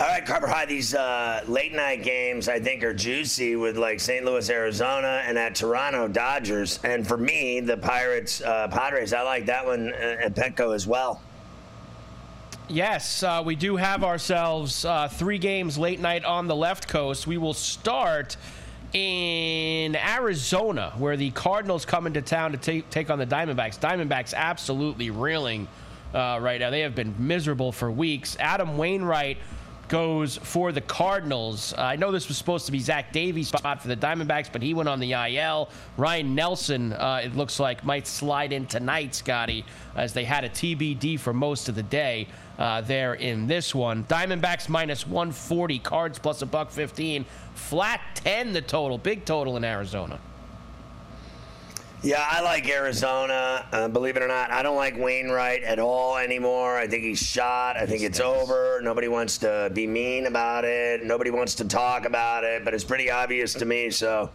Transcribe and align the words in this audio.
All 0.00 0.06
right, 0.06 0.24
Carver 0.24 0.46
High, 0.46 0.64
these 0.64 0.94
uh, 0.94 1.44
late 1.46 1.74
night 1.74 2.02
games 2.02 2.48
I 2.48 2.58
think 2.58 2.82
are 2.84 2.94
juicy 2.94 3.54
with 3.56 3.76
like 3.76 4.00
St. 4.00 4.24
Louis, 4.24 4.48
Arizona, 4.48 5.22
and 5.26 5.36
at 5.36 5.54
Toronto 5.54 6.08
Dodgers. 6.08 6.80
And 6.84 7.06
for 7.06 7.18
me, 7.18 7.60
the 7.60 7.76
Pirates, 7.76 8.40
uh, 8.40 8.68
Padres, 8.68 9.12
I 9.12 9.20
like 9.20 9.44
that 9.44 9.66
one 9.66 9.92
uh, 9.92 10.24
at 10.24 10.34
Petco 10.34 10.74
as 10.74 10.86
well. 10.86 11.20
Yes, 12.66 13.22
uh, 13.22 13.42
we 13.44 13.54
do 13.56 13.76
have 13.76 14.02
ourselves 14.02 14.86
uh, 14.86 15.08
three 15.08 15.36
games 15.36 15.76
late 15.76 16.00
night 16.00 16.24
on 16.24 16.46
the 16.46 16.56
left 16.56 16.88
coast. 16.88 17.26
We 17.26 17.36
will 17.36 17.52
start 17.52 18.38
in 18.94 19.96
Arizona, 19.96 20.94
where 20.96 21.18
the 21.18 21.30
Cardinals 21.32 21.84
come 21.84 22.06
into 22.06 22.22
town 22.22 22.52
to 22.52 22.56
take, 22.56 22.88
take 22.88 23.10
on 23.10 23.18
the 23.18 23.26
Diamondbacks. 23.26 23.78
Diamondbacks 23.78 24.32
absolutely 24.32 25.10
reeling 25.10 25.68
uh, 26.14 26.38
right 26.40 26.58
now. 26.58 26.70
They 26.70 26.80
have 26.80 26.94
been 26.94 27.14
miserable 27.18 27.70
for 27.70 27.90
weeks. 27.90 28.38
Adam 28.40 28.78
Wainwright 28.78 29.36
goes 29.90 30.36
for 30.38 30.70
the 30.70 30.80
Cardinals. 30.80 31.74
Uh, 31.76 31.82
I 31.82 31.96
know 31.96 32.12
this 32.12 32.28
was 32.28 32.38
supposed 32.38 32.64
to 32.66 32.72
be 32.72 32.78
Zach 32.78 33.12
Davies' 33.12 33.48
spot 33.48 33.82
for 33.82 33.88
the 33.88 33.96
Diamondbacks, 33.96 34.50
but 34.50 34.62
he 34.62 34.72
went 34.72 34.88
on 34.88 35.00
the 35.00 35.12
IL. 35.12 35.68
Ryan 35.96 36.34
Nelson, 36.34 36.92
uh, 36.92 37.20
it 37.22 37.36
looks 37.36 37.58
like, 37.60 37.84
might 37.84 38.06
slide 38.06 38.52
in 38.52 38.66
tonight, 38.66 39.14
Scotty, 39.14 39.64
as 39.96 40.14
they 40.14 40.24
had 40.24 40.44
a 40.44 40.48
TBD 40.48 41.18
for 41.18 41.34
most 41.34 41.68
of 41.68 41.74
the 41.74 41.82
day. 41.82 42.28
Uh, 42.58 42.82
there 42.82 43.14
in 43.14 43.46
this 43.46 43.74
one, 43.74 44.04
Diamondbacks 44.04 44.68
minus 44.68 45.06
140, 45.06 45.78
Cards 45.80 46.18
plus 46.18 46.42
a 46.42 46.46
buck 46.46 46.70
15, 46.70 47.24
flat 47.54 48.00
10 48.14 48.52
the 48.52 48.60
total, 48.62 48.96
big 48.96 49.24
total 49.24 49.56
in 49.56 49.64
Arizona. 49.64 50.20
Yeah, 52.02 52.26
I 52.26 52.40
like 52.40 52.66
Arizona. 52.66 53.66
Uh, 53.70 53.86
believe 53.88 54.16
it 54.16 54.22
or 54.22 54.28
not, 54.28 54.50
I 54.50 54.62
don't 54.62 54.76
like 54.76 54.96
Wainwright 54.98 55.62
at 55.64 55.78
all 55.78 56.16
anymore. 56.16 56.78
I 56.78 56.86
think 56.86 57.04
he's 57.04 57.18
shot. 57.18 57.76
I 57.76 57.84
think 57.84 58.02
it's 58.02 58.20
over. 58.20 58.80
Nobody 58.82 59.08
wants 59.08 59.36
to 59.38 59.70
be 59.74 59.86
mean 59.86 60.24
about 60.24 60.64
it. 60.64 61.04
Nobody 61.04 61.30
wants 61.30 61.56
to 61.56 61.68
talk 61.68 62.06
about 62.06 62.42
it, 62.42 62.64
but 62.64 62.72
it's 62.72 62.84
pretty 62.84 63.10
obvious 63.10 63.52
to 63.52 63.66
me. 63.66 63.90
So 63.90 64.30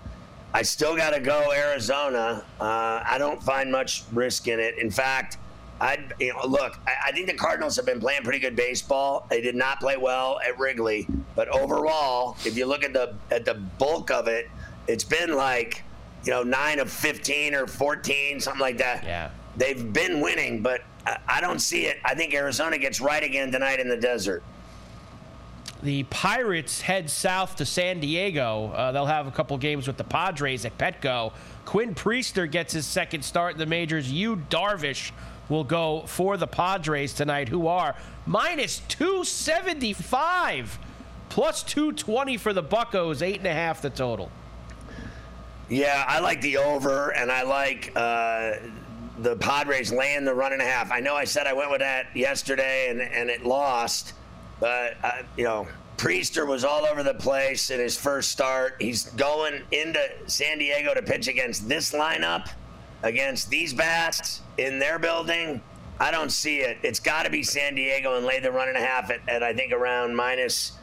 I 0.53 0.61
still 0.61 0.95
got 0.95 1.15
to 1.15 1.19
go 1.19 1.51
Arizona. 1.51 2.45
Uh, 2.61 3.01
I 3.03 3.17
don't 3.17 3.41
find 3.41 3.71
much 3.71 4.03
risk 4.13 4.47
in 4.47 4.59
it. 4.59 4.77
In 4.77 4.91
fact, 4.91 5.39
I 5.81 5.97
you 6.19 6.33
know 6.33 6.45
look. 6.45 6.77
I, 6.85 7.07
I 7.07 7.11
think 7.13 7.25
the 7.25 7.33
Cardinals 7.33 7.75
have 7.77 7.85
been 7.87 7.99
playing 7.99 8.21
pretty 8.21 8.39
good 8.39 8.55
baseball. 8.55 9.25
They 9.31 9.41
did 9.41 9.55
not 9.55 9.79
play 9.79 9.97
well 9.97 10.39
at 10.47 10.59
Wrigley, 10.59 11.07
but 11.35 11.47
overall, 11.47 12.37
if 12.45 12.55
you 12.55 12.67
look 12.67 12.83
at 12.83 12.93
the 12.93 13.15
at 13.31 13.43
the 13.43 13.55
bulk 13.55 14.11
of 14.11 14.27
it, 14.27 14.51
it's 14.87 15.03
been 15.03 15.35
like 15.35 15.83
you 16.25 16.31
know, 16.31 16.43
nine 16.43 16.79
of 16.79 16.91
15 16.91 17.53
or 17.53 17.67
14, 17.67 18.39
something 18.39 18.59
like 18.59 18.77
that. 18.77 19.03
Yeah. 19.03 19.29
They've 19.57 19.93
been 19.93 20.21
winning, 20.21 20.61
but 20.61 20.81
I, 21.27 21.39
don't 21.39 21.59
see 21.59 21.85
it. 21.85 21.97
I 22.03 22.15
think 22.15 22.33
Arizona 22.33 22.77
gets 22.77 22.99
right 22.99 23.23
again 23.23 23.51
tonight 23.51 23.79
in 23.79 23.87
the 23.87 23.97
desert. 23.97 24.41
The 25.83 26.03
Pirates 26.03 26.81
head 26.81 27.09
south 27.11 27.57
to 27.57 27.65
San 27.65 27.99
Diego. 27.99 28.71
Uh, 28.71 28.91
they'll 28.91 29.05
have 29.05 29.27
a 29.27 29.31
couple 29.31 29.55
games 29.57 29.87
with 29.87 29.97
the 29.97 30.03
Padres 30.03 30.65
at 30.65 30.75
Petco. 30.77 31.31
Quinn 31.65 31.93
Priester 31.93 32.49
gets 32.49 32.73
his 32.73 32.87
second 32.87 33.23
start 33.23 33.53
in 33.53 33.59
the 33.59 33.67
majors. 33.67 34.11
Yu 34.11 34.37
Darvish 34.49 35.11
will 35.47 35.63
go 35.63 36.01
for 36.07 36.37
the 36.37 36.47
Padres 36.47 37.13
tonight, 37.13 37.49
who 37.49 37.67
are 37.67 37.95
minus 38.25 38.79
275, 38.87 40.79
plus 41.29 41.61
220 41.61 42.37
for 42.37 42.51
the 42.51 42.63
Buckos, 42.63 43.21
eight 43.21 43.37
and 43.37 43.47
a 43.47 43.53
half 43.53 43.81
the 43.81 43.91
total. 43.91 44.31
Yeah, 45.69 46.05
I 46.07 46.19
like 46.19 46.41
the 46.41 46.57
over, 46.57 47.09
and 47.11 47.31
I 47.31 47.41
like 47.43 47.91
uh, 47.95 48.53
the 49.19 49.35
Padres 49.37 49.91
laying 49.91 50.25
the 50.25 50.33
run 50.33 50.53
and 50.53 50.61
a 50.61 50.65
half. 50.65 50.91
I 50.91 50.99
know 50.99 51.15
I 51.15 51.25
said 51.25 51.47
I 51.47 51.53
went 51.53 51.71
with 51.71 51.79
that 51.79 52.15
yesterday, 52.15 52.89
and, 52.89 53.01
and 53.01 53.29
it 53.29 53.45
lost, 53.45 54.13
but, 54.59 54.97
uh, 55.03 55.23
you 55.35 55.43
know, 55.43 55.67
Priester 55.97 56.45
was 56.45 56.63
all 56.63 56.85
over 56.85 57.03
the 57.03 57.13
place 57.13 57.69
in 57.71 57.79
his 57.79 57.97
first 57.97 58.29
start. 58.29 58.75
He's 58.79 59.05
going 59.11 59.63
into 59.71 59.99
San 60.27 60.59
Diego 60.59 60.93
to 60.93 61.01
pitch 61.01 61.27
against 61.27 61.67
this 61.67 61.93
lineup, 61.93 62.49
against 63.01 63.49
these 63.49 63.73
bats 63.73 64.41
in 64.57 64.77
their 64.77 64.99
building. 64.99 65.61
I 65.99 66.11
don't 66.11 66.31
see 66.31 66.59
it. 66.59 66.77
It's 66.83 66.99
got 66.99 67.23
to 67.23 67.29
be 67.29 67.43
San 67.43 67.75
Diego 67.75 68.17
and 68.17 68.25
lay 68.25 68.39
the 68.39 68.51
run 68.51 68.67
and 68.67 68.77
a 68.77 68.81
half 68.81 69.09
at, 69.09 69.21
at 69.29 69.41
I 69.41 69.53
think 69.53 69.71
around 69.71 70.15
minus 70.15 70.73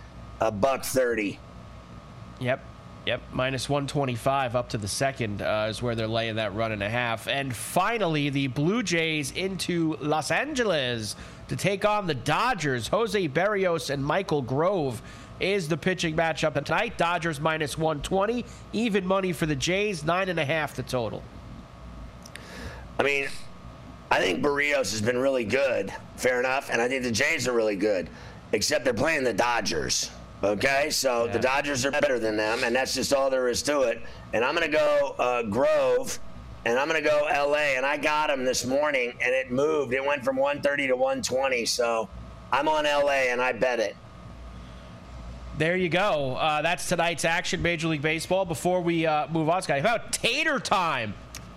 a 0.40 0.50
buck 0.50 0.84
thirty. 0.84 1.38
Yep. 2.40 2.64
Yep, 3.04 3.20
minus 3.32 3.68
125 3.68 4.54
up 4.54 4.68
to 4.68 4.78
the 4.78 4.86
second 4.86 5.42
uh, 5.42 5.66
is 5.68 5.82
where 5.82 5.96
they're 5.96 6.06
laying 6.06 6.36
that 6.36 6.54
run 6.54 6.70
and 6.70 6.84
a 6.84 6.88
half. 6.88 7.26
And 7.26 7.54
finally, 7.54 8.30
the 8.30 8.46
Blue 8.46 8.84
Jays 8.84 9.32
into 9.32 9.96
Los 9.96 10.30
Angeles 10.30 11.16
to 11.48 11.56
take 11.56 11.84
on 11.84 12.06
the 12.06 12.14
Dodgers. 12.14 12.86
Jose 12.86 13.28
Berrios 13.28 13.90
and 13.90 14.04
Michael 14.04 14.40
Grove 14.40 15.02
is 15.40 15.68
the 15.68 15.76
pitching 15.76 16.14
matchup 16.14 16.64
tonight. 16.64 16.96
Dodgers 16.96 17.40
minus 17.40 17.76
120, 17.76 18.44
even 18.72 19.04
money 19.04 19.32
for 19.32 19.46
the 19.46 19.56
Jays, 19.56 20.04
nine 20.04 20.28
and 20.28 20.38
a 20.38 20.44
half 20.44 20.76
the 20.76 20.84
total. 20.84 21.24
I 23.00 23.02
mean, 23.02 23.26
I 24.12 24.20
think 24.20 24.44
Berrios 24.44 24.92
has 24.92 25.02
been 25.02 25.18
really 25.18 25.44
good, 25.44 25.92
fair 26.16 26.38
enough, 26.38 26.70
and 26.70 26.80
I 26.80 26.86
think 26.86 27.02
the 27.02 27.10
Jays 27.10 27.48
are 27.48 27.52
really 27.52 27.74
good, 27.74 28.08
except 28.52 28.84
they're 28.84 28.94
playing 28.94 29.24
the 29.24 29.32
Dodgers. 29.32 30.10
Okay, 30.44 30.90
so 30.90 31.26
yeah. 31.26 31.32
the 31.32 31.38
Dodgers 31.38 31.86
are 31.86 31.92
better 31.92 32.18
than 32.18 32.36
them, 32.36 32.64
and 32.64 32.74
that's 32.74 32.94
just 32.94 33.12
all 33.12 33.30
there 33.30 33.48
is 33.48 33.62
to 33.62 33.82
it. 33.82 34.02
And 34.32 34.44
I'm 34.44 34.56
going 34.56 34.68
to 34.68 34.76
go 34.76 35.14
uh, 35.18 35.42
Grove, 35.44 36.18
and 36.64 36.78
I'm 36.78 36.88
going 36.88 37.02
to 37.02 37.08
go 37.08 37.28
LA, 37.32 37.76
and 37.76 37.86
I 37.86 37.96
got 37.96 38.26
them 38.26 38.44
this 38.44 38.64
morning, 38.64 39.14
and 39.22 39.32
it 39.32 39.52
moved. 39.52 39.92
It 39.92 40.04
went 40.04 40.24
from 40.24 40.36
130 40.36 40.88
to 40.88 40.96
120, 40.96 41.64
so 41.66 42.08
I'm 42.50 42.68
on 42.68 42.84
LA, 42.84 43.30
and 43.30 43.40
I 43.40 43.52
bet 43.52 43.78
it. 43.78 43.96
There 45.58 45.76
you 45.76 45.88
go. 45.88 46.36
Uh, 46.36 46.60
that's 46.62 46.88
tonight's 46.88 47.24
action, 47.24 47.62
Major 47.62 47.86
League 47.86 48.02
Baseball. 48.02 48.44
Before 48.44 48.80
we 48.80 49.06
uh, 49.06 49.28
move 49.28 49.48
on, 49.48 49.62
Scott, 49.62 49.80
how 49.80 49.94
about 49.94 50.12
tater 50.12 50.58
time 50.58 51.14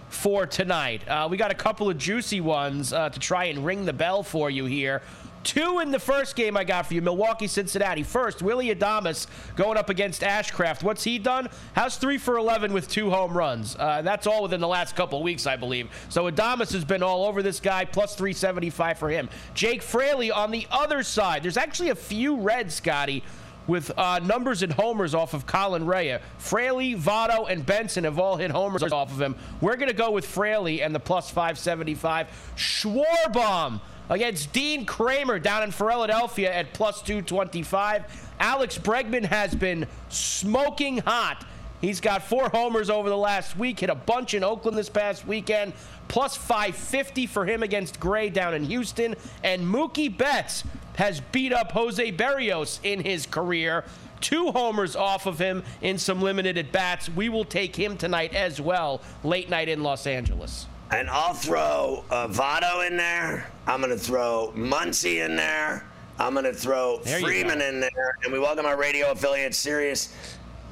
for 0.10 0.46
tonight? 0.46 1.08
Uh, 1.08 1.28
we 1.32 1.38
got 1.38 1.50
a 1.50 1.56
couple 1.56 1.90
of 1.90 1.98
juicy 1.98 2.40
ones 2.40 2.94
uh, 2.94 3.10
to 3.10 3.20
try 3.20 3.46
and 3.46 3.66
ring 3.66 3.86
the 3.86 3.94
bell 3.94 4.22
for 4.22 4.52
you 4.52 4.66
here. 4.66 5.02
Two 5.46 5.80
in 5.80 5.92
the 5.92 6.00
first 6.00 6.36
game 6.36 6.58
I 6.58 6.64
got 6.64 6.88
for 6.88 6.96
you, 6.96 7.04
Milwaukee, 7.04 7.46
Cincinnati. 7.46 8.02
First, 8.02 8.42
Willie 8.42 8.74
Adames 8.74 9.28
going 9.56 9.78
up 9.78 9.92
against 9.92 10.24
Ashcraft. 10.24 10.82
What's 10.82 11.04
he 11.04 11.20
done? 11.20 11.50
How's 11.74 11.98
three 11.98 12.18
for 12.18 12.38
11 12.38 12.74
with 12.74 12.90
two 12.90 13.12
home 13.12 13.38
runs? 13.38 13.76
Uh, 13.78 14.02
that's 14.02 14.26
all 14.26 14.42
within 14.42 14.60
the 14.60 14.68
last 14.68 14.96
couple 14.96 15.22
weeks, 15.22 15.46
I 15.46 15.56
believe. 15.56 15.88
So 16.10 16.30
Adames 16.32 16.74
has 16.74 16.84
been 16.84 17.04
all 17.04 17.26
over 17.26 17.44
this 17.44 17.60
guy, 17.60 17.86
plus 17.86 18.16
375 18.16 18.98
for 18.98 19.08
him. 19.08 19.30
Jake 19.54 19.84
Fraley 19.84 20.32
on 20.32 20.50
the 20.50 20.66
other 20.72 21.04
side. 21.04 21.44
There's 21.44 21.58
actually 21.58 21.90
a 21.90 21.96
few 21.96 22.38
Reds, 22.38 22.74
Scotty, 22.74 23.24
with 23.68 23.92
uh, 24.00 24.20
numbers 24.24 24.64
and 24.64 24.74
homers 24.74 25.14
off 25.14 25.36
of 25.36 25.46
Colin 25.46 25.86
Rea. 25.86 26.20
Fraley, 26.40 26.96
Votto, 26.96 27.48
and 27.48 27.64
Benson 27.64 28.06
have 28.06 28.18
all 28.18 28.38
hit 28.38 28.50
homers 28.50 28.82
off 28.82 29.12
of 29.12 29.22
him. 29.22 29.36
We're 29.62 29.76
going 29.76 29.90
to 29.90 29.96
go 29.96 30.10
with 30.10 30.26
Fraley 30.26 30.82
and 30.82 30.94
the 30.94 31.00
plus 31.00 31.30
575. 31.30 32.28
Schwarbaum 32.56 33.80
against 34.10 34.54
Dean 34.54 34.86
Kremer 34.86 35.40
down 35.40 35.64
in 35.64 35.72
Philadelphia 35.72 36.54
at 36.54 36.74
plus 36.74 37.02
225. 37.02 38.34
Alex 38.40 38.78
Bregman 38.78 39.26
has 39.26 39.56
been 39.56 39.88
smoking 40.10 41.00
hot. 41.00 41.46
He's 41.82 42.00
got 42.00 42.24
four 42.24 42.50
homers 42.50 42.90
over 42.90 43.10
the 43.10 43.18
last 43.18 43.58
week, 43.58 43.82
hit 43.82 43.90
a 43.90 43.96
bunch 43.96 44.34
in 44.34 44.44
Oakland 44.44 44.78
this 44.78 44.90
past 44.90 45.28
weekend, 45.28 45.74
plus 46.08 46.36
550 46.36 47.28
for 47.28 47.46
him 47.46 47.64
against 47.64 48.00
Gray 48.00 48.30
down 48.30 48.54
in 48.54 48.64
Houston. 48.64 49.16
And 49.44 49.62
Mookie 49.64 50.16
Betts 50.16 50.64
has 50.96 51.20
beat 51.32 51.54
up 51.54 51.72
Jose 51.74 52.12
Berrios 52.14 52.80
in 52.84 53.02
his 53.02 53.26
career. 53.26 53.84
Two 54.22 54.52
homers 54.52 54.96
off 54.96 55.26
of 55.26 55.38
him 55.38 55.64
in 55.82 55.98
some 55.98 56.22
limited 56.22 56.58
at 56.58 56.72
bats. 56.72 57.10
We 57.10 57.30
will 57.30 57.46
take 57.46 57.76
him 57.76 57.98
tonight 57.98 58.34
as 58.34 58.60
well, 58.62 59.02
late 59.24 59.50
night 59.50 59.70
in 59.70 59.84
Los 59.84 60.08
Angeles. 60.08 60.68
And 60.92 61.10
I'll 61.10 61.34
throw 61.34 62.04
uh, 62.10 62.28
Votto 62.28 62.86
in 62.88 62.96
there. 62.96 63.50
I'm 63.66 63.82
going 63.82 63.92
to 63.92 63.98
throw 63.98 64.54
Muncy 64.56 65.26
in 65.26 65.36
there. 65.36 65.86
I'm 66.20 66.34
going 66.34 66.46
to 66.46 66.54
throw 66.54 67.00
There 67.04 67.20
Freeman 67.20 67.62
in 67.62 67.80
there. 67.80 68.18
And 68.24 68.32
we 68.32 68.40
welcome 68.40 68.66
our 68.66 68.78
radio 68.78 69.12
affiliate, 69.12 69.56
Sirius 69.56 70.14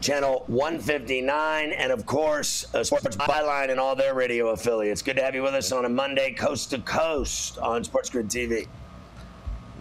Channel 0.02 0.44
159. 0.48 1.72
And 1.72 1.92
of 1.92 2.06
course, 2.06 2.74
uh, 2.76 2.84
Sports 2.84 3.18
Byline 3.18 3.72
and 3.72 3.80
all 3.80 3.96
their 3.96 4.14
radio 4.14 4.50
affiliates. 4.50 5.02
Good 5.02 5.16
to 5.18 5.24
have 5.24 5.34
you 5.34 5.42
with 5.42 5.56
us 5.56 5.72
on 5.72 5.86
a 5.86 5.90
Monday, 5.90 6.32
coast 6.34 6.70
to 6.70 6.80
coast 6.80 7.58
on 7.58 7.84
Sports 7.84 8.10
Grid 8.10 8.30
TV. 8.30 8.68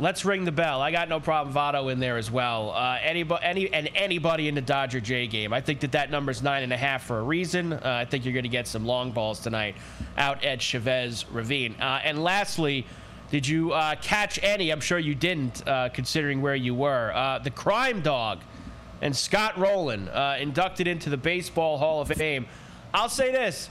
Let's 0.02 0.24
ring 0.24 0.44
the 0.44 0.50
bell. 0.50 0.82
I 0.82 0.90
got 0.90 1.08
no 1.08 1.20
problem 1.20 1.54
Votto 1.54 1.92
in 1.92 2.00
there 2.00 2.16
as 2.16 2.28
well. 2.28 2.72
Uh, 2.72 2.98
anybody, 3.00 3.44
any, 3.44 3.72
and 3.72 3.88
anybody 3.94 4.48
in 4.48 4.56
the 4.56 4.60
Dodger 4.60 4.98
J 5.00 5.28
game. 5.28 5.52
I 5.52 5.60
think 5.60 5.78
that 5.78 5.92
that 5.92 6.10
number's 6.10 6.42
nine 6.42 6.64
and 6.64 6.72
a 6.72 6.76
half 6.76 7.04
for 7.04 7.20
a 7.20 7.22
reason. 7.22 7.72
Uh, 7.72 7.80
I 7.84 8.04
think 8.04 8.24
you're 8.24 8.34
going 8.34 8.42
to 8.42 8.48
get 8.48 8.66
some 8.66 8.84
long 8.84 9.12
balls 9.12 9.38
tonight 9.38 9.76
out 10.18 10.42
at 10.42 10.60
Chavez 10.60 11.24
Ravine. 11.30 11.76
Uh, 11.80 12.00
and 12.02 12.20
lastly, 12.20 12.84
did 13.30 13.46
you 13.46 13.70
uh, 13.70 13.94
catch 14.02 14.42
any? 14.42 14.70
I'm 14.70 14.80
sure 14.80 14.98
you 14.98 15.14
didn't, 15.14 15.62
uh, 15.68 15.90
considering 15.90 16.42
where 16.42 16.56
you 16.56 16.74
were. 16.74 17.12
Uh, 17.14 17.38
the 17.38 17.52
Crime 17.52 18.00
Dog 18.00 18.40
and 19.02 19.14
Scott 19.14 19.56
Rolen 19.56 20.08
inducted 20.40 20.88
into 20.88 21.10
the 21.10 21.16
Baseball 21.16 21.78
Hall 21.78 22.00
of 22.00 22.08
Fame. 22.08 22.46
I'll 22.92 23.08
say 23.08 23.30
this. 23.30 23.70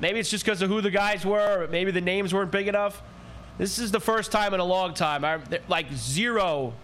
Maybe 0.00 0.18
it's 0.18 0.30
just 0.30 0.46
because 0.46 0.62
of 0.62 0.70
who 0.70 0.80
the 0.80 0.90
guys 0.90 1.26
were. 1.26 1.68
Maybe 1.70 1.90
the 1.90 2.00
names 2.00 2.32
weren't 2.32 2.52
big 2.52 2.68
enough. 2.68 3.02
This 3.58 3.80
is 3.80 3.90
the 3.90 4.00
first 4.00 4.30
time 4.30 4.54
in 4.54 4.60
a 4.60 4.64
long 4.64 4.94
time. 4.94 5.24
I 5.24 5.40
like 5.68 5.92
zero 5.92 6.74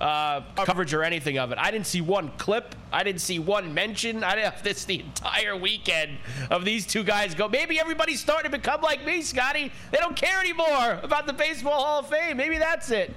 uh, 0.00 0.42
coverage 0.64 0.92
or 0.92 1.02
anything 1.02 1.38
of 1.38 1.50
it. 1.50 1.58
I 1.58 1.70
didn't 1.70 1.86
see 1.86 2.00
one 2.00 2.30
clip. 2.36 2.74
I 2.92 3.02
didn't 3.02 3.22
see 3.22 3.38
one 3.38 3.72
mention. 3.72 4.22
I 4.22 4.34
didn't 4.34 4.52
have 4.52 4.62
this 4.62 4.84
the 4.84 5.00
entire 5.00 5.56
weekend 5.56 6.18
of 6.50 6.64
these 6.64 6.86
two 6.86 7.04
guys 7.04 7.34
go. 7.34 7.48
Maybe 7.48 7.80
everybody's 7.80 8.20
starting 8.20 8.50
to 8.50 8.58
become 8.58 8.82
like 8.82 9.04
me, 9.04 9.22
Scotty. 9.22 9.72
They 9.90 9.98
don't 9.98 10.16
care 10.16 10.40
anymore 10.40 11.00
about 11.02 11.26
the 11.26 11.32
Baseball 11.32 11.82
Hall 11.82 12.00
of 12.00 12.08
Fame. 12.08 12.36
Maybe 12.36 12.58
that's 12.58 12.90
it. 12.90 13.14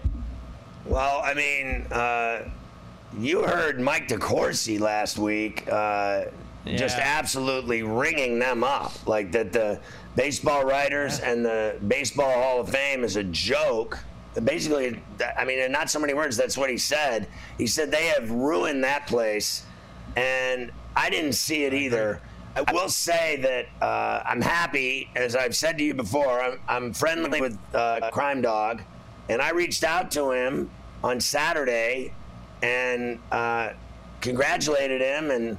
Well, 0.85 1.21
I 1.23 1.33
mean, 1.33 1.87
uh, 1.91 2.49
you 3.17 3.43
heard 3.43 3.79
Mike 3.79 4.07
DeCourcy 4.07 4.79
last 4.79 5.17
week, 5.17 5.65
uh, 5.71 6.25
just 6.65 6.97
absolutely 6.97 7.83
ringing 7.83 8.39
them 8.39 8.63
up, 8.63 9.07
like 9.07 9.31
that 9.33 9.51
the 9.51 9.79
baseball 10.15 10.63
writers 10.63 11.19
and 11.19 11.45
the 11.45 11.75
Baseball 11.87 12.31
Hall 12.31 12.61
of 12.61 12.69
Fame 12.69 13.03
is 13.03 13.15
a 13.15 13.23
joke. 13.23 13.99
Basically, 14.43 15.01
I 15.37 15.45
mean, 15.45 15.59
in 15.59 15.71
not 15.71 15.89
so 15.89 15.99
many 15.99 16.13
words, 16.13 16.37
that's 16.37 16.57
what 16.57 16.69
he 16.69 16.77
said. 16.77 17.27
He 17.57 17.67
said 17.67 17.91
they 17.91 18.07
have 18.07 18.31
ruined 18.31 18.83
that 18.83 19.07
place, 19.07 19.65
and 20.15 20.71
I 20.95 21.09
didn't 21.09 21.33
see 21.33 21.65
it 21.65 21.73
either. 21.73 22.21
I 22.55 22.71
will 22.71 22.89
say 22.89 23.37
that 23.37 23.67
uh, 23.83 24.23
I'm 24.25 24.41
happy, 24.41 25.09
as 25.15 25.35
I've 25.35 25.55
said 25.55 25.77
to 25.79 25.83
you 25.83 25.93
before. 25.93 26.41
I'm, 26.41 26.59
I'm 26.67 26.93
friendly 26.93 27.41
with 27.41 27.57
uh, 27.73 28.09
Crime 28.11 28.41
Dog, 28.41 28.81
and 29.29 29.41
I 29.41 29.51
reached 29.51 29.83
out 29.83 30.11
to 30.11 30.31
him 30.31 30.69
on 31.03 31.19
Saturday 31.19 32.13
and 32.61 33.19
uh, 33.31 33.71
congratulated 34.21 35.01
him 35.01 35.31
and 35.31 35.57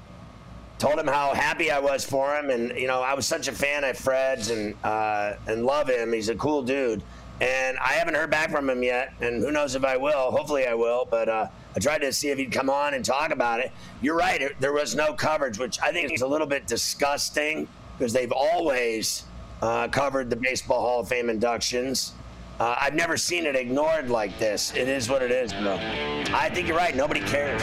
told 0.78 0.98
him 0.98 1.06
how 1.06 1.34
happy 1.34 1.70
I 1.70 1.78
was 1.78 2.04
for 2.04 2.34
him. 2.36 2.50
And 2.50 2.78
you 2.78 2.86
know, 2.86 3.02
I 3.02 3.14
was 3.14 3.26
such 3.26 3.48
a 3.48 3.52
fan 3.52 3.84
of 3.84 3.96
Fred's 3.96 4.50
and 4.50 4.74
uh, 4.84 5.34
and 5.46 5.64
love 5.64 5.88
him. 5.88 6.12
He's 6.12 6.28
a 6.28 6.34
cool 6.36 6.62
dude. 6.62 7.02
And 7.40 7.76
I 7.78 7.94
haven't 7.94 8.14
heard 8.14 8.30
back 8.30 8.50
from 8.50 8.70
him 8.70 8.84
yet, 8.84 9.12
and 9.20 9.42
who 9.42 9.50
knows 9.50 9.74
if 9.74 9.84
I 9.84 9.96
will. 9.96 10.30
Hopefully, 10.30 10.68
I 10.68 10.74
will. 10.74 11.08
But 11.10 11.28
uh, 11.28 11.48
I 11.74 11.80
tried 11.80 11.98
to 12.02 12.12
see 12.12 12.28
if 12.28 12.38
he'd 12.38 12.52
come 12.52 12.70
on 12.70 12.94
and 12.94 13.04
talk 13.04 13.32
about 13.32 13.58
it. 13.58 13.72
You're 14.02 14.16
right; 14.16 14.40
it, 14.40 14.60
there 14.60 14.72
was 14.72 14.94
no 14.94 15.12
coverage, 15.14 15.58
which 15.58 15.80
I 15.82 15.90
think 15.90 16.12
is 16.12 16.22
a 16.22 16.26
little 16.26 16.46
bit 16.46 16.66
disgusting 16.68 17.66
because 17.98 18.12
they've 18.12 18.32
always 18.32 19.24
uh, 19.62 19.88
covered 19.88 20.30
the 20.30 20.36
Baseball 20.36 20.80
Hall 20.80 21.00
of 21.00 21.08
Fame 21.08 21.28
inductions. 21.28 22.12
Uh, 22.60 22.76
I've 22.80 22.94
never 22.94 23.16
seen 23.16 23.46
it 23.46 23.56
ignored 23.56 24.10
like 24.10 24.38
this. 24.38 24.72
It 24.76 24.88
is 24.88 25.08
what 25.08 25.22
it 25.22 25.32
is, 25.32 25.52
bro. 25.52 25.76
I 26.32 26.50
think 26.50 26.68
you're 26.68 26.76
right. 26.76 26.94
Nobody 26.94 27.20
cares. 27.20 27.62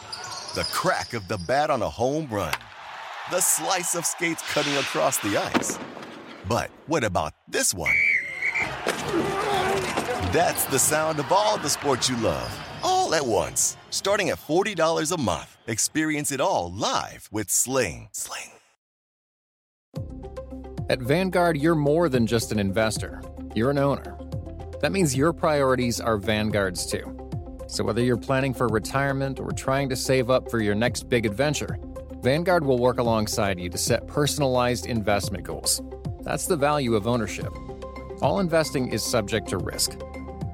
The 0.53 0.67
crack 0.73 1.13
of 1.13 1.29
the 1.29 1.37
bat 1.37 1.69
on 1.69 1.81
a 1.81 1.89
home 1.89 2.27
run. 2.29 2.53
The 3.31 3.39
slice 3.39 3.95
of 3.95 4.05
skates 4.05 4.43
cutting 4.51 4.73
across 4.73 5.17
the 5.19 5.37
ice. 5.37 5.79
But 6.45 6.71
what 6.87 7.05
about 7.05 7.31
this 7.47 7.73
one? 7.73 7.95
That's 10.33 10.65
the 10.65 10.77
sound 10.77 11.19
of 11.19 11.31
all 11.31 11.57
the 11.57 11.69
sports 11.69 12.09
you 12.09 12.17
love, 12.17 12.51
all 12.83 13.15
at 13.15 13.25
once. 13.25 13.77
Starting 13.91 14.29
at 14.31 14.39
$40 14.39 15.13
a 15.13 15.21
month. 15.21 15.55
Experience 15.67 16.33
it 16.33 16.41
all 16.41 16.69
live 16.73 17.29
with 17.31 17.49
Sling. 17.49 18.09
Sling. 18.11 18.51
At 20.89 20.99
Vanguard, 20.99 21.55
you're 21.55 21.75
more 21.75 22.09
than 22.09 22.27
just 22.27 22.51
an 22.51 22.59
investor, 22.59 23.21
you're 23.55 23.71
an 23.71 23.77
owner. 23.77 24.17
That 24.81 24.91
means 24.91 25.15
your 25.15 25.31
priorities 25.31 26.01
are 26.01 26.17
Vanguard's 26.17 26.85
too. 26.85 27.20
So 27.71 27.85
whether 27.85 28.03
you're 28.03 28.17
planning 28.17 28.53
for 28.53 28.67
retirement 28.67 29.39
or 29.39 29.53
trying 29.53 29.87
to 29.87 29.95
save 29.95 30.29
up 30.29 30.51
for 30.51 30.59
your 30.59 30.75
next 30.75 31.07
big 31.07 31.25
adventure, 31.25 31.79
Vanguard 32.21 32.65
will 32.65 32.77
work 32.77 32.99
alongside 32.99 33.61
you 33.61 33.69
to 33.69 33.77
set 33.77 34.07
personalized 34.07 34.87
investment 34.87 35.45
goals. 35.45 35.81
That's 36.19 36.47
the 36.47 36.57
value 36.57 36.95
of 36.95 37.07
ownership. 37.07 37.53
All 38.21 38.41
investing 38.41 38.89
is 38.89 39.01
subject 39.01 39.47
to 39.47 39.57
risk. 39.57 39.97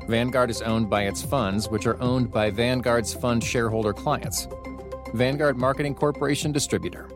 Vanguard 0.07 0.51
is 0.51 0.61
owned 0.61 0.91
by 0.91 1.05
its 1.05 1.23
funds, 1.23 1.67
which 1.69 1.87
are 1.87 1.99
owned 2.03 2.31
by 2.31 2.51
Vanguard's 2.51 3.15
fund 3.15 3.43
shareholder 3.43 3.93
clients. 3.93 4.47
Vanguard 5.15 5.57
Marketing 5.57 5.95
Corporation 5.95 6.51
Distributor. 6.51 7.09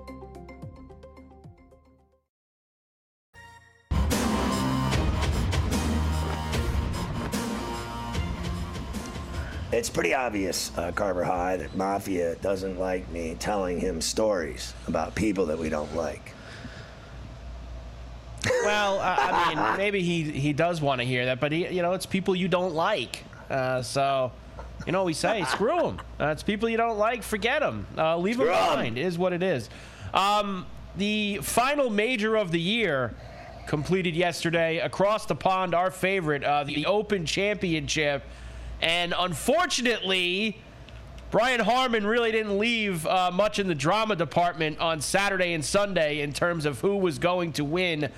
It's 9.81 9.89
pretty 9.89 10.13
obvious, 10.13 10.71
uh, 10.77 10.91
Carver 10.91 11.23
High, 11.23 11.57
that 11.57 11.75
Mafia 11.75 12.35
doesn't 12.35 12.77
like 12.77 13.09
me 13.09 13.35
telling 13.39 13.79
him 13.79 13.99
stories 13.99 14.75
about 14.87 15.15
people 15.15 15.47
that 15.47 15.57
we 15.57 15.69
don't 15.69 15.95
like. 15.95 16.35
Well, 18.63 18.99
uh, 18.99 19.15
I 19.17 19.55
mean, 19.55 19.77
maybe 19.77 20.03
he 20.03 20.21
he 20.21 20.53
does 20.53 20.81
want 20.81 21.01
to 21.01 21.03
hear 21.03 21.25
that, 21.25 21.39
but 21.39 21.51
he, 21.51 21.67
you 21.69 21.81
know, 21.81 21.93
it's 21.93 22.05
people 22.05 22.35
you 22.35 22.47
don't 22.47 22.75
like. 22.75 23.23
Uh, 23.49 23.81
so 23.81 24.31
You 24.85 24.91
know, 24.91 25.03
we 25.03 25.13
say, 25.13 25.43
screw 25.49 25.79
them. 25.79 25.99
Uh, 26.19 26.27
it's 26.27 26.43
people 26.43 26.69
you 26.69 26.77
don't 26.77 26.99
like, 26.99 27.23
forget 27.23 27.61
them. 27.61 27.87
Uh, 27.97 28.19
leave 28.19 28.37
them 28.37 28.49
behind. 28.49 28.99
Is 28.99 29.17
what 29.17 29.33
it 29.33 29.41
is. 29.41 29.67
Um, 30.13 30.67
the 30.95 31.39
final 31.41 31.89
major 31.89 32.35
of 32.35 32.51
the 32.51 32.61
year 32.61 33.15
completed 33.65 34.15
yesterday 34.15 34.77
across 34.77 35.25
the 35.25 35.33
pond. 35.33 35.73
Our 35.73 35.89
favorite, 35.89 36.43
uh, 36.43 36.65
the 36.65 36.85
Open 36.85 37.25
Championship, 37.25 38.21
and 38.81 39.13
unfortunately. 39.17 40.57
Brian 41.29 41.61
Harman 41.61 42.05
really 42.05 42.33
didn't 42.33 42.59
leave 42.59 43.07
uh, 43.07 43.31
much 43.31 43.57
in 43.57 43.69
the 43.69 43.73
drama 43.73 44.17
department 44.17 44.77
on 44.79 44.99
Saturday 44.99 45.53
and 45.53 45.63
Sunday 45.63 46.19
in 46.19 46.33
terms 46.33 46.65
of 46.65 46.81
who 46.81 46.97
was 46.97 47.19
going 47.19 47.53
to 47.53 47.63
win 47.63 48.11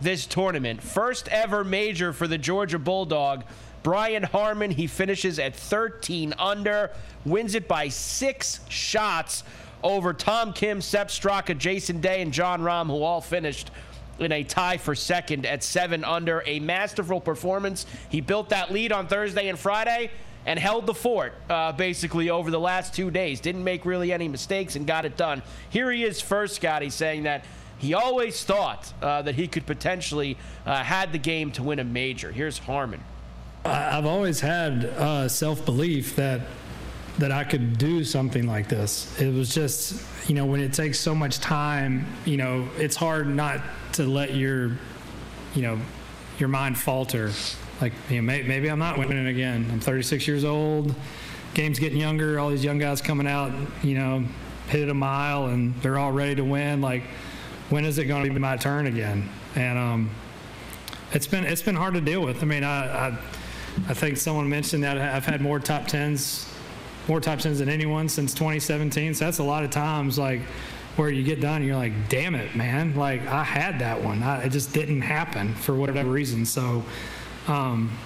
this 0.00 0.26
tournament. 0.26 0.82
First 0.82 1.28
ever 1.28 1.62
major 1.62 2.12
for 2.12 2.26
the 2.26 2.38
Georgia 2.38 2.78
Bulldog. 2.80 3.44
Brian 3.82 4.24
Harman, 4.24 4.72
he 4.72 4.88
finishes 4.88 5.38
at 5.38 5.54
13 5.54 6.34
under, 6.38 6.90
wins 7.24 7.54
it 7.54 7.68
by 7.68 7.88
six 7.88 8.60
shots 8.68 9.44
over 9.82 10.12
Tom 10.12 10.52
Kim, 10.52 10.80
Sepp 10.80 11.08
Straka, 11.08 11.56
Jason 11.56 12.00
Day, 12.00 12.20
and 12.20 12.32
Jon 12.32 12.62
Rahm, 12.62 12.86
who 12.86 13.02
all 13.02 13.20
finished 13.20 13.70
in 14.18 14.32
a 14.32 14.42
tie 14.44 14.76
for 14.76 14.94
second 14.94 15.46
at 15.46 15.62
seven 15.62 16.04
under. 16.04 16.42
A 16.46 16.60
masterful 16.60 17.20
performance. 17.20 17.86
He 18.08 18.20
built 18.20 18.50
that 18.50 18.72
lead 18.72 18.92
on 18.92 19.06
Thursday 19.06 19.48
and 19.48 19.58
Friday 19.58 20.10
and 20.46 20.58
held 20.58 20.86
the 20.86 20.94
fort 20.94 21.34
uh, 21.50 21.72
basically 21.72 22.30
over 22.30 22.50
the 22.50 22.60
last 22.60 22.94
two 22.94 23.10
days. 23.10 23.40
Didn't 23.40 23.64
make 23.64 23.84
really 23.84 24.12
any 24.12 24.28
mistakes 24.28 24.76
and 24.76 24.86
got 24.86 25.04
it 25.04 25.16
done. 25.16 25.42
Here 25.70 25.90
he 25.90 26.04
is 26.04 26.20
first, 26.20 26.56
Scotty, 26.56 26.90
saying 26.90 27.24
that 27.24 27.44
he 27.78 27.94
always 27.94 28.42
thought 28.44 28.92
uh, 29.02 29.22
that 29.22 29.34
he 29.34 29.48
could 29.48 29.66
potentially 29.66 30.38
uh, 30.64 30.82
had 30.82 31.12
the 31.12 31.18
game 31.18 31.50
to 31.52 31.62
win 31.62 31.78
a 31.78 31.84
major. 31.84 32.32
Here's 32.32 32.58
Harman. 32.58 33.02
I've 33.64 34.06
always 34.06 34.40
had 34.40 34.84
uh, 34.84 35.28
self 35.28 35.64
belief 35.64 36.14
that 36.16 36.42
that 37.18 37.32
I 37.32 37.44
could 37.44 37.78
do 37.78 38.04
something 38.04 38.46
like 38.46 38.68
this. 38.68 39.18
It 39.20 39.32
was 39.32 39.54
just, 39.54 40.04
you 40.28 40.34
know, 40.34 40.44
when 40.44 40.60
it 40.60 40.72
takes 40.72 40.98
so 40.98 41.14
much 41.14 41.40
time, 41.40 42.06
you 42.24 42.36
know, 42.36 42.68
it's 42.76 42.96
hard 42.96 43.26
not 43.26 43.60
to 43.94 44.04
let 44.04 44.34
your, 44.34 44.72
you 45.54 45.62
know, 45.62 45.78
your 46.38 46.48
mind 46.48 46.78
falter. 46.78 47.30
Like, 47.80 47.92
you 48.10 48.16
know, 48.16 48.22
may, 48.22 48.42
maybe 48.42 48.68
I'm 48.68 48.78
not 48.78 48.98
winning 48.98 49.26
again. 49.26 49.66
I'm 49.72 49.80
36 49.80 50.26
years 50.28 50.44
old. 50.44 50.94
Game's 51.54 51.78
getting 51.78 51.98
younger. 51.98 52.38
All 52.38 52.50
these 52.50 52.64
young 52.64 52.78
guys 52.78 53.00
coming 53.00 53.26
out, 53.26 53.50
you 53.82 53.94
know, 53.94 54.24
hit 54.68 54.88
a 54.88 54.94
mile 54.94 55.46
and 55.46 55.74
they're 55.80 55.98
all 55.98 56.12
ready 56.12 56.34
to 56.34 56.44
win. 56.44 56.80
Like, 56.82 57.02
when 57.70 57.84
is 57.84 57.98
it 57.98 58.04
going 58.04 58.24
to 58.24 58.30
be 58.32 58.38
my 58.38 58.56
turn 58.56 58.86
again? 58.86 59.28
And 59.54 59.78
um, 59.78 60.10
it's 61.12 61.26
been 61.26 61.44
it's 61.44 61.62
been 61.62 61.76
hard 61.76 61.94
to 61.94 62.00
deal 62.00 62.20
with. 62.20 62.42
I 62.42 62.46
mean, 62.46 62.62
I, 62.62 63.08
I 63.08 63.18
I 63.88 63.94
think 63.94 64.16
someone 64.16 64.48
mentioned 64.48 64.84
that 64.84 64.98
I've 64.98 65.24
had 65.24 65.40
more 65.40 65.58
top 65.58 65.86
tens, 65.86 66.50
more 67.08 67.20
tens 67.20 67.58
than 67.58 67.68
anyone 67.68 68.08
since 68.08 68.34
2017. 68.34 69.14
So 69.14 69.24
that's 69.24 69.38
a 69.38 69.44
lot 69.44 69.64
of 69.64 69.70
times 69.70 70.18
like 70.18 70.40
where 70.96 71.10
you 71.10 71.22
get 71.22 71.40
done 71.40 71.56
and 71.56 71.66
you're 71.66 71.76
like, 71.76 72.08
damn 72.08 72.34
it, 72.34 72.54
man. 72.56 72.94
Like 72.94 73.26
I 73.26 73.44
had 73.44 73.78
that 73.80 74.02
one. 74.02 74.22
I, 74.22 74.44
it 74.44 74.50
just 74.50 74.72
didn't 74.72 75.02
happen 75.02 75.54
for 75.54 75.74
whatever 75.74 76.10
reason. 76.10 76.46
So, 76.46 76.84
um, 77.48 77.96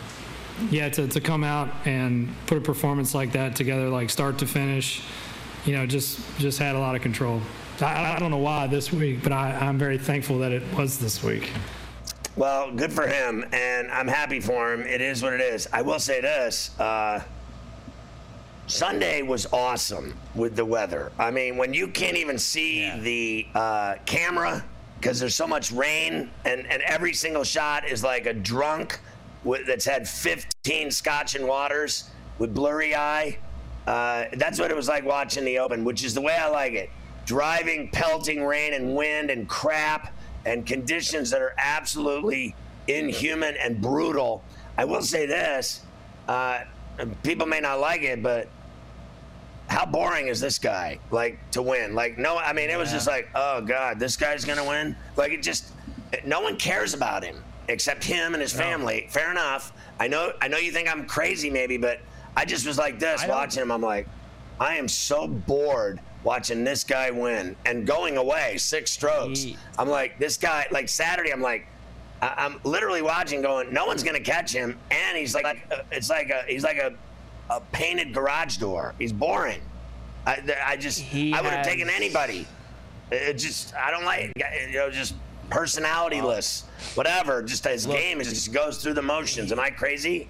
yeah, 0.71 0.89
to, 0.91 1.09
to 1.09 1.21
come 1.21 1.45
out 1.45 1.69
and 1.87 2.29
put 2.47 2.59
a 2.59 2.61
performance 2.61 3.15
like 3.15 3.33
that 3.33 3.57
together, 3.57 3.89
like 3.89 4.11
start 4.11 4.39
to 4.39 4.47
finish, 4.47 5.03
you 5.65 5.73
know, 5.73 5.87
just 5.87 6.21
just 6.39 6.59
had 6.59 6.75
a 6.75 6.79
lot 6.79 6.95
of 6.95 7.03
control. 7.03 7.41
I, 7.81 8.17
I 8.17 8.19
don't 8.19 8.31
know 8.31 8.39
why 8.39 8.67
this 8.67 8.93
week, 8.93 9.23
but 9.23 9.33
I, 9.33 9.53
I'm 9.53 9.79
very 9.79 9.97
thankful 9.97 10.39
that 10.41 10.53
it 10.53 10.63
was 10.77 10.99
this 10.99 11.23
week. 11.23 11.51
Well, 12.37 12.73
good 12.73 12.93
for 12.93 13.07
him, 13.07 13.45
and 13.53 13.91
I'm 13.91 14.09
happy 14.09 14.41
for 14.41 14.73
him. 14.73 14.83
It 14.83 15.01
is 15.01 15.23
what 15.23 15.33
it 15.33 15.41
is. 15.41 15.67
I 15.73 15.83
will 15.83 15.99
say 15.99 16.21
this. 16.21 16.79
Uh, 16.79 17.23
Sunday 18.71 19.23
was 19.23 19.47
awesome 19.53 20.15
with 20.37 20.55
the 20.55 20.65
weather. 20.65 21.11
I 21.19 21.33
mean, 21.33 21.57
when 21.57 21.75
you 21.75 21.89
can't 21.89 22.17
even 22.17 22.39
see 22.39 22.83
yeah. 22.83 22.99
the 22.99 23.47
uh, 23.55 23.95
camera 24.07 24.65
because 24.99 25.19
there's 25.19 25.35
so 25.35 25.47
much 25.47 25.73
rain, 25.73 26.31
and, 26.45 26.67
and 26.67 26.83
every 26.83 27.13
single 27.15 27.43
shot 27.43 27.89
is 27.89 28.05
like 28.05 28.27
a 28.27 28.35
drunk 28.35 29.01
with, 29.45 29.67
that's 29.67 29.85
had 29.85 30.07
15 30.07 30.91
scotch 30.91 31.35
and 31.35 31.49
waters 31.49 32.11
with 32.39 32.55
blurry 32.55 32.95
eye. 32.95 33.39
Uh, 33.87 34.27
that's 34.35 34.61
what 34.61 34.71
it 34.71 34.77
was 34.77 34.89
like 34.89 35.05
watching 35.05 35.45
the 35.45 35.59
Open, 35.59 35.85
which 35.85 36.05
is 36.05 36.15
the 36.15 36.21
way 36.21 36.37
I 36.37 36.49
like 36.49 36.75
it. 36.75 36.91
Driving, 37.25 37.89
pelting 37.91 38.45
rain 38.45 38.75
and 38.75 38.95
wind 38.95 39.31
and 39.31 39.49
crap 39.49 40.15
and 40.45 40.65
conditions 40.65 41.31
that 41.31 41.43
are 41.43 41.55
absolutely 41.59 42.55
inhuman 42.87 43.57
and 43.57 43.81
brutal. 43.81 44.45
I 44.77 44.85
will 44.85 45.03
say 45.03 45.27
this 45.27 45.81
uh, 46.29 46.65
people 47.23 47.47
may 47.47 47.61
not 47.61 47.81
like 47.81 48.03
it, 48.03 48.23
but 48.23 48.49
how 49.71 49.87
boring 49.87 50.27
is 50.27 50.41
this 50.41 50.59
guy 50.59 50.99
like 51.13 51.39
to 51.53 51.63
win? 51.63 51.95
Like, 51.95 52.19
no, 52.19 52.37
I 52.37 52.53
mean, 52.53 52.71
it 52.71 52.77
was 52.77 52.91
just 52.91 53.07
like, 53.07 53.29
oh 53.37 53.61
God, 53.61 54.01
this 54.01 54.17
guy's 54.17 54.45
gonna 54.45 54.67
win. 54.67 54.97
Like, 55.17 55.31
it 55.33 55.43
just, 55.43 55.73
no 56.27 56.41
one 56.41 56.57
cares 56.57 56.93
about 56.93 57.23
him 57.23 57.37
except 57.69 58.03
him 58.03 58.35
and 58.35 58.43
his 58.43 58.53
family. 58.53 59.03
No. 59.07 59.13
Fair 59.13 59.31
enough. 59.31 59.73
I 60.01 60.09
know, 60.09 60.33
I 60.41 60.49
know 60.49 60.59
you 60.59 60.73
think 60.73 60.91
I'm 60.91 61.07
crazy, 61.07 61.51
maybe, 61.51 61.77
but 61.77 62.01
I 62.37 62.45
just 62.45 62.67
was 62.67 62.79
like 62.79 62.99
this 62.99 63.25
watching 63.29 63.63
him. 63.63 63.71
I'm 63.71 63.81
like, 63.81 64.09
I 64.59 64.75
am 64.77 64.89
so 64.89 65.29
bored 65.29 66.01
watching 66.25 66.65
this 66.65 66.83
guy 66.83 67.13
win 67.13 67.55
and 67.65 67.87
going 67.87 68.17
away 68.17 68.57
six 68.59 68.91
strokes. 68.91 69.47
I'm 69.79 69.89
like, 69.89 70.19
this 70.19 70.37
guy, 70.37 70.67
like 70.73 70.89
Saturday, 70.89 71.33
I'm 71.33 71.41
like, 71.41 71.67
I- 72.21 72.45
am 72.45 72.61
literally 72.65 73.03
watching, 73.03 73.41
going, 73.41 73.73
no 73.73 73.87
one's 73.87 74.03
gonna 74.03 74.19
catch 74.21 74.53
him, 74.53 74.77
and 74.91 75.17
he's 75.17 75.35
like, 75.35 75.45
like 75.45 75.65
uh, 75.71 75.83
it's 75.93 76.11
like 76.11 76.29
a, 76.31 76.43
he's 76.49 76.65
like 76.65 76.77
a, 76.79 76.93
a 77.51 77.61
painted 77.73 78.15
garage 78.15 78.57
door. 78.57 78.95
He's 78.99 79.13
boring. 79.13 79.61
I, 80.27 80.43
I 80.65 80.77
just, 80.77 81.01
he 81.01 81.35
I 81.35 81.41
would 81.41 81.51
have 81.51 81.65
has... 81.65 81.67
taken 81.67 81.91
anybody. 81.91 82.47
It 83.11 83.35
just, 83.35 83.75
I 83.75 83.91
don't 83.91 84.05
like, 84.05 84.33
you 84.37 84.75
know, 84.75 84.91
just 84.91 85.15
personalityless, 85.49 86.65
whatever. 86.95 87.43
Just 87.43 87.67
his 87.67 87.87
Look, 87.87 87.97
game, 87.97 88.21
it 88.21 88.25
just 88.25 88.53
goes 88.53 88.83
through 88.83 88.95
the 88.95 89.03
motions. 89.03 89.51
Am 89.53 89.61
I 89.61 89.71
crazy? 89.71 90.29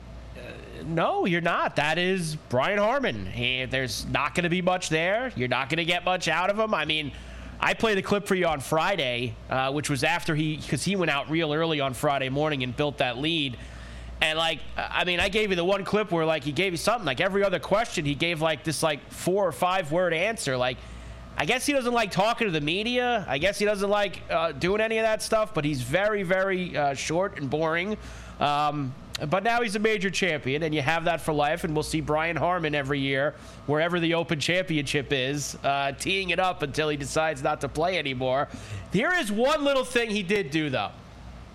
no, 0.86 1.26
you're 1.26 1.40
not. 1.40 1.76
That 1.76 1.98
is 1.98 2.36
Brian 2.48 2.78
Harman. 2.78 3.26
He, 3.26 3.64
there's 3.64 4.06
not 4.06 4.34
going 4.34 4.44
to 4.44 4.50
be 4.50 4.62
much 4.62 4.88
there. 4.88 5.32
You're 5.36 5.48
not 5.48 5.68
going 5.68 5.78
to 5.78 5.84
get 5.84 6.04
much 6.04 6.28
out 6.28 6.50
of 6.50 6.58
him. 6.58 6.74
I 6.74 6.84
mean, 6.84 7.12
I 7.60 7.74
played 7.74 7.98
a 7.98 8.02
clip 8.02 8.26
for 8.26 8.34
you 8.34 8.46
on 8.46 8.60
Friday, 8.60 9.34
uh, 9.48 9.72
which 9.72 9.90
was 9.90 10.04
after 10.04 10.34
he, 10.34 10.56
because 10.56 10.82
he 10.82 10.96
went 10.96 11.10
out 11.10 11.30
real 11.30 11.52
early 11.52 11.80
on 11.80 11.94
Friday 11.94 12.28
morning 12.28 12.62
and 12.62 12.74
built 12.76 12.98
that 12.98 13.18
lead. 13.18 13.56
And 14.20 14.36
like, 14.36 14.60
I 14.76 15.04
mean, 15.04 15.18
I 15.18 15.28
gave 15.28 15.50
you 15.50 15.56
the 15.56 15.64
one 15.64 15.84
clip 15.84 16.12
where 16.12 16.26
like 16.26 16.44
he 16.44 16.52
gave 16.52 16.72
you 16.72 16.76
something. 16.76 17.06
Like 17.06 17.20
every 17.20 17.42
other 17.42 17.58
question, 17.58 18.04
he 18.04 18.14
gave 18.14 18.42
like 18.42 18.64
this 18.64 18.82
like 18.82 19.10
four 19.10 19.46
or 19.46 19.52
five 19.52 19.90
word 19.92 20.12
answer. 20.12 20.56
Like, 20.56 20.76
I 21.38 21.46
guess 21.46 21.64
he 21.64 21.72
doesn't 21.72 21.94
like 21.94 22.10
talking 22.10 22.46
to 22.46 22.52
the 22.52 22.60
media. 22.60 23.24
I 23.26 23.38
guess 23.38 23.58
he 23.58 23.64
doesn't 23.64 23.88
like 23.88 24.20
uh, 24.28 24.52
doing 24.52 24.82
any 24.82 24.98
of 24.98 25.04
that 25.04 25.22
stuff. 25.22 25.54
But 25.54 25.64
he's 25.64 25.80
very, 25.80 26.22
very 26.22 26.76
uh, 26.76 26.92
short 26.92 27.38
and 27.38 27.48
boring. 27.48 27.96
Um, 28.40 28.94
but 29.28 29.42
now 29.42 29.60
he's 29.60 29.76
a 29.76 29.78
major 29.78 30.08
champion, 30.08 30.62
and 30.62 30.74
you 30.74 30.80
have 30.80 31.04
that 31.04 31.20
for 31.20 31.32
life. 31.32 31.64
And 31.64 31.74
we'll 31.74 31.82
see 31.82 32.00
Brian 32.00 32.36
Harman 32.36 32.74
every 32.74 33.00
year, 33.00 33.34
wherever 33.66 34.00
the 34.00 34.14
Open 34.14 34.40
Championship 34.40 35.12
is, 35.12 35.56
uh, 35.62 35.92
teeing 35.92 36.30
it 36.30 36.38
up 36.38 36.62
until 36.62 36.88
he 36.88 36.96
decides 36.96 37.42
not 37.42 37.60
to 37.62 37.68
play 37.68 37.98
anymore. 37.98 38.48
Here 38.92 39.12
is 39.12 39.30
one 39.30 39.62
little 39.64 39.84
thing 39.84 40.10
he 40.10 40.22
did 40.22 40.50
do, 40.50 40.70
though. 40.70 40.90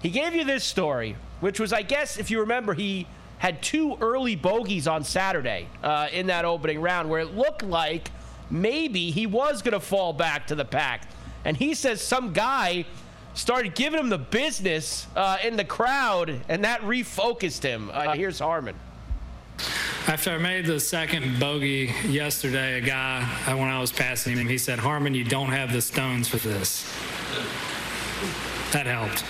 He 0.05 0.11
gave 0.11 0.35
you 0.35 0.43
this 0.43 0.63
story, 0.63 1.15
which 1.39 1.59
was, 1.59 1.73
I 1.73 1.81
guess, 1.81 2.19
if 2.19 2.29
you 2.29 2.41
remember, 2.41 2.75
he 2.75 3.07
had 3.39 3.63
two 3.63 3.97
early 3.99 4.35
bogeys 4.35 4.87
on 4.87 5.03
Saturday 5.03 5.67
uh, 5.81 6.09
in 6.13 6.27
that 6.27 6.45
opening 6.45 6.79
round 6.79 7.09
where 7.09 7.21
it 7.21 7.35
looked 7.35 7.63
like 7.63 8.11
maybe 8.51 9.09
he 9.09 9.25
was 9.25 9.63
going 9.63 9.73
to 9.73 9.79
fall 9.79 10.13
back 10.13 10.45
to 10.45 10.53
the 10.53 10.63
pack. 10.63 11.09
And 11.43 11.57
he 11.57 11.73
says 11.73 12.01
some 12.01 12.33
guy 12.33 12.85
started 13.33 13.73
giving 13.73 13.99
him 13.99 14.09
the 14.09 14.19
business 14.19 15.07
uh, 15.15 15.39
in 15.43 15.55
the 15.55 15.65
crowd, 15.65 16.39
and 16.49 16.63
that 16.65 16.81
refocused 16.81 17.63
him. 17.63 17.89
Uh, 17.91 18.13
here's 18.13 18.37
Harman. 18.37 18.75
After 20.07 20.29
I 20.29 20.37
made 20.37 20.67
the 20.67 20.79
second 20.79 21.39
bogey 21.39 21.91
yesterday, 22.07 22.77
a 22.77 22.81
guy, 22.81 23.27
uh, 23.47 23.57
when 23.57 23.69
I 23.69 23.81
was 23.81 23.91
passing 23.91 24.37
him, 24.37 24.47
he 24.47 24.59
said, 24.59 24.77
Harman, 24.77 25.15
you 25.15 25.23
don't 25.23 25.49
have 25.49 25.73
the 25.73 25.81
stones 25.81 26.27
for 26.27 26.37
this. 26.37 26.93
That 28.71 28.85
helped. 28.85 29.23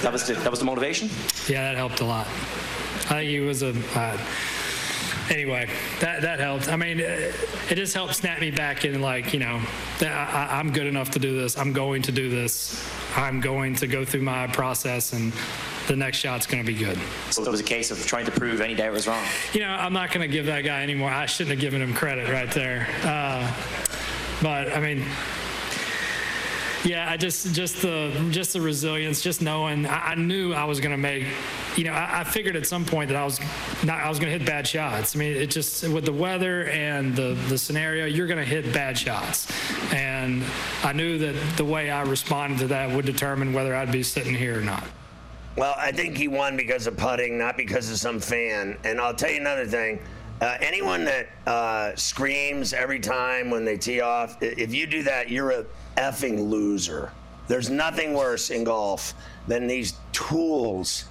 That 0.00 0.12
was 0.12 0.26
the, 0.26 0.34
that 0.34 0.50
was 0.50 0.58
the 0.58 0.64
motivation? 0.64 1.08
Yeah, 1.48 1.62
that 1.62 1.76
helped 1.76 2.00
a 2.00 2.04
lot. 2.04 2.26
I 2.26 3.20
think 3.20 3.30
he 3.30 3.40
was 3.40 3.62
a. 3.62 3.74
Uh, 3.94 4.18
anyway, 5.30 5.68
that 6.00 6.22
that 6.22 6.40
helped. 6.40 6.68
I 6.68 6.76
mean, 6.76 7.00
it, 7.00 7.34
it 7.70 7.74
just 7.74 7.94
helped 7.94 8.14
snap 8.14 8.40
me 8.40 8.50
back 8.50 8.84
in, 8.84 9.00
like 9.00 9.32
you 9.32 9.40
know, 9.40 9.60
I, 10.00 10.48
I'm 10.52 10.72
good 10.72 10.86
enough 10.86 11.10
to 11.12 11.18
do 11.18 11.38
this. 11.38 11.56
I'm 11.56 11.72
going 11.72 12.02
to 12.02 12.12
do 12.12 12.28
this. 12.30 12.88
I'm 13.16 13.40
going 13.40 13.74
to 13.76 13.86
go 13.86 14.04
through 14.04 14.22
my 14.22 14.46
process 14.46 15.12
and 15.12 15.32
the 15.88 15.96
next 15.96 16.18
shot's 16.18 16.46
going 16.46 16.64
to 16.64 16.66
be 16.66 16.78
good. 16.78 16.98
So 17.30 17.44
it 17.44 17.50
was 17.50 17.60
a 17.60 17.64
case 17.64 17.90
of 17.90 18.04
trying 18.06 18.24
to 18.26 18.30
prove 18.30 18.60
any 18.60 18.74
doubt 18.74 18.92
was 18.92 19.06
wrong. 19.06 19.24
You 19.52 19.60
know, 19.60 19.68
I'm 19.68 19.92
not 19.92 20.12
going 20.12 20.28
to 20.28 20.32
give 20.32 20.46
that 20.46 20.62
guy 20.62 20.82
any 20.82 20.94
more. 20.94 21.10
I 21.10 21.26
shouldn't 21.26 21.50
have 21.50 21.60
given 21.60 21.82
him 21.82 21.92
credit 21.92 22.28
right 22.30 22.50
there. 22.50 22.88
Uh, 23.02 23.52
but 24.40 24.72
I 24.72 24.80
mean, 24.80 25.04
Yeah, 26.84 27.08
I 27.08 27.16
just 27.16 27.54
just 27.54 27.80
the 27.80 28.12
just 28.30 28.54
the 28.54 28.60
resilience, 28.60 29.20
just 29.20 29.40
knowing 29.40 29.86
I, 29.86 30.12
I 30.12 30.14
knew 30.16 30.52
I 30.52 30.64
was 30.64 30.80
going 30.80 30.90
to 30.90 30.96
make. 30.96 31.26
You 31.76 31.84
know, 31.84 31.92
I, 31.92 32.20
I, 32.20 32.24
figured 32.24 32.56
at 32.56 32.66
some 32.66 32.84
point 32.84 33.08
that 33.08 33.16
I 33.16 33.24
was 33.24 33.40
not 33.84 34.00
I 34.00 34.08
was 34.08 34.18
going 34.18 34.32
to 34.32 34.38
hit 34.38 34.46
bad 34.46 34.66
shots. 34.66 35.14
I 35.14 35.18
mean, 35.20 35.36
it 35.36 35.50
just 35.50 35.88
with 35.88 36.04
the 36.04 36.12
weather 36.12 36.64
and 36.64 37.14
the 37.14 37.34
the 37.48 37.56
scenario, 37.56 38.06
you're 38.06 38.26
going 38.26 38.40
to 38.40 38.44
hit 38.44 38.72
bad 38.74 38.98
shots, 38.98 39.48
and 39.92 40.42
I 40.82 40.92
knew 40.92 41.18
that 41.18 41.56
the 41.56 41.64
way 41.64 41.90
I 41.90 42.02
responded 42.02 42.58
to 42.60 42.66
that 42.68 42.90
would 42.90 43.06
determine 43.06 43.52
whether 43.52 43.76
I'd 43.76 43.92
be 43.92 44.02
sitting 44.02 44.34
here 44.34 44.58
or 44.58 44.62
not. 44.62 44.84
Well, 45.56 45.74
I 45.76 45.92
think 45.92 46.16
he 46.16 46.28
won 46.28 46.56
because 46.56 46.86
of 46.86 46.96
putting, 46.96 47.38
not 47.38 47.56
because 47.56 47.90
of 47.90 47.98
some 47.98 48.18
fan. 48.18 48.78
And 48.84 49.00
I'll 49.00 49.14
tell 49.14 49.30
you 49.30 49.40
another 49.40 49.66
thing. 49.66 50.00
Uh, 50.40 50.56
anyone 50.60 51.04
that 51.04 51.28
uh, 51.46 51.94
screams 51.94 52.72
every 52.72 52.98
time 52.98 53.50
when 53.50 53.64
they 53.64 53.76
tee 53.76 54.00
off, 54.00 54.42
if 54.42 54.74
you 54.74 54.86
do 54.86 55.02
that, 55.04 55.30
you're 55.30 55.50
a 55.50 55.64
effing 55.96 56.48
loser. 56.48 57.12
There's 57.48 57.70
nothing 57.70 58.14
worse 58.14 58.50
in 58.50 58.64
golf 58.64 59.14
than 59.46 59.66
these 59.66 59.94
tools 60.12 61.04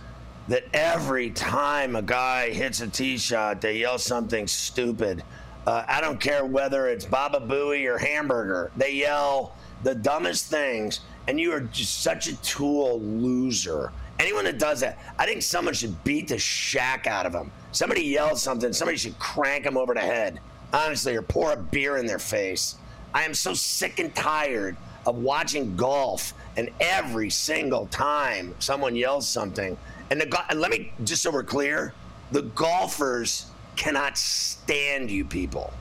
that 0.48 0.64
every 0.74 1.30
time 1.30 1.96
a 1.96 2.02
guy 2.02 2.50
hits 2.50 2.82
a 2.82 2.88
tee 2.88 3.18
shot, 3.18 3.62
they 3.62 3.78
yell 3.78 3.98
something 3.98 4.48
stupid. 4.48 5.24
Uh, 5.68 5.84
I 5.88 6.02
don't 6.02 6.20
care 6.20 6.46
whether 6.46 6.88
it's 6.88 7.06
Baba 7.06 7.40
Booey 7.40 7.86
or 7.86 7.98
Hamburger. 7.98 8.72
They 8.76 8.94
yell 8.94 9.56
the 9.84 9.94
dumbest 9.94 10.48
things, 10.48 11.02
and 11.28 11.40
you 11.40 11.52
are 11.52 11.62
just 11.62 12.02
such 12.02 12.28
a 12.28 12.36
tool 12.38 13.00
loser. 13.02 13.92
Anyone 14.20 14.46
that 14.46 14.60
does 14.60 14.80
that, 14.82 14.98
I 15.18 15.26
think 15.26 15.42
someone 15.42 15.74
should 15.74 16.04
beat 16.04 16.28
the 16.28 16.38
shack 16.38 17.08
out 17.08 17.26
of 17.26 17.34
them. 17.34 17.52
Somebody 17.72 18.04
yells 18.04 18.42
something, 18.42 18.74
somebody 18.74 18.98
should 18.98 19.18
crank 19.20 19.64
them 19.64 19.78
over 19.78 19.94
the 19.94 20.02
head, 20.02 20.40
honestly, 20.74 21.16
or 21.16 21.22
pour 21.22 21.54
a 21.54 21.58
beer 21.58 21.98
in 21.98 22.06
their 22.06 22.20
face. 22.20 22.76
I 23.14 23.24
am 23.24 23.34
so 23.34 23.54
sick 23.54 24.00
and 24.00 24.14
tired 24.16 24.78
of 25.06 25.18
watching 25.18 25.76
golf 25.76 26.34
and 26.58 26.70
every 26.80 27.30
single 27.30 27.88
time 27.88 28.54
someone 28.60 28.96
yells 28.96 29.28
something. 29.28 29.78
And, 30.10 30.22
the, 30.22 30.44
and 30.50 30.60
let 30.60 30.72
me, 30.72 30.92
just 31.04 31.24
so 31.24 31.32
we're 31.32 31.44
clear, 31.44 31.94
the 32.32 32.44
golfers 32.44 33.48
cannot 33.76 34.18
stand 34.18 35.10
you 35.10 35.26
people. 35.26 35.74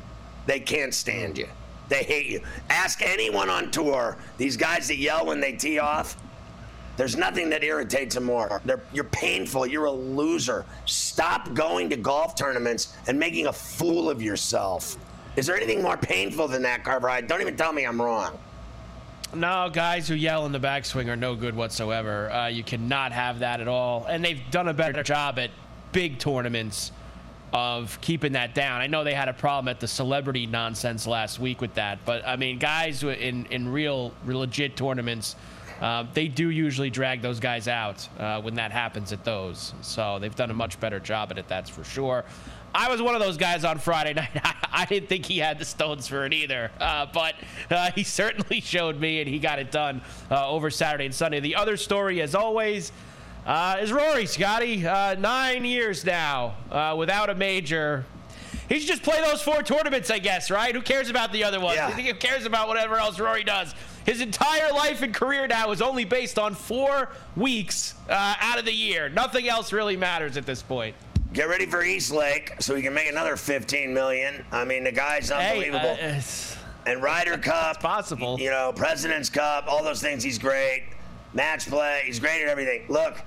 They 0.46 0.60
can't 0.60 0.94
stand 0.94 1.38
you. 1.38 1.48
They 1.88 2.04
hate 2.04 2.26
you. 2.26 2.40
Ask 2.70 3.02
anyone 3.02 3.50
on 3.50 3.70
tour, 3.70 4.16
these 4.38 4.56
guys 4.56 4.88
that 4.88 4.98
yell 4.98 5.26
when 5.26 5.40
they 5.40 5.52
tee 5.52 5.80
off, 5.80 6.16
there's 6.96 7.16
nothing 7.16 7.48
that 7.50 7.64
irritates 7.64 8.14
them 8.14 8.24
more. 8.24 8.60
They're, 8.64 8.82
you're 8.92 9.04
painful. 9.04 9.66
You're 9.66 9.86
a 9.86 9.90
loser. 9.90 10.66
Stop 10.86 11.54
going 11.54 11.88
to 11.90 11.96
golf 11.96 12.34
tournaments 12.34 12.94
and 13.06 13.18
making 13.18 13.46
a 13.46 13.52
fool 13.52 14.10
of 14.10 14.20
yourself. 14.20 14.96
Is 15.40 15.46
there 15.46 15.56
anything 15.56 15.80
more 15.80 15.96
painful 15.96 16.48
than 16.48 16.60
that, 16.64 16.84
Carver? 16.84 17.18
Don't 17.22 17.40
even 17.40 17.56
tell 17.56 17.72
me 17.72 17.84
I'm 17.84 17.98
wrong. 17.98 18.38
No, 19.34 19.70
guys 19.72 20.06
who 20.06 20.14
yell 20.14 20.44
in 20.44 20.52
the 20.52 20.60
backswing 20.60 21.08
are 21.08 21.16
no 21.16 21.34
good 21.34 21.56
whatsoever. 21.56 22.30
Uh, 22.30 22.48
you 22.48 22.62
cannot 22.62 23.10
have 23.12 23.38
that 23.38 23.58
at 23.58 23.66
all. 23.66 24.04
And 24.04 24.22
they've 24.22 24.42
done 24.50 24.68
a 24.68 24.74
better 24.74 25.02
job 25.02 25.38
at 25.38 25.50
big 25.92 26.18
tournaments 26.18 26.92
of 27.54 27.98
keeping 28.02 28.32
that 28.32 28.54
down. 28.54 28.82
I 28.82 28.86
know 28.86 29.02
they 29.02 29.14
had 29.14 29.30
a 29.30 29.32
problem 29.32 29.68
at 29.68 29.80
the 29.80 29.88
celebrity 29.88 30.44
nonsense 30.46 31.06
last 31.06 31.40
week 31.40 31.62
with 31.62 31.72
that, 31.72 32.00
but 32.04 32.22
I 32.28 32.36
mean, 32.36 32.58
guys 32.58 33.02
in 33.02 33.46
in 33.46 33.66
real, 33.72 34.12
legit 34.26 34.76
tournaments 34.76 35.36
uh, 35.80 36.04
they 36.12 36.28
do 36.28 36.50
usually 36.50 36.90
drag 36.90 37.22
those 37.22 37.40
guys 37.40 37.66
out 37.66 38.06
uh, 38.18 38.40
when 38.42 38.54
that 38.54 38.70
happens 38.70 39.12
at 39.12 39.24
those. 39.24 39.72
So 39.80 40.18
they've 40.18 40.34
done 40.34 40.50
a 40.50 40.54
much 40.54 40.78
better 40.78 41.00
job 41.00 41.30
at 41.30 41.38
it, 41.38 41.48
that's 41.48 41.70
for 41.70 41.84
sure. 41.84 42.24
I 42.74 42.88
was 42.90 43.02
one 43.02 43.14
of 43.14 43.20
those 43.20 43.36
guys 43.36 43.64
on 43.64 43.78
Friday 43.78 44.14
night. 44.14 44.30
I 44.72 44.84
didn't 44.84 45.08
think 45.08 45.26
he 45.26 45.38
had 45.38 45.58
the 45.58 45.64
stones 45.64 46.06
for 46.06 46.24
it 46.24 46.32
either, 46.32 46.70
uh, 46.80 47.06
but 47.12 47.34
uh, 47.70 47.90
he 47.94 48.04
certainly 48.04 48.60
showed 48.60 49.00
me, 49.00 49.20
and 49.20 49.28
he 49.28 49.38
got 49.38 49.58
it 49.58 49.70
done 49.70 50.02
uh, 50.30 50.48
over 50.48 50.70
Saturday 50.70 51.06
and 51.06 51.14
Sunday. 51.14 51.40
The 51.40 51.56
other 51.56 51.76
story, 51.76 52.20
as 52.22 52.34
always, 52.34 52.92
uh, 53.46 53.78
is 53.80 53.92
Rory 53.92 54.26
Scotty. 54.26 54.86
Uh, 54.86 55.14
nine 55.14 55.64
years 55.64 56.04
now 56.04 56.54
uh, 56.70 56.94
without 56.96 57.30
a 57.30 57.34
major. 57.34 58.04
He 58.68 58.78
should 58.78 58.88
just 58.88 59.02
play 59.02 59.20
those 59.20 59.42
four 59.42 59.64
tournaments, 59.64 60.10
I 60.10 60.20
guess, 60.20 60.48
right? 60.48 60.72
Who 60.72 60.80
cares 60.80 61.10
about 61.10 61.32
the 61.32 61.42
other 61.42 61.58
ones? 61.58 61.76
Yeah. 61.76 61.90
Who 61.90 62.14
cares 62.14 62.46
about 62.46 62.68
whatever 62.68 62.96
else 62.98 63.18
Rory 63.18 63.42
does? 63.42 63.74
His 64.06 64.20
entire 64.20 64.72
life 64.72 65.02
and 65.02 65.12
career 65.12 65.48
now 65.48 65.72
is 65.72 65.82
only 65.82 66.04
based 66.04 66.38
on 66.38 66.54
four 66.54 67.10
weeks 67.36 67.94
uh, 68.08 68.36
out 68.40 68.60
of 68.60 68.64
the 68.64 68.72
year. 68.72 69.08
Nothing 69.08 69.48
else 69.48 69.72
really 69.72 69.96
matters 69.96 70.36
at 70.36 70.46
this 70.46 70.62
point. 70.62 70.94
Get 71.32 71.48
ready 71.48 71.66
for 71.66 71.82
East 71.84 72.10
Lake 72.10 72.54
so 72.58 72.74
he 72.74 72.82
can 72.82 72.92
make 72.92 73.08
another 73.08 73.36
15 73.36 73.94
million. 73.94 74.44
I 74.50 74.64
mean, 74.64 74.82
the 74.82 74.90
guy's 74.90 75.30
unbelievable. 75.30 75.94
Hey, 75.94 76.18
uh, 76.18 76.90
and 76.90 77.02
Ryder 77.02 77.38
Cup, 77.42 77.80
possible. 77.80 78.38
You 78.40 78.50
know, 78.50 78.72
President's 78.74 79.30
Cup, 79.30 79.66
all 79.68 79.84
those 79.84 80.00
things. 80.00 80.24
He's 80.24 80.38
great. 80.38 80.84
Match 81.32 81.68
play, 81.68 82.02
he's 82.04 82.18
great 82.18 82.42
at 82.42 82.48
everything. 82.48 82.82
Look, 82.88 83.18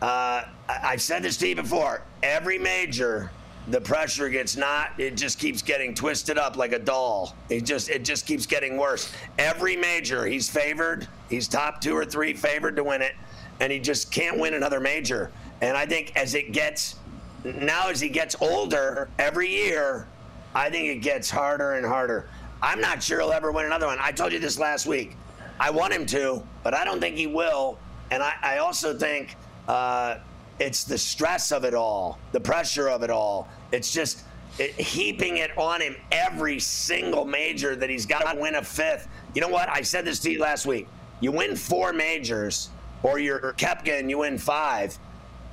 uh, 0.00 0.04
I- 0.04 0.44
I've 0.68 1.02
said 1.02 1.22
this 1.22 1.36
to 1.38 1.48
you 1.48 1.56
before. 1.56 2.02
Every 2.22 2.58
major 2.58 3.30
the 3.68 3.80
pressure 3.80 4.30
gets 4.30 4.56
not 4.56 4.88
it 4.98 5.16
just 5.18 5.38
keeps 5.38 5.60
getting 5.60 5.94
twisted 5.94 6.38
up 6.38 6.56
like 6.56 6.72
a 6.72 6.78
doll 6.78 7.36
it 7.50 7.62
just 7.62 7.90
it 7.90 8.02
just 8.02 8.26
keeps 8.26 8.46
getting 8.46 8.78
worse 8.78 9.12
every 9.38 9.76
major 9.76 10.24
he's 10.24 10.48
favored 10.48 11.06
he's 11.28 11.46
top 11.46 11.78
two 11.78 11.94
or 11.94 12.04
three 12.04 12.32
favored 12.32 12.74
to 12.74 12.82
win 12.82 13.02
it 13.02 13.12
and 13.60 13.70
he 13.70 13.78
just 13.78 14.10
can't 14.10 14.38
win 14.38 14.54
another 14.54 14.80
major 14.80 15.30
and 15.60 15.76
i 15.76 15.84
think 15.84 16.10
as 16.16 16.34
it 16.34 16.52
gets 16.52 16.96
now 17.44 17.88
as 17.88 18.00
he 18.00 18.08
gets 18.08 18.36
older 18.40 19.08
every 19.18 19.48
year 19.48 20.06
i 20.54 20.68
think 20.68 20.88
it 20.88 20.96
gets 20.96 21.30
harder 21.30 21.72
and 21.72 21.86
harder 21.86 22.28
i'm 22.62 22.80
not 22.80 23.02
sure 23.02 23.20
he'll 23.20 23.32
ever 23.32 23.52
win 23.52 23.66
another 23.66 23.86
one 23.86 23.98
i 24.00 24.12
told 24.12 24.32
you 24.32 24.38
this 24.38 24.58
last 24.58 24.86
week 24.86 25.16
i 25.58 25.70
want 25.70 25.92
him 25.92 26.04
to 26.04 26.42
but 26.62 26.74
i 26.74 26.84
don't 26.84 27.00
think 27.00 27.16
he 27.16 27.26
will 27.26 27.78
and 28.10 28.22
i, 28.22 28.34
I 28.42 28.58
also 28.58 28.96
think 28.96 29.36
uh, 29.68 30.18
it's 30.60 30.84
the 30.84 30.98
stress 30.98 31.52
of 31.52 31.64
it 31.64 31.74
all, 31.74 32.18
the 32.32 32.40
pressure 32.40 32.88
of 32.88 33.02
it 33.02 33.10
all. 33.10 33.48
It's 33.72 33.92
just 33.92 34.24
it, 34.58 34.72
heaping 34.72 35.38
it 35.38 35.56
on 35.56 35.80
him 35.80 35.96
every 36.12 36.60
single 36.60 37.24
major 37.24 37.74
that 37.76 37.88
he's 37.88 38.04
got 38.04 38.30
to 38.30 38.38
win 38.38 38.56
a 38.56 38.62
fifth. 38.62 39.08
You 39.34 39.40
know 39.40 39.48
what? 39.48 39.68
I 39.68 39.82
said 39.82 40.04
this 40.04 40.18
to 40.20 40.30
you 40.30 40.40
last 40.40 40.66
week. 40.66 40.86
You 41.20 41.32
win 41.32 41.56
four 41.56 41.92
majors, 41.92 42.68
or 43.02 43.18
you're 43.18 43.54
Koepka 43.54 43.98
and 43.98 44.10
you 44.10 44.18
win 44.18 44.38
five. 44.38 44.98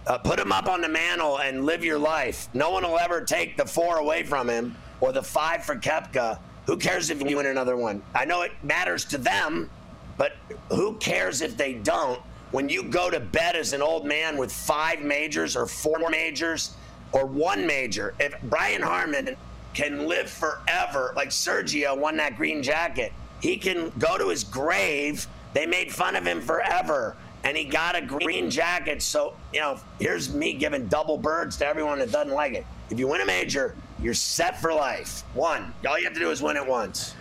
Uh, 0.08 0.18
put 0.18 0.40
him 0.40 0.52
up 0.52 0.68
on 0.68 0.82
the 0.82 0.90
mantle 0.90 1.40
and 1.40 1.66
live 1.66 1.84
your 1.84 2.00
life. 2.00 2.48
No 2.54 2.72
one 2.72 2.84
will 2.84 2.98
ever 2.98 3.22
take 3.22 3.58
the 3.58 3.66
four 3.66 3.98
away 3.98 4.24
from 4.24 4.50
him 4.50 4.76
or 5.02 5.12
the 5.12 5.22
five 5.22 5.66
for 5.66 5.76
Koepka. 5.76 6.40
Who 6.66 6.78
cares 6.78 7.10
if 7.10 7.22
you 7.22 7.38
win 7.38 7.46
another 7.46 7.78
one? 7.78 8.02
I 8.16 8.26
know 8.26 8.42
it 8.42 8.52
matters 8.64 9.04
to 9.06 9.18
them, 9.18 9.70
but 10.18 10.34
who 10.70 10.96
cares 10.96 11.42
if 11.42 11.58
they 11.58 11.74
don't? 11.74 12.22
when 12.52 12.70
you 12.70 12.84
go 12.84 13.10
to 13.10 13.20
bed 13.20 13.56
as 13.56 13.74
an 13.74 13.82
old 13.82 14.06
man 14.06 14.38
with 14.38 14.52
five 14.52 15.02
majors 15.02 15.56
or 15.56 15.66
four 15.66 16.10
majors 16.10 16.76
or 17.12 17.26
one 17.26 17.66
major, 17.68 18.14
if 18.20 18.40
Brian 18.44 18.82
Harman 18.82 19.36
can 19.74 20.08
live 20.08 20.30
forever, 20.30 21.14
like 21.16 21.30
Sergio 21.30 21.98
won 21.98 22.18
that 22.18 22.38
green 22.38 22.64
jacket, 22.64 23.12
he 23.42 23.58
can 23.58 23.92
go 24.00 24.18
to 24.18 24.30
his 24.30 24.44
grave. 24.44 25.28
They 25.54 25.66
made 25.66 25.92
fun 25.92 26.16
of 26.16 26.26
him 26.26 26.42
forever, 26.42 27.16
and 27.44 27.56
he 27.56 27.64
got 27.64 27.96
a 27.96 28.02
green 28.02 28.50
jacket. 28.50 29.02
So, 29.02 29.34
you 29.54 29.60
know, 29.60 29.80
here's 30.00 30.34
me 30.34 30.54
giving 30.54 30.88
double 30.88 31.18
birds 31.18 31.58
to 31.58 31.66
everyone 31.66 32.00
that 32.00 32.12
doesn't 32.12 32.34
like 32.34 32.54
it. 32.54 32.66
If 32.90 33.00
you 33.00 33.08
win 33.08 33.22
a 33.22 33.26
major, 33.26 33.76
you're 34.02 34.14
set 34.14 34.62
for 34.62 34.74
life. 34.74 35.24
One. 35.34 35.74
All 35.88 35.98
you 35.98 36.06
have 36.06 36.14
to 36.14 36.20
do 36.20 36.32
is 36.32 36.42
win 36.42 36.58
it 36.58 36.66
once. 36.66 37.16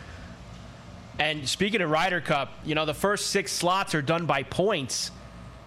And 1.19 1.49
speaking 1.49 1.81
of 1.81 1.91
Ryder 1.91 2.21
Cup, 2.21 2.53
you 2.65 2.75
know, 2.75 2.85
the 2.85 2.95
first 2.95 3.29
six 3.29 3.51
slots 3.53 3.95
are 3.95 4.03
done 4.03 4.27
by 4.27 4.43
points 4.43 5.11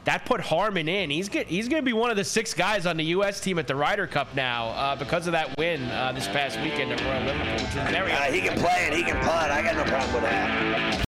that 0.06 0.26
put 0.26 0.42
Harman 0.42 0.88
in. 0.88 1.10
He's 1.10 1.30
get, 1.30 1.48
he's 1.48 1.68
going 1.68 1.82
to 1.82 1.86
be 1.86 1.94
one 1.94 2.10
of 2.10 2.18
the 2.18 2.24
six 2.24 2.54
guys 2.54 2.86
on 2.86 2.98
the 2.98 3.04
U.S. 3.06 3.40
team 3.40 3.60
at 3.60 3.68
the 3.68 3.76
Ryder 3.76 4.08
Cup 4.08 4.34
now 4.36 4.70
uh, 4.70 4.96
because 4.96 5.28
of 5.28 5.34
that 5.34 5.56
win 5.58 5.84
uh, 5.90 6.12
this 6.14 6.28
past 6.28 6.60
weekend 6.62 6.92
at 6.92 7.02
Royal 7.02 7.26
Liverpool, 7.26 7.54
which 7.54 7.62
is 7.64 7.92
very. 7.92 8.12
Uh, 8.12 8.32
he 8.32 8.42
can 8.42 8.58
play 8.58 8.86
and 8.86 8.96
he 8.96 9.04
can 9.04 9.18
putt. 9.24 9.52
I 9.52 9.62
got 9.62 9.76
no 9.76 9.84
problem 9.84 10.14
with 10.14 10.24
that. 10.24 11.09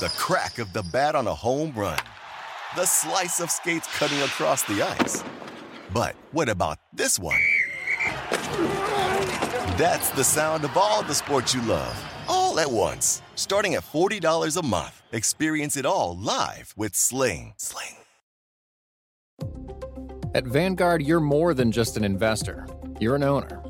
The 0.00 0.12
crack 0.18 0.58
of 0.58 0.72
the 0.72 0.82
bat 0.82 1.14
on 1.14 1.28
a 1.28 1.34
home 1.34 1.72
run. 1.76 2.00
The 2.74 2.84
slice 2.84 3.38
of 3.38 3.48
skates 3.48 3.86
cutting 3.96 4.20
across 4.22 4.64
the 4.64 4.82
ice. 4.82 5.22
But 5.92 6.16
what 6.32 6.48
about 6.48 6.80
this 6.92 7.16
one? 7.16 7.38
That's 9.78 10.10
the 10.10 10.24
sound 10.24 10.64
of 10.64 10.76
all 10.76 11.04
the 11.04 11.14
sports 11.14 11.54
you 11.54 11.62
love, 11.62 11.96
all 12.28 12.58
at 12.58 12.68
once. 12.68 13.22
Starting 13.36 13.76
at 13.76 13.84
$40 13.84 14.56
a 14.56 14.66
month. 14.66 15.00
Experience 15.12 15.76
it 15.76 15.86
all 15.86 16.18
live 16.18 16.74
with 16.76 16.96
Sling. 16.96 17.54
Sling. 17.56 17.94
At 20.34 20.44
Vanguard, 20.44 21.02
you're 21.02 21.20
more 21.20 21.54
than 21.54 21.70
just 21.70 21.96
an 21.96 22.02
investor, 22.02 22.66
you're 22.98 23.14
an 23.14 23.22
owner. 23.22 23.62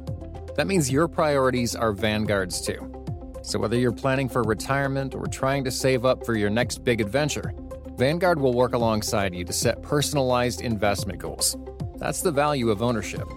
That 0.56 0.66
means 0.68 0.90
your 0.90 1.06
priorities 1.06 1.76
are 1.76 1.92
Vanguard's 1.92 2.62
too. 2.62 3.03
So 3.44 3.59
whether 3.59 3.76
you're 3.76 3.92
planning 3.92 4.30
for 4.30 4.42
retirement 4.42 5.14
or 5.14 5.26
trying 5.26 5.64
to 5.64 5.70
save 5.70 6.07
up 6.07 6.24
for 6.24 6.35
your 6.35 6.48
next 6.48 6.83
big 6.83 7.02
adventure, 7.02 7.52
Vanguard 7.98 8.40
will 8.40 8.54
work 8.54 8.72
alongside 8.72 9.35
you 9.35 9.44
to 9.44 9.52
set 9.52 9.83
personalized 9.83 10.62
investment 10.62 11.18
goals. 11.18 11.54
That's 11.98 12.22
the 12.22 12.33
value 12.33 12.70
of 12.70 12.80
ownership. 12.80 13.28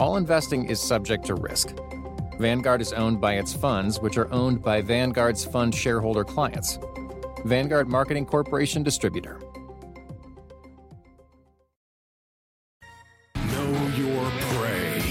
All 0.00 0.16
investing 0.16 0.68
is 0.68 0.80
subject 0.80 1.26
to 1.26 1.36
risk. 1.36 1.72
Vanguard 2.40 2.80
is 2.80 2.92
owned 2.92 3.20
by 3.20 3.34
its 3.34 3.52
funds, 3.52 4.00
which 4.00 4.18
are 4.18 4.30
owned 4.32 4.62
by 4.62 4.82
Vanguard's 4.82 5.44
fund 5.44 5.72
shareholder 5.72 6.24
clients. 6.24 6.80
Vanguard 7.44 7.88
Marketing 7.88 8.26
Corporation 8.26 8.82
Distributor. 8.82 9.38
Know 13.36 13.90
your 13.96 14.28
prey. 14.40 15.02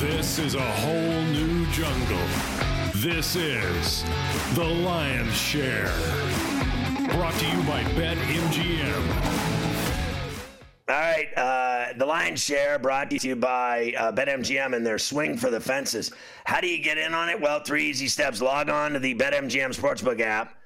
This 0.00 0.38
is 0.38 0.54
a 0.54 0.62
whole. 0.62 1.11
This 3.02 3.34
is 3.34 4.04
The 4.54 4.62
Lion's 4.62 5.34
Share. 5.34 5.90
Brought 7.10 7.34
to 7.34 7.46
you 7.48 7.60
by 7.64 7.82
BetMGM. 7.96 9.02
All 10.88 10.94
right, 10.94 11.36
uh, 11.36 11.94
the 11.98 12.06
Lion's 12.06 12.44
Share 12.44 12.78
brought 12.78 13.10
to 13.10 13.16
you 13.26 13.34
by 13.34 13.92
uh, 13.98 14.12
BetMGM 14.12 14.76
and 14.76 14.86
their 14.86 15.00
swing 15.00 15.36
for 15.36 15.50
the 15.50 15.58
fences. 15.58 16.12
How 16.44 16.60
do 16.60 16.68
you 16.68 16.80
get 16.80 16.96
in 16.96 17.12
on 17.12 17.28
it? 17.28 17.40
Well, 17.40 17.58
three 17.58 17.86
easy 17.86 18.06
steps. 18.06 18.40
Log 18.40 18.68
on 18.68 18.92
to 18.92 19.00
the 19.00 19.16
BetMGM 19.16 19.76
Sportsbook 19.76 20.20
app 20.20 20.61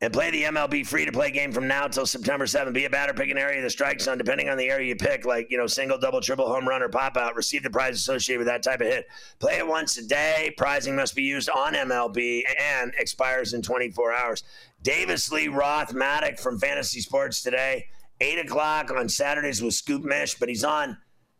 and 0.00 0.12
play 0.12 0.30
the 0.30 0.42
MLB 0.42 0.86
free 0.86 1.04
to 1.04 1.12
play 1.12 1.30
game 1.30 1.52
from 1.52 1.66
now 1.66 1.86
until 1.86 2.04
September 2.04 2.46
7th. 2.46 2.74
Be 2.74 2.84
a 2.84 2.90
batter, 2.90 3.14
pick 3.14 3.30
an 3.30 3.38
area 3.38 3.58
of 3.58 3.64
the 3.64 3.70
strike 3.70 4.00
zone, 4.00 4.18
depending 4.18 4.48
on 4.48 4.58
the 4.58 4.68
area 4.68 4.88
you 4.88 4.96
pick, 4.96 5.24
like, 5.24 5.50
you 5.50 5.56
know, 5.56 5.66
single, 5.66 5.96
double, 5.96 6.20
triple, 6.20 6.46
home 6.46 6.68
run, 6.68 6.82
or 6.82 6.88
pop 6.88 7.16
out. 7.16 7.36
Receive 7.36 7.62
the 7.62 7.70
prize 7.70 7.94
associated 7.96 8.40
with 8.40 8.48
that 8.48 8.62
type 8.62 8.80
of 8.80 8.88
hit. 8.88 9.06
Play 9.38 9.58
it 9.58 9.66
once 9.66 9.96
a 9.96 10.06
day. 10.06 10.52
Prizing 10.58 10.96
must 10.96 11.14
be 11.14 11.22
used 11.22 11.48
on 11.48 11.74
MLB 11.74 12.42
and 12.60 12.92
expires 12.98 13.54
in 13.54 13.62
24 13.62 14.12
hours. 14.12 14.42
Davis 14.82 15.30
Lee 15.30 15.48
Roth 15.48 15.94
Mattek 15.94 16.38
from 16.38 16.58
Fantasy 16.58 17.00
Sports 17.00 17.42
today. 17.42 17.86
8 18.20 18.40
o'clock 18.40 18.90
on 18.90 19.08
Saturdays 19.08 19.62
with 19.62 19.74
Scoop 19.74 20.04
Mish, 20.04 20.34
but 20.34 20.48
he's 20.48 20.64
on 20.64 20.98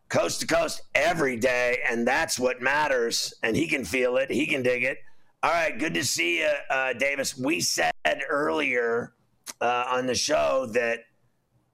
coast 0.08 0.40
to 0.40 0.46
coast 0.46 0.82
every 0.94 1.36
day, 1.36 1.78
and 1.88 2.06
that's 2.06 2.38
what 2.38 2.62
matters. 2.62 3.34
And 3.42 3.56
he 3.56 3.66
can 3.66 3.84
feel 3.84 4.16
it, 4.16 4.30
he 4.30 4.46
can 4.46 4.62
dig 4.62 4.84
it. 4.84 4.98
All 5.42 5.50
right, 5.50 5.78
good 5.78 5.94
to 5.94 6.04
see 6.04 6.40
you, 6.40 6.50
uh, 6.70 6.94
Davis. 6.94 7.36
We 7.36 7.60
said 7.60 7.93
earlier 8.28 9.14
uh, 9.60 9.84
on 9.88 10.06
the 10.06 10.14
show 10.14 10.66
that 10.72 11.00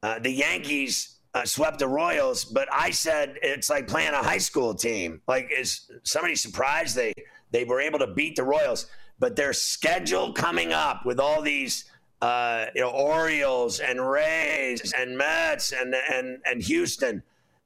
uh, 0.03 0.19
the 0.19 0.31
Yankees 0.31 1.17
uh, 1.35 1.45
swept 1.45 1.79
the 1.79 1.89
Royals, 1.89 2.45
but 2.45 2.69
I 2.73 2.91
said 2.91 3.37
it's 3.43 3.71
like 3.71 3.87
playing 3.87 4.15
a 4.15 4.23
high 4.23 4.39
school 4.39 4.75
team. 4.75 5.21
Like, 5.29 5.51
is 5.57 5.91
somebody 6.03 6.35
surprised 6.35 6.97
they 6.97 7.13
they 7.51 7.65
were 7.65 7.81
able 7.81 7.99
to 8.01 8.09
beat 8.09 8.37
the 8.37 8.45
Royals? 8.45 8.87
But 9.19 9.37
their 9.37 9.53
schedule 9.53 10.33
coming 10.33 10.73
up 10.73 11.05
with 11.05 11.21
all 11.21 11.43
these 11.43 11.85
uh, 12.23 12.67
you 12.75 12.81
know, 12.81 12.91
Orioles 12.91 13.81
and 13.81 14.01
Rays 14.01 14.93
and 14.97 15.17
Mets 15.17 15.73
and 15.73 15.95
and 15.95 16.39
and 16.45 16.63
Houston. 16.63 17.23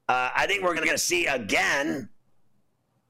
Uh, 0.07 0.29
I 0.35 0.45
think 0.45 0.63
we're 0.63 0.75
going 0.75 0.89
to 0.89 0.97
see 0.97 1.25
again 1.25 2.09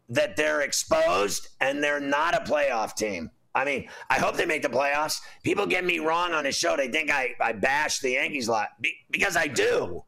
that 0.08 0.36
they're 0.36 0.62
exposed 0.62 1.50
and 1.60 1.84
they're 1.84 2.00
not 2.00 2.36
a 2.36 2.50
playoff 2.50 2.96
team. 2.96 3.32
I 3.56 3.63
mean, 3.63 3.88
I 4.10 4.20
hope 4.20 4.36
they 4.36 4.46
make 4.46 4.62
the 4.62 4.70
playoffs. 4.70 5.22
People 5.44 5.65
get 5.65 5.86
me 5.86 6.00
wrong 6.00 6.34
on 6.34 6.44
this 6.44 6.58
show. 6.58 6.76
They 6.76 6.89
think 6.89 7.10
I, 7.10 7.30
I 7.39 7.54
bash 7.54 8.00
the 8.00 8.12
Yankees 8.12 8.50
a 8.50 8.52
lot 8.52 8.70
because 9.10 9.38
I 9.38 9.48
do. 9.48 10.04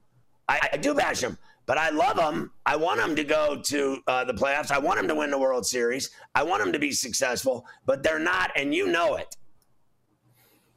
I, 0.49 0.69
I 0.73 0.77
do 0.77 0.93
bash 0.93 1.21
them, 1.21 1.37
but 1.65 1.77
I 1.77 1.89
love 1.89 2.17
them. 2.17 2.51
I 2.65 2.75
want 2.75 2.99
them 2.99 3.15
to 3.15 3.23
go 3.23 3.61
to 3.61 3.97
uh, 4.07 4.25
the 4.25 4.33
playoffs. 4.33 4.69
I 4.69 4.79
want 4.79 4.97
them 4.97 5.07
to 5.07 5.15
win 5.15 5.31
the 5.31 5.39
World 5.39 5.65
Series. 5.65 6.11
I 6.35 6.43
want 6.43 6.61
them 6.61 6.73
to 6.73 6.79
be 6.79 6.91
successful, 6.91 7.65
but 7.85 8.03
they're 8.03 8.19
not, 8.19 8.51
and 8.55 8.75
you 8.75 8.87
know 8.87 9.15
it. 9.15 9.35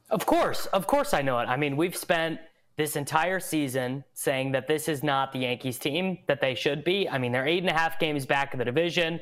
Of 0.09 0.25
course, 0.25 0.65
of 0.67 0.87
course, 0.87 1.13
I 1.13 1.21
know 1.21 1.39
it. 1.39 1.45
I 1.45 1.57
mean, 1.57 1.77
we've 1.77 1.95
spent 1.95 2.39
this 2.77 2.95
entire 2.95 3.39
season 3.39 4.03
saying 4.13 4.53
that 4.53 4.67
this 4.67 4.87
is 4.87 5.03
not 5.03 5.31
the 5.31 5.39
Yankees 5.39 5.77
team 5.77 6.17
that 6.27 6.41
they 6.41 6.55
should 6.55 6.83
be. 6.83 7.07
I 7.07 7.17
mean, 7.17 7.31
they're 7.31 7.47
eight 7.47 7.63
and 7.63 7.69
a 7.69 7.73
half 7.73 7.99
games 7.99 8.25
back 8.25 8.53
in 8.53 8.59
the 8.59 8.65
division. 8.65 9.19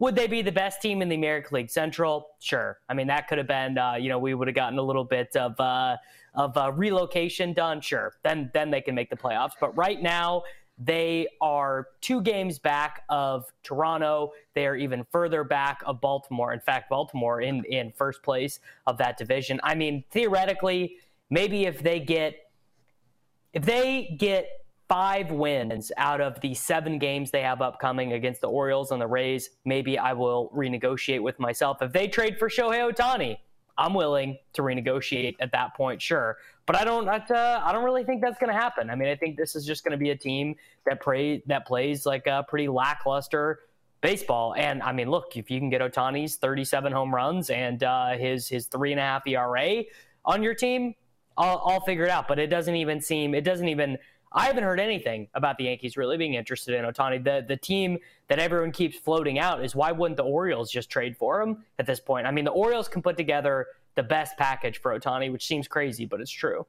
Would 0.00 0.16
they 0.16 0.26
be 0.26 0.42
the 0.42 0.50
best 0.50 0.80
team 0.82 1.02
in 1.02 1.08
the 1.08 1.14
American 1.14 1.54
League 1.54 1.70
Central? 1.70 2.30
Sure. 2.40 2.78
I 2.88 2.94
mean, 2.94 3.06
that 3.06 3.28
could 3.28 3.38
have 3.38 3.46
been, 3.46 3.78
uh, 3.78 3.94
you 3.94 4.08
know, 4.08 4.18
we 4.18 4.34
would 4.34 4.48
have 4.48 4.54
gotten 4.54 4.78
a 4.78 4.82
little 4.82 5.04
bit 5.04 5.36
of 5.36 5.58
uh, 5.60 5.96
of 6.34 6.56
uh, 6.56 6.72
relocation 6.72 7.52
done. 7.52 7.80
Sure. 7.80 8.14
Then 8.24 8.50
then 8.54 8.70
they 8.70 8.80
can 8.80 8.94
make 8.94 9.10
the 9.10 9.16
playoffs. 9.16 9.52
But 9.60 9.76
right 9.76 10.00
now, 10.00 10.42
they 10.78 11.28
are 11.42 11.88
two 12.00 12.22
games 12.22 12.58
back 12.58 13.02
of 13.10 13.44
Toronto. 13.62 14.32
They 14.54 14.66
are 14.66 14.74
even 14.74 15.04
further 15.12 15.44
back 15.44 15.82
of 15.84 16.00
Baltimore. 16.00 16.54
In 16.54 16.60
fact, 16.60 16.88
Baltimore 16.88 17.42
in, 17.42 17.62
in 17.64 17.92
first 17.92 18.22
place 18.22 18.60
of 18.86 18.96
that 18.98 19.18
division. 19.18 19.60
I 19.62 19.74
mean, 19.74 20.04
theoretically, 20.10 20.96
maybe 21.28 21.66
if 21.66 21.82
they 21.82 22.00
get 22.00 22.36
if 23.52 23.66
they 23.66 24.16
get 24.18 24.46
five 24.90 25.30
wins 25.30 25.92
out 25.98 26.20
of 26.20 26.40
the 26.40 26.52
seven 26.52 26.98
games 26.98 27.30
they 27.30 27.42
have 27.42 27.62
upcoming 27.62 28.14
against 28.14 28.40
the 28.40 28.48
Orioles 28.48 28.90
and 28.90 29.00
the 29.00 29.06
Rays, 29.06 29.50
maybe 29.64 29.96
I 29.96 30.12
will 30.12 30.50
renegotiate 30.52 31.22
with 31.22 31.38
myself. 31.38 31.80
If 31.80 31.92
they 31.92 32.08
trade 32.08 32.40
for 32.40 32.48
Shohei 32.48 32.92
Ohtani, 32.92 33.38
I'm 33.78 33.94
willing 33.94 34.36
to 34.54 34.62
renegotiate 34.62 35.36
at 35.38 35.52
that 35.52 35.76
point, 35.76 36.02
sure. 36.02 36.38
But 36.66 36.74
I 36.74 36.82
don't, 36.82 37.08
uh, 37.08 37.60
I 37.64 37.70
don't 37.70 37.84
really 37.84 38.02
think 38.02 38.20
that's 38.20 38.36
going 38.40 38.52
to 38.52 38.60
happen. 38.60 38.90
I 38.90 38.96
mean, 38.96 39.08
I 39.08 39.14
think 39.14 39.36
this 39.36 39.54
is 39.54 39.64
just 39.64 39.84
going 39.84 39.92
to 39.92 39.96
be 39.96 40.10
a 40.10 40.16
team 40.16 40.56
that 40.86 41.00
play 41.00 41.40
that 41.46 41.68
plays 41.68 42.04
like 42.04 42.26
a 42.26 42.44
pretty 42.48 42.66
lackluster 42.66 43.60
baseball. 44.00 44.56
And 44.56 44.82
I 44.82 44.90
mean, 44.90 45.08
look, 45.08 45.36
if 45.36 45.52
you 45.52 45.60
can 45.60 45.70
get 45.70 45.82
Ohtani's 45.82 46.34
37 46.34 46.92
home 46.92 47.14
runs 47.14 47.50
and 47.50 47.80
uh, 47.84 48.16
his 48.16 48.48
his 48.48 48.66
three 48.66 48.90
and 48.90 48.98
a 48.98 49.04
half 49.04 49.24
ERA 49.24 49.84
on 50.24 50.42
your 50.42 50.54
team, 50.54 50.96
I'll, 51.38 51.62
I'll 51.64 51.80
figure 51.80 52.06
it 52.06 52.10
out. 52.10 52.26
But 52.26 52.40
it 52.40 52.48
doesn't 52.48 52.74
even 52.74 53.00
seem, 53.00 53.36
it 53.36 53.44
doesn't 53.44 53.68
even. 53.68 53.96
I 54.32 54.46
haven't 54.46 54.62
heard 54.62 54.78
anything 54.78 55.28
about 55.34 55.58
the 55.58 55.64
Yankees 55.64 55.96
really 55.96 56.16
being 56.16 56.34
interested 56.34 56.74
in 56.74 56.84
Ohtani. 56.84 57.22
The 57.22 57.44
the 57.46 57.56
team 57.56 57.98
that 58.28 58.38
everyone 58.38 58.70
keeps 58.70 58.96
floating 58.96 59.38
out 59.38 59.64
is 59.64 59.74
why 59.74 59.90
wouldn't 59.92 60.16
the 60.16 60.22
Orioles 60.22 60.70
just 60.70 60.88
trade 60.88 61.16
for 61.16 61.40
him 61.40 61.64
at 61.78 61.86
this 61.86 61.98
point? 61.98 62.26
I 62.26 62.30
mean, 62.30 62.44
the 62.44 62.52
Orioles 62.52 62.88
can 62.88 63.02
put 63.02 63.16
together 63.16 63.66
the 63.96 64.02
best 64.02 64.36
package 64.36 64.80
for 64.80 64.98
Ohtani, 64.98 65.32
which 65.32 65.46
seems 65.46 65.66
crazy, 65.66 66.06
but 66.06 66.20
it's 66.20 66.30
true. 66.30 66.64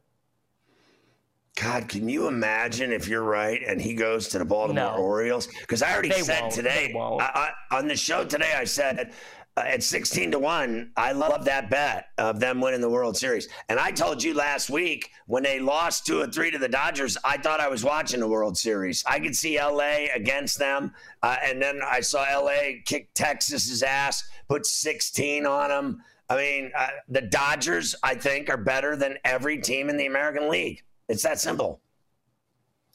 God, 1.55 1.89
can 1.89 2.07
you 2.07 2.27
imagine 2.27 2.91
if 2.91 3.07
you're 3.07 3.23
right 3.23 3.61
and 3.67 3.79
he 3.79 3.93
goes 3.93 4.29
to 4.29 4.39
the 4.39 4.45
Baltimore 4.45 4.95
no. 4.95 5.03
Orioles? 5.03 5.47
Because 5.59 5.83
I 5.83 5.93
already 5.93 6.09
they 6.09 6.21
said 6.21 6.49
today 6.49 6.93
I, 6.97 7.51
I, 7.69 7.77
on 7.77 7.87
the 7.87 7.95
show 7.95 8.23
today, 8.23 8.53
I 8.57 8.63
said 8.63 9.13
at 9.57 9.83
16 9.83 10.31
to 10.31 10.39
1, 10.39 10.91
I 10.95 11.11
love 11.11 11.45
that 11.45 11.69
bet 11.69 12.07
of 12.17 12.39
them 12.39 12.61
winning 12.61 12.81
the 12.81 12.89
World 12.89 13.17
Series. 13.17 13.49
And 13.67 13.79
I 13.79 13.91
told 13.91 14.23
you 14.23 14.33
last 14.33 14.69
week 14.69 15.11
when 15.27 15.43
they 15.43 15.59
lost 15.59 16.05
2 16.05 16.21
or 16.21 16.27
3 16.27 16.51
to 16.51 16.57
the 16.57 16.69
Dodgers, 16.69 17.17
I 17.23 17.37
thought 17.37 17.59
I 17.59 17.67
was 17.67 17.83
watching 17.83 18.21
the 18.21 18.27
World 18.27 18.57
Series. 18.57 19.03
I 19.05 19.19
could 19.19 19.35
see 19.35 19.59
LA 19.59 20.05
against 20.15 20.57
them. 20.57 20.93
Uh, 21.21 21.35
and 21.43 21.61
then 21.61 21.81
I 21.85 21.99
saw 21.99 22.23
LA 22.23 22.79
kick 22.85 23.13
Texas's 23.13 23.83
ass, 23.83 24.23
put 24.47 24.65
16 24.65 25.45
on 25.45 25.69
them. 25.69 26.01
I 26.29 26.37
mean, 26.37 26.71
uh, 26.77 26.87
the 27.09 27.21
Dodgers, 27.21 27.93
I 28.03 28.15
think, 28.15 28.49
are 28.49 28.57
better 28.57 28.95
than 28.95 29.17
every 29.25 29.57
team 29.57 29.89
in 29.89 29.97
the 29.97 30.05
American 30.05 30.49
League. 30.49 30.81
It's 31.09 31.23
that 31.23 31.41
simple. 31.41 31.81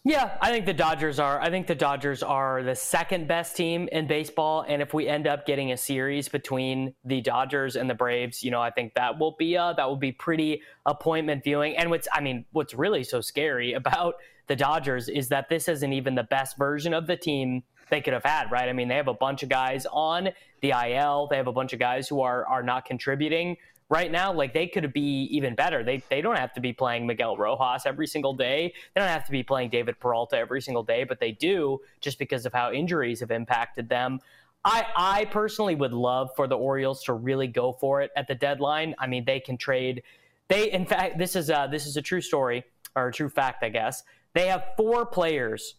Yeah, 0.07 0.38
I 0.40 0.53
think 0.53 0.66
the 0.66 0.73
Dodgers 0.73 1.19
are. 1.19 1.40
I 1.40 1.51
think 1.51 1.66
the 1.66 1.75
Dodgers 1.75 2.23
are 2.23 2.62
the 2.62 2.77
second 2.77 3.27
best 3.27 3.57
team 3.57 3.88
in 3.90 4.07
baseball, 4.07 4.64
and 4.69 4.81
if 4.81 4.95
we 4.95 5.09
end 5.09 5.27
up 5.27 5.45
getting 5.47 5.73
a 5.73 5.77
series 5.77 6.29
between 6.29 6.95
the 7.05 7.21
Dodgers 7.21 7.75
and 7.75 7.90
the 7.90 7.95
Braves, 7.95 8.45
you 8.45 8.53
know, 8.53 8.62
I 8.62 8.71
think 8.71 8.95
that 8.95 9.19
will 9.19 9.35
be 9.37 9.57
uh, 9.57 9.73
that 9.73 9.88
will 9.88 9.97
be 9.97 10.12
pretty 10.12 10.62
appointment 10.87 11.42
viewing. 11.42 11.77
And 11.77 11.90
what's, 11.90 12.07
I 12.14 12.21
mean, 12.21 12.45
what's 12.53 12.73
really 12.73 13.03
so 13.03 13.21
scary 13.21 13.73
about 13.83 14.14
the 14.47 14.55
Dodgers 14.55 15.09
is 15.09 15.27
that 15.31 15.49
this 15.49 15.69
isn't 15.69 15.92
even 15.92 16.14
the 16.14 16.23
best 16.23 16.57
version 16.57 16.95
of 16.95 17.09
the 17.09 17.16
team 17.16 17.64
they 17.90 18.01
could 18.01 18.12
have 18.12 18.25
had, 18.25 18.53
right? 18.53 18.69
I 18.69 18.73
mean, 18.73 18.87
they 18.87 18.95
have 18.95 19.09
a 19.09 19.14
bunch 19.14 19.42
of 19.42 19.49
guys 19.49 19.87
on 19.90 20.29
the 20.61 20.71
IL. 20.71 21.27
They 21.29 21.37
have 21.37 21.49
a 21.49 21.53
bunch 21.53 21.73
of 21.73 21.81
guys 21.81 22.07
who 22.07 22.21
are 22.21 22.47
are 22.47 22.62
not 22.62 22.85
contributing 22.85 23.57
right 23.88 24.11
now. 24.11 24.33
Like 24.33 24.53
they 24.53 24.66
could 24.66 24.92
be 24.92 25.29
even 25.31 25.55
better. 25.55 25.83
They 25.83 26.03
they 26.11 26.20
don't 26.20 26.37
have 26.37 26.53
to 26.55 26.61
be 26.61 26.72
playing 26.72 27.07
Miguel 27.07 27.37
Rojas 27.37 27.87
every 27.87 28.07
single 28.07 28.35
day. 28.35 28.72
They 28.94 29.01
don't 29.01 29.11
have 29.11 29.25
to 29.27 29.33
be 29.33 29.42
playing 29.42 29.70
David 29.70 29.99
Peralta 30.01 30.37
every 30.37 30.61
single 30.61 30.83
day, 30.83 31.05
but 31.05 31.20
they 31.20 31.33
do 31.33 31.81
just 32.01 32.18
because 32.18 32.46
of 32.46 32.53
how 32.53 32.72
injuries 32.72 33.20
have 33.20 33.31
impacted 33.31 33.88
them. 33.88 34.20
I, 34.64 34.85
I 34.96 35.25
personally 35.27 35.77
would 35.77 35.92
love 35.92 36.31
for 36.35 36.49
the 36.49 36.57
Orioles 36.57 37.05
to 37.05 37.12
really 37.12 37.46
go 37.46 37.72
for 37.72 38.03
it 38.03 38.11
at 38.16 38.27
the 38.27 38.35
deadline. 38.35 38.96
I 38.99 39.07
mean, 39.07 39.25
they 39.25 39.38
can 39.38 39.57
trade. 39.57 40.03
They, 40.49 40.72
in 40.72 40.85
fact, 40.85 41.18
this 41.18 41.37
is 41.37 41.51
a, 41.51 41.68
this 41.70 41.87
is 41.87 41.96
a 41.96 42.03
true 42.03 42.20
story 42.20 42.64
or 42.96 43.07
a 43.07 43.12
true 43.12 43.29
fact, 43.29 43.62
I 43.62 43.68
guess. 43.68 44.03
They 44.35 44.49
have 44.49 44.64
four 44.77 45.07
players 45.07 45.77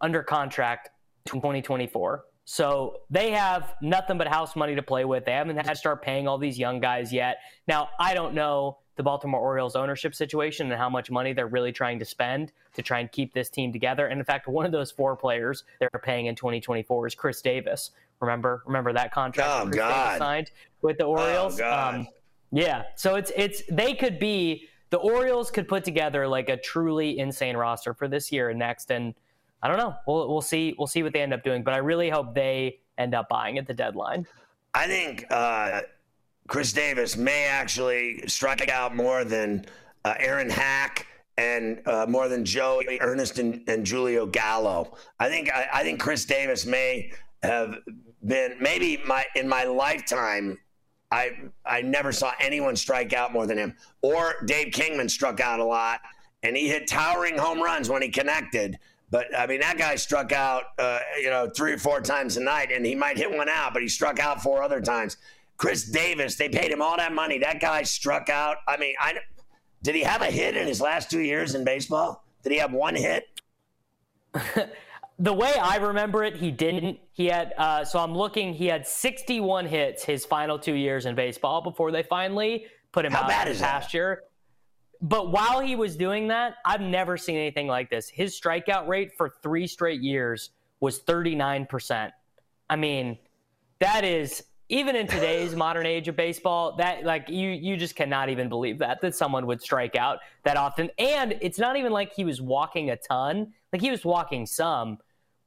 under 0.00 0.24
contract 0.24 0.90
in 1.32 1.40
2024. 1.40 2.24
So 2.52 3.02
they 3.10 3.30
have 3.30 3.76
nothing 3.80 4.18
but 4.18 4.26
house 4.26 4.56
money 4.56 4.74
to 4.74 4.82
play 4.82 5.04
with. 5.04 5.24
They 5.24 5.30
haven't 5.30 5.54
had 5.54 5.68
to 5.68 5.76
start 5.76 6.02
paying 6.02 6.26
all 6.26 6.36
these 6.36 6.58
young 6.58 6.80
guys 6.80 7.12
yet. 7.12 7.36
Now, 7.68 7.90
I 8.00 8.12
don't 8.12 8.34
know 8.34 8.78
the 8.96 9.04
Baltimore 9.04 9.40
Orioles 9.40 9.76
ownership 9.76 10.16
situation 10.16 10.66
and 10.68 10.76
how 10.76 10.90
much 10.90 11.12
money 11.12 11.32
they're 11.32 11.46
really 11.46 11.70
trying 11.70 12.00
to 12.00 12.04
spend 12.04 12.50
to 12.74 12.82
try 12.82 12.98
and 12.98 13.12
keep 13.12 13.32
this 13.32 13.50
team 13.50 13.72
together. 13.72 14.08
And 14.08 14.18
in 14.18 14.24
fact, 14.24 14.48
one 14.48 14.66
of 14.66 14.72
those 14.72 14.90
four 14.90 15.14
players 15.14 15.62
they're 15.78 15.90
paying 16.02 16.26
in 16.26 16.34
2024 16.34 17.06
is 17.06 17.14
Chris 17.14 17.40
Davis. 17.40 17.92
Remember, 18.18 18.64
remember 18.66 18.92
that 18.94 19.12
contract 19.12 19.48
oh, 19.48 19.64
Chris 19.66 19.76
God. 19.76 20.04
Davis 20.04 20.18
signed 20.18 20.50
with 20.82 20.98
the 20.98 21.04
Orioles. 21.04 21.54
Oh, 21.54 21.58
God. 21.58 21.94
Um, 21.94 22.08
yeah, 22.50 22.82
so 22.96 23.14
it's 23.14 23.30
it's 23.36 23.62
they 23.70 23.94
could 23.94 24.18
be 24.18 24.64
the 24.90 24.98
Orioles 24.98 25.52
could 25.52 25.68
put 25.68 25.84
together 25.84 26.26
like 26.26 26.48
a 26.48 26.56
truly 26.56 27.16
insane 27.16 27.56
roster 27.56 27.94
for 27.94 28.08
this 28.08 28.32
year 28.32 28.50
and 28.50 28.58
next, 28.58 28.90
and 28.90 29.14
I 29.62 29.68
don't 29.68 29.76
know. 29.76 29.94
We'll 30.06 30.28
we'll 30.28 30.40
see 30.40 30.74
we'll 30.78 30.86
see 30.86 31.02
what 31.02 31.12
they 31.12 31.20
end 31.20 31.34
up 31.34 31.42
doing, 31.42 31.62
but 31.62 31.74
I 31.74 31.78
really 31.78 32.08
hope 32.08 32.34
they 32.34 32.78
end 32.98 33.14
up 33.14 33.28
buying 33.28 33.58
at 33.58 33.66
the 33.66 33.74
deadline. 33.74 34.26
I 34.74 34.86
think 34.86 35.26
uh, 35.30 35.82
Chris 36.48 36.72
Davis 36.72 37.16
may 37.16 37.44
actually 37.44 38.26
strike 38.26 38.68
out 38.68 38.94
more 38.94 39.24
than 39.24 39.66
uh, 40.04 40.14
Aaron 40.18 40.48
Hack 40.48 41.06
and 41.36 41.80
uh, 41.86 42.06
more 42.08 42.28
than 42.28 42.44
Joe 42.44 42.82
Ernest 43.00 43.38
and, 43.38 43.62
and 43.68 43.86
Julio 43.86 44.26
Gallo. 44.26 44.96
I 45.18 45.28
think 45.28 45.50
I, 45.52 45.68
I, 45.72 45.82
think 45.82 46.00
Chris 46.00 46.24
Davis 46.24 46.66
may 46.66 47.12
have 47.42 47.76
been 48.26 48.56
maybe 48.60 48.98
my 49.06 49.24
in 49.34 49.48
my 49.48 49.64
lifetime. 49.64 50.58
I 51.10 51.32
I 51.64 51.82
never 51.82 52.12
saw 52.12 52.32
anyone 52.40 52.76
strike 52.76 53.12
out 53.12 53.32
more 53.32 53.46
than 53.46 53.58
him. 53.58 53.74
Or 54.02 54.34
Dave 54.46 54.72
Kingman 54.72 55.08
struck 55.08 55.40
out 55.40 55.60
a 55.60 55.64
lot, 55.64 56.00
and 56.42 56.56
he 56.56 56.68
hit 56.68 56.86
towering 56.86 57.38
home 57.38 57.60
runs 57.60 57.88
when 57.88 58.02
he 58.02 58.08
connected. 58.08 58.78
But 59.10 59.36
I 59.36 59.46
mean, 59.46 59.60
that 59.60 59.76
guy 59.76 59.96
struck 59.96 60.32
out, 60.32 60.64
uh, 60.78 61.00
you 61.20 61.30
know, 61.30 61.50
three 61.50 61.72
or 61.72 61.78
four 61.78 62.00
times 62.00 62.36
a 62.36 62.40
night, 62.40 62.70
and 62.70 62.86
he 62.86 62.94
might 62.94 63.16
hit 63.16 63.30
one 63.30 63.48
out, 63.48 63.72
but 63.72 63.82
he 63.82 63.88
struck 63.88 64.20
out 64.20 64.42
four 64.42 64.62
other 64.62 64.80
times. 64.80 65.16
Chris 65.56 65.84
Davis, 65.90 66.36
they 66.36 66.48
paid 66.48 66.70
him 66.70 66.80
all 66.80 66.96
that 66.96 67.12
money. 67.12 67.38
That 67.38 67.60
guy 67.60 67.82
struck 67.82 68.28
out. 68.28 68.58
I 68.68 68.76
mean, 68.76 68.94
I 69.00 69.14
did 69.82 69.94
he 69.94 70.02
have 70.02 70.22
a 70.22 70.30
hit 70.30 70.56
in 70.56 70.66
his 70.66 70.80
last 70.80 71.10
two 71.10 71.20
years 71.20 71.54
in 71.54 71.64
baseball? 71.64 72.24
Did 72.42 72.52
he 72.52 72.58
have 72.58 72.72
one 72.72 72.94
hit? 72.94 73.24
the 75.18 75.32
way 75.32 75.54
I 75.54 75.76
remember 75.76 76.22
it, 76.22 76.36
he 76.36 76.50
didn't. 76.50 76.98
He 77.12 77.26
had 77.26 77.52
uh, 77.58 77.84
so 77.84 77.98
I'm 77.98 78.14
looking. 78.14 78.54
He 78.54 78.66
had 78.66 78.86
61 78.86 79.66
hits 79.66 80.04
his 80.04 80.24
final 80.24 80.58
two 80.58 80.74
years 80.74 81.04
in 81.04 81.14
baseball 81.14 81.62
before 81.62 81.90
they 81.90 82.04
finally 82.04 82.66
put 82.92 83.04
him 83.04 83.12
How 83.12 83.22
out 83.22 83.28
bad 83.28 83.48
is 83.48 83.58
the 83.58 83.64
pasture. 83.64 84.22
But 85.02 85.30
while 85.32 85.60
he 85.60 85.76
was 85.76 85.96
doing 85.96 86.28
that, 86.28 86.56
I've 86.64 86.80
never 86.80 87.16
seen 87.16 87.36
anything 87.36 87.66
like 87.66 87.88
this. 87.88 88.08
His 88.08 88.38
strikeout 88.38 88.86
rate 88.86 89.12
for 89.16 89.30
three 89.42 89.66
straight 89.66 90.02
years 90.02 90.50
was 90.80 91.00
39%. 91.00 92.10
I 92.68 92.76
mean, 92.76 93.18
that 93.78 94.04
is 94.04 94.44
even 94.68 94.96
in 94.96 95.06
today's 95.06 95.56
modern 95.56 95.86
age 95.86 96.08
of 96.08 96.16
baseball, 96.16 96.76
that 96.76 97.04
like 97.04 97.28
you 97.28 97.48
you 97.48 97.76
just 97.76 97.96
cannot 97.96 98.28
even 98.28 98.48
believe 98.48 98.78
that 98.78 99.00
that 99.00 99.14
someone 99.14 99.46
would 99.46 99.62
strike 99.62 99.96
out 99.96 100.18
that 100.44 100.56
often. 100.56 100.90
And 100.98 101.36
it's 101.40 101.58
not 101.58 101.76
even 101.76 101.92
like 101.92 102.12
he 102.12 102.24
was 102.24 102.40
walking 102.40 102.90
a 102.90 102.96
ton. 102.96 103.52
Like 103.72 103.80
he 103.80 103.90
was 103.90 104.04
walking 104.04 104.46
some, 104.46 104.98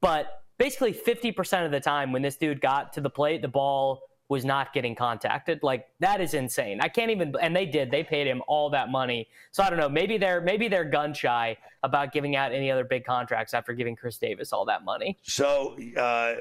but 0.01 0.43
basically 0.57 0.93
50% 0.93 1.65
of 1.65 1.71
the 1.71 1.79
time 1.79 2.11
when 2.11 2.21
this 2.21 2.37
dude 2.37 2.61
got 2.61 2.93
to 2.93 3.01
the 3.01 3.09
plate, 3.09 3.41
the 3.41 3.47
ball 3.47 4.01
was 4.33 4.43
not 4.43 4.73
getting 4.73 4.95
contacted. 4.95 5.61
Like 5.61 5.87
that 5.99 6.19
is 6.19 6.33
insane. 6.33 6.81
I 6.81 6.87
can't 6.87 7.11
even 7.11 7.35
and 7.39 7.55
they 7.55 7.67
did. 7.67 7.91
They 7.91 8.03
paid 8.03 8.25
him 8.25 8.41
all 8.47 8.71
that 8.71 8.89
money. 8.89 9.27
So 9.51 9.61
I 9.61 9.69
don't 9.69 9.77
know, 9.77 9.87
maybe 9.87 10.17
they're 10.17 10.41
maybe 10.41 10.67
they're 10.67 10.83
gun 10.83 11.13
shy 11.13 11.55
about 11.83 12.11
giving 12.11 12.35
out 12.35 12.51
any 12.51 12.71
other 12.71 12.83
big 12.83 13.05
contracts 13.05 13.53
after 13.53 13.73
giving 13.73 13.95
Chris 13.95 14.17
Davis 14.17 14.51
all 14.51 14.65
that 14.65 14.83
money. 14.83 15.19
So 15.21 15.77
uh 15.95 16.37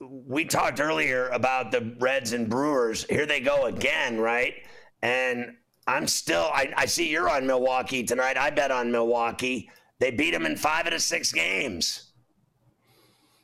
we 0.00 0.44
talked 0.44 0.80
earlier 0.80 1.28
about 1.30 1.72
the 1.72 1.96
Reds 1.98 2.32
and 2.32 2.48
Brewers. 2.48 3.04
Here 3.10 3.26
they 3.26 3.40
go 3.40 3.66
again, 3.66 4.20
right? 4.20 4.54
And 5.02 5.56
I'm 5.88 6.06
still 6.06 6.48
I, 6.54 6.72
I 6.76 6.86
see 6.86 7.10
you're 7.10 7.28
on 7.28 7.44
Milwaukee 7.44 8.04
tonight. 8.04 8.38
I 8.38 8.50
bet 8.50 8.70
on 8.70 8.92
Milwaukee. 8.92 9.68
They 9.98 10.12
beat 10.12 10.30
them 10.30 10.46
in 10.46 10.56
five 10.56 10.86
out 10.86 10.92
of 10.92 11.02
six 11.02 11.32
games. 11.32 12.11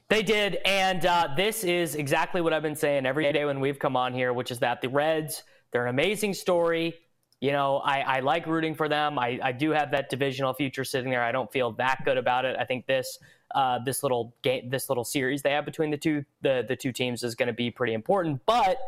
They 0.08 0.22
did, 0.22 0.58
and 0.64 1.04
uh, 1.04 1.28
this 1.36 1.64
is 1.64 1.94
exactly 1.94 2.40
what 2.40 2.54
I've 2.54 2.62
been 2.62 2.74
saying 2.74 3.04
every 3.04 3.30
day 3.30 3.44
when 3.44 3.60
we've 3.60 3.78
come 3.78 3.94
on 3.94 4.14
here, 4.14 4.32
which 4.32 4.50
is 4.50 4.58
that 4.60 4.80
the 4.80 4.88
Reds, 4.88 5.42
they're 5.70 5.84
an 5.84 5.90
amazing 5.90 6.32
story. 6.32 6.94
You 7.40 7.52
know, 7.52 7.76
I, 7.76 8.00
I 8.00 8.20
like 8.20 8.46
rooting 8.46 8.74
for 8.74 8.88
them. 8.88 9.18
I, 9.18 9.38
I 9.42 9.52
do 9.52 9.70
have 9.70 9.90
that 9.90 10.08
divisional 10.08 10.54
future 10.54 10.82
sitting 10.82 11.10
there. 11.10 11.22
I 11.22 11.30
don't 11.30 11.52
feel 11.52 11.72
that 11.72 12.06
good 12.06 12.16
about 12.16 12.46
it. 12.46 12.56
I 12.58 12.64
think 12.64 12.86
this 12.86 13.18
uh, 13.54 13.80
this 13.84 14.02
little 14.02 14.34
game, 14.42 14.70
this 14.70 14.88
little 14.88 15.04
series 15.04 15.42
they 15.42 15.50
have 15.50 15.66
between 15.66 15.90
the 15.90 15.98
two 15.98 16.24
the 16.40 16.64
the 16.66 16.74
two 16.74 16.90
teams 16.90 17.22
is 17.22 17.34
going 17.34 17.46
to 17.48 17.52
be 17.52 17.70
pretty 17.70 17.92
important. 17.92 18.40
But 18.46 18.78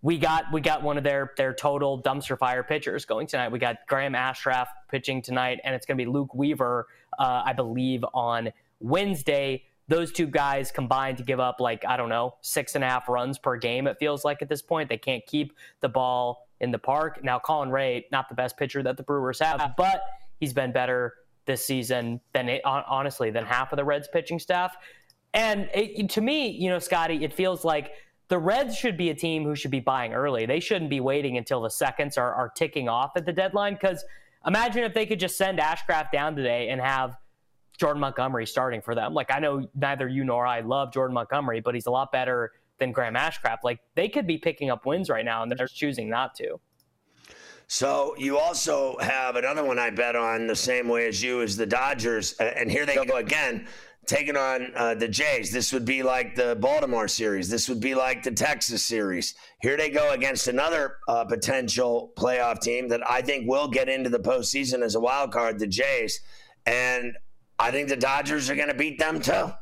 we 0.00 0.16
got 0.16 0.50
we 0.52 0.62
got 0.62 0.82
one 0.82 0.96
of 0.96 1.04
their 1.04 1.32
their 1.36 1.52
total 1.52 2.02
dumpster 2.02 2.36
fire 2.38 2.62
pitchers 2.62 3.04
going 3.04 3.26
tonight. 3.26 3.50
We 3.50 3.58
got 3.58 3.86
Graham 3.86 4.14
Ashcraft 4.14 4.68
pitching 4.90 5.20
tonight, 5.20 5.60
and 5.64 5.74
it's 5.74 5.84
going 5.84 5.98
to 5.98 6.02
be 6.02 6.10
Luke 6.10 6.34
Weaver, 6.34 6.86
uh, 7.18 7.42
I 7.44 7.52
believe, 7.52 8.06
on 8.14 8.52
Wednesday 8.80 9.64
those 9.88 10.12
two 10.12 10.26
guys 10.26 10.70
combined 10.70 11.18
to 11.18 11.22
give 11.22 11.40
up 11.40 11.60
like 11.60 11.84
I 11.86 11.96
don't 11.96 12.08
know 12.08 12.34
six 12.40 12.74
and 12.74 12.82
a 12.82 12.88
half 12.88 13.08
runs 13.08 13.38
per 13.38 13.56
game. 13.56 13.86
It 13.86 13.96
feels 13.98 14.24
like 14.24 14.42
at 14.42 14.48
this 14.48 14.62
point 14.62 14.88
they 14.88 14.98
can't 14.98 15.24
keep 15.26 15.52
the 15.80 15.88
ball 15.88 16.48
in 16.60 16.70
the 16.70 16.78
park. 16.78 17.22
Now 17.22 17.38
Colin 17.38 17.70
Rea, 17.70 18.06
not 18.10 18.28
the 18.28 18.34
best 18.34 18.56
pitcher 18.56 18.82
that 18.82 18.96
the 18.96 19.02
Brewers 19.02 19.38
have, 19.40 19.74
but 19.76 20.02
he's 20.40 20.52
been 20.52 20.72
better 20.72 21.14
this 21.46 21.64
season 21.64 22.20
than 22.32 22.48
it, 22.48 22.62
honestly 22.64 23.30
than 23.30 23.44
half 23.44 23.72
of 23.72 23.76
the 23.76 23.84
Reds 23.84 24.08
pitching 24.12 24.38
staff. 24.38 24.76
And 25.32 25.68
it, 25.74 26.10
to 26.10 26.20
me, 26.20 26.48
you 26.48 26.68
know, 26.70 26.78
Scotty, 26.78 27.22
it 27.22 27.32
feels 27.32 27.64
like 27.64 27.92
the 28.28 28.38
Reds 28.38 28.76
should 28.76 28.96
be 28.96 29.10
a 29.10 29.14
team 29.14 29.44
who 29.44 29.54
should 29.54 29.70
be 29.70 29.80
buying 29.80 30.12
early. 30.12 30.46
They 30.46 30.60
shouldn't 30.60 30.90
be 30.90 31.00
waiting 31.00 31.36
until 31.36 31.60
the 31.60 31.70
seconds 31.70 32.18
are, 32.18 32.34
are 32.34 32.48
ticking 32.48 32.88
off 32.88 33.12
at 33.16 33.24
the 33.24 33.32
deadline. 33.32 33.74
Because 33.74 34.04
imagine 34.46 34.82
if 34.82 34.94
they 34.94 35.06
could 35.06 35.20
just 35.20 35.36
send 35.36 35.58
Ashcraft 35.58 36.10
down 36.10 36.34
today 36.34 36.70
and 36.70 36.80
have 36.80 37.16
Jordan 37.76 38.00
Montgomery 38.00 38.46
starting 38.46 38.82
for 38.82 38.94
them. 38.94 39.14
Like 39.14 39.30
I 39.30 39.38
know 39.38 39.66
neither 39.74 40.08
you 40.08 40.24
nor 40.24 40.46
I 40.46 40.60
love 40.60 40.92
Jordan 40.92 41.14
Montgomery, 41.14 41.60
but 41.60 41.74
he's 41.74 41.86
a 41.86 41.90
lot 41.90 42.12
better 42.12 42.52
than 42.78 42.92
Graham 42.92 43.14
Ashcraft. 43.14 43.58
Like 43.64 43.80
they 43.94 44.08
could 44.08 44.26
be 44.26 44.38
picking 44.38 44.70
up 44.70 44.86
wins 44.86 45.08
right 45.08 45.24
now, 45.24 45.42
and 45.42 45.52
they're 45.52 45.68
choosing 45.68 46.08
not 46.08 46.34
to. 46.36 46.58
So 47.68 48.14
you 48.16 48.38
also 48.38 48.96
have 49.00 49.34
another 49.34 49.64
one 49.64 49.78
I 49.78 49.90
bet 49.90 50.14
on 50.14 50.46
the 50.46 50.54
same 50.54 50.88
way 50.88 51.08
as 51.08 51.22
you 51.22 51.40
is 51.40 51.56
the 51.56 51.66
Dodgers, 51.66 52.34
and 52.34 52.70
here 52.70 52.86
they 52.86 52.94
go 53.04 53.16
again, 53.16 53.66
taking 54.06 54.36
on 54.36 54.72
uh, 54.76 54.94
the 54.94 55.08
Jays. 55.08 55.50
This 55.50 55.72
would 55.72 55.84
be 55.84 56.04
like 56.04 56.36
the 56.36 56.56
Baltimore 56.60 57.08
series. 57.08 57.48
This 57.48 57.68
would 57.68 57.80
be 57.80 57.96
like 57.96 58.22
the 58.22 58.30
Texas 58.30 58.84
series. 58.84 59.34
Here 59.62 59.76
they 59.76 59.90
go 59.90 60.12
against 60.12 60.46
another 60.46 60.98
uh, 61.08 61.24
potential 61.24 62.12
playoff 62.16 62.60
team 62.60 62.88
that 62.88 63.00
I 63.10 63.20
think 63.20 63.48
will 63.48 63.66
get 63.68 63.88
into 63.88 64.10
the 64.10 64.20
postseason 64.20 64.82
as 64.82 64.94
a 64.94 65.00
wild 65.00 65.32
card, 65.32 65.58
the 65.58 65.66
Jays. 65.66 66.20
And 66.66 67.16
I 67.58 67.70
think 67.70 67.88
the 67.88 67.96
Dodgers 67.96 68.50
are 68.50 68.56
going 68.56 68.68
to 68.68 68.74
beat 68.74 68.98
them 68.98 69.20
too. 69.20 69.52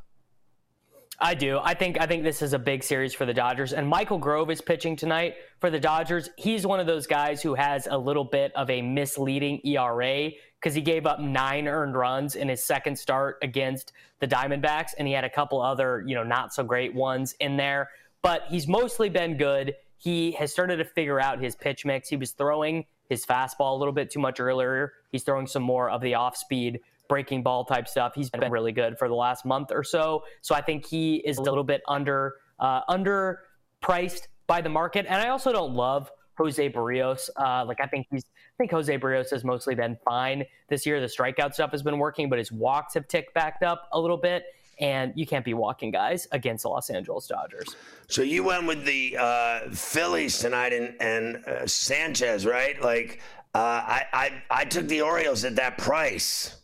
I 1.20 1.34
do. 1.34 1.60
I 1.62 1.74
think 1.74 2.00
I 2.00 2.06
think 2.06 2.24
this 2.24 2.42
is 2.42 2.54
a 2.54 2.58
big 2.58 2.82
series 2.82 3.14
for 3.14 3.24
the 3.24 3.34
Dodgers. 3.34 3.72
And 3.72 3.88
Michael 3.88 4.18
Grove 4.18 4.50
is 4.50 4.60
pitching 4.60 4.96
tonight 4.96 5.36
for 5.60 5.70
the 5.70 5.78
Dodgers. 5.78 6.28
He's 6.36 6.66
one 6.66 6.80
of 6.80 6.86
those 6.86 7.06
guys 7.06 7.40
who 7.40 7.54
has 7.54 7.86
a 7.88 7.96
little 7.96 8.24
bit 8.24 8.52
of 8.56 8.68
a 8.68 8.82
misleading 8.82 9.60
ERA 9.64 10.30
because 10.60 10.74
he 10.74 10.80
gave 10.80 11.06
up 11.06 11.20
nine 11.20 11.68
earned 11.68 11.94
runs 11.94 12.34
in 12.34 12.48
his 12.48 12.64
second 12.64 12.98
start 12.98 13.38
against 13.42 13.92
the 14.18 14.26
Diamondbacks, 14.26 14.90
and 14.98 15.06
he 15.06 15.14
had 15.14 15.24
a 15.24 15.30
couple 15.30 15.60
other, 15.62 16.02
you 16.06 16.14
know, 16.14 16.24
not 16.24 16.52
so 16.52 16.64
great 16.64 16.94
ones 16.94 17.34
in 17.38 17.56
there. 17.56 17.90
But 18.22 18.44
he's 18.48 18.66
mostly 18.66 19.08
been 19.08 19.36
good. 19.36 19.74
He 19.98 20.32
has 20.32 20.50
started 20.50 20.76
to 20.78 20.84
figure 20.84 21.20
out 21.20 21.40
his 21.40 21.54
pitch 21.54 21.84
mix. 21.84 22.08
He 22.08 22.16
was 22.16 22.32
throwing 22.32 22.86
his 23.08 23.24
fastball 23.24 23.74
a 23.74 23.78
little 23.78 23.92
bit 23.92 24.10
too 24.10 24.20
much 24.20 24.40
earlier. 24.40 24.94
He's 25.12 25.22
throwing 25.22 25.46
some 25.46 25.62
more 25.62 25.90
of 25.90 26.00
the 26.00 26.14
off 26.14 26.36
speed 26.36 26.80
breaking 27.08 27.42
ball 27.42 27.64
type 27.64 27.86
stuff. 27.88 28.14
He's 28.14 28.30
been 28.30 28.50
really 28.50 28.72
good 28.72 28.98
for 28.98 29.08
the 29.08 29.14
last 29.14 29.44
month 29.44 29.70
or 29.72 29.84
so. 29.84 30.24
So 30.40 30.54
I 30.54 30.60
think 30.60 30.86
he 30.86 31.16
is 31.16 31.38
a 31.38 31.42
little 31.42 31.64
bit 31.64 31.82
under 31.88 32.34
uh, 32.58 32.80
underpriced 32.88 34.28
by 34.46 34.60
the 34.60 34.68
market. 34.68 35.06
And 35.08 35.20
I 35.20 35.28
also 35.28 35.52
don't 35.52 35.74
love 35.74 36.10
Jose 36.38 36.70
Berrios. 36.70 37.30
Uh, 37.36 37.64
like 37.64 37.80
I 37.80 37.86
think 37.86 38.06
he's 38.10 38.24
I 38.24 38.56
think 38.58 38.70
Jose 38.70 38.96
Berrios 38.98 39.30
has 39.30 39.44
mostly 39.44 39.74
been 39.74 39.96
fine 40.04 40.44
this 40.68 40.86
year. 40.86 41.00
The 41.00 41.06
strikeout 41.06 41.54
stuff 41.54 41.72
has 41.72 41.82
been 41.82 41.98
working, 41.98 42.28
but 42.28 42.38
his 42.38 42.52
walks 42.52 42.94
have 42.94 43.08
ticked 43.08 43.34
back 43.34 43.58
up 43.62 43.88
a 43.92 44.00
little 44.00 44.16
bit. 44.16 44.44
and 44.80 45.12
you 45.14 45.26
can't 45.26 45.44
be 45.44 45.54
walking 45.54 45.90
guys 45.90 46.26
against 46.32 46.62
the 46.62 46.68
Los 46.68 46.90
Angeles 46.90 47.26
Dodgers. 47.26 47.76
So 48.08 48.22
you 48.22 48.44
went 48.44 48.66
with 48.66 48.84
the 48.84 49.16
uh, 49.18 49.60
Phillies 49.70 50.38
tonight 50.38 50.72
and, 50.72 50.94
and 51.00 51.44
uh, 51.46 51.66
Sanchez, 51.66 52.46
right? 52.46 52.80
Like, 52.82 53.20
uh, 53.54 53.58
I, 53.58 54.06
I, 54.12 54.42
I 54.50 54.64
took 54.64 54.88
the 54.88 55.02
Orioles 55.02 55.44
at 55.44 55.56
that 55.56 55.78
price. 55.78 56.56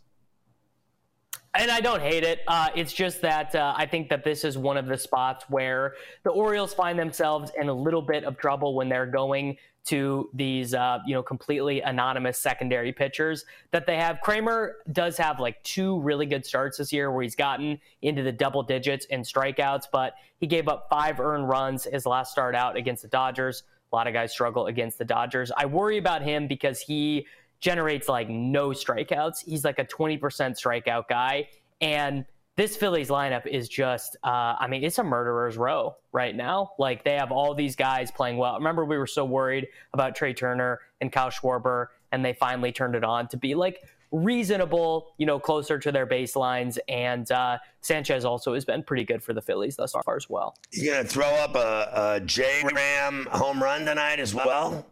And 1.54 1.70
I 1.70 1.80
don't 1.80 2.00
hate 2.00 2.22
it. 2.22 2.40
Uh, 2.46 2.68
it's 2.76 2.92
just 2.92 3.20
that 3.22 3.54
uh, 3.56 3.74
I 3.76 3.84
think 3.84 4.08
that 4.10 4.22
this 4.22 4.44
is 4.44 4.56
one 4.56 4.76
of 4.76 4.86
the 4.86 4.96
spots 4.96 5.46
where 5.48 5.94
the 6.22 6.30
Orioles 6.30 6.72
find 6.72 6.96
themselves 6.96 7.50
in 7.60 7.68
a 7.68 7.74
little 7.74 8.02
bit 8.02 8.22
of 8.24 8.38
trouble 8.38 8.74
when 8.74 8.88
they're 8.88 9.06
going 9.06 9.56
to 9.86 10.30
these, 10.34 10.74
uh, 10.74 10.98
you 11.06 11.14
know, 11.14 11.22
completely 11.22 11.80
anonymous 11.80 12.38
secondary 12.38 12.92
pitchers 12.92 13.44
that 13.72 13.86
they 13.86 13.96
have. 13.96 14.20
Kremer 14.20 14.76
does 14.92 15.16
have 15.16 15.40
like 15.40 15.60
two 15.64 16.00
really 16.00 16.26
good 16.26 16.46
starts 16.46 16.78
this 16.78 16.92
year 16.92 17.10
where 17.10 17.22
he's 17.22 17.34
gotten 17.34 17.80
into 18.02 18.22
the 18.22 18.32
double 18.32 18.62
digits 18.62 19.06
in 19.06 19.22
strikeouts, 19.22 19.84
but 19.90 20.14
he 20.38 20.46
gave 20.46 20.68
up 20.68 20.86
five 20.88 21.18
earned 21.18 21.48
runs 21.48 21.84
his 21.84 22.06
last 22.06 22.30
start 22.30 22.54
out 22.54 22.76
against 22.76 23.02
the 23.02 23.08
Dodgers. 23.08 23.64
A 23.92 23.96
lot 23.96 24.06
of 24.06 24.12
guys 24.12 24.30
struggle 24.30 24.66
against 24.66 24.98
the 24.98 25.04
Dodgers. 25.04 25.50
I 25.56 25.66
worry 25.66 25.98
about 25.98 26.22
him 26.22 26.46
because 26.46 26.80
he 26.80 27.26
generates 27.60 28.08
like 28.08 28.28
no 28.28 28.70
strikeouts. 28.70 29.44
He's 29.44 29.64
like 29.64 29.78
a 29.78 29.84
20% 29.84 30.18
strikeout 30.20 31.08
guy. 31.08 31.48
And 31.80 32.24
this 32.56 32.76
Phillies 32.76 33.08
lineup 33.08 33.46
is 33.46 33.68
just, 33.68 34.16
uh, 34.24 34.54
I 34.58 34.66
mean, 34.66 34.84
it's 34.84 34.98
a 34.98 35.04
murderer's 35.04 35.56
row 35.56 35.96
right 36.12 36.34
now. 36.34 36.72
Like 36.78 37.04
they 37.04 37.14
have 37.14 37.32
all 37.32 37.54
these 37.54 37.76
guys 37.76 38.10
playing 38.10 38.36
well. 38.36 38.54
Remember, 38.54 38.84
we 38.84 38.98
were 38.98 39.06
so 39.06 39.24
worried 39.24 39.68
about 39.92 40.14
Trea 40.14 40.34
Turner 40.34 40.80
and 41.00 41.12
Kyle 41.12 41.30
Schwarber, 41.30 41.86
and 42.12 42.24
they 42.24 42.32
finally 42.32 42.72
turned 42.72 42.94
it 42.94 43.04
on 43.04 43.28
to 43.28 43.36
be 43.36 43.54
like 43.54 43.82
reasonable, 44.12 45.14
you 45.18 45.26
know, 45.26 45.38
closer 45.38 45.78
to 45.78 45.92
their 45.92 46.06
baselines. 46.06 46.78
And 46.88 47.30
uh, 47.30 47.58
Sanchez 47.80 48.24
also 48.24 48.54
has 48.54 48.64
been 48.64 48.82
pretty 48.82 49.04
good 49.04 49.22
for 49.22 49.32
the 49.32 49.40
Phillies 49.40 49.76
thus 49.76 49.92
far 49.92 50.16
as 50.16 50.28
well. 50.28 50.56
You're 50.72 50.96
gonna 50.96 51.08
throw 51.08 51.28
up 51.28 51.54
a, 51.54 52.16
a 52.16 52.20
J 52.20 52.62
Ram 52.74 53.26
home 53.30 53.62
run 53.62 53.84
tonight 53.84 54.18
as 54.18 54.34
well? 54.34 54.86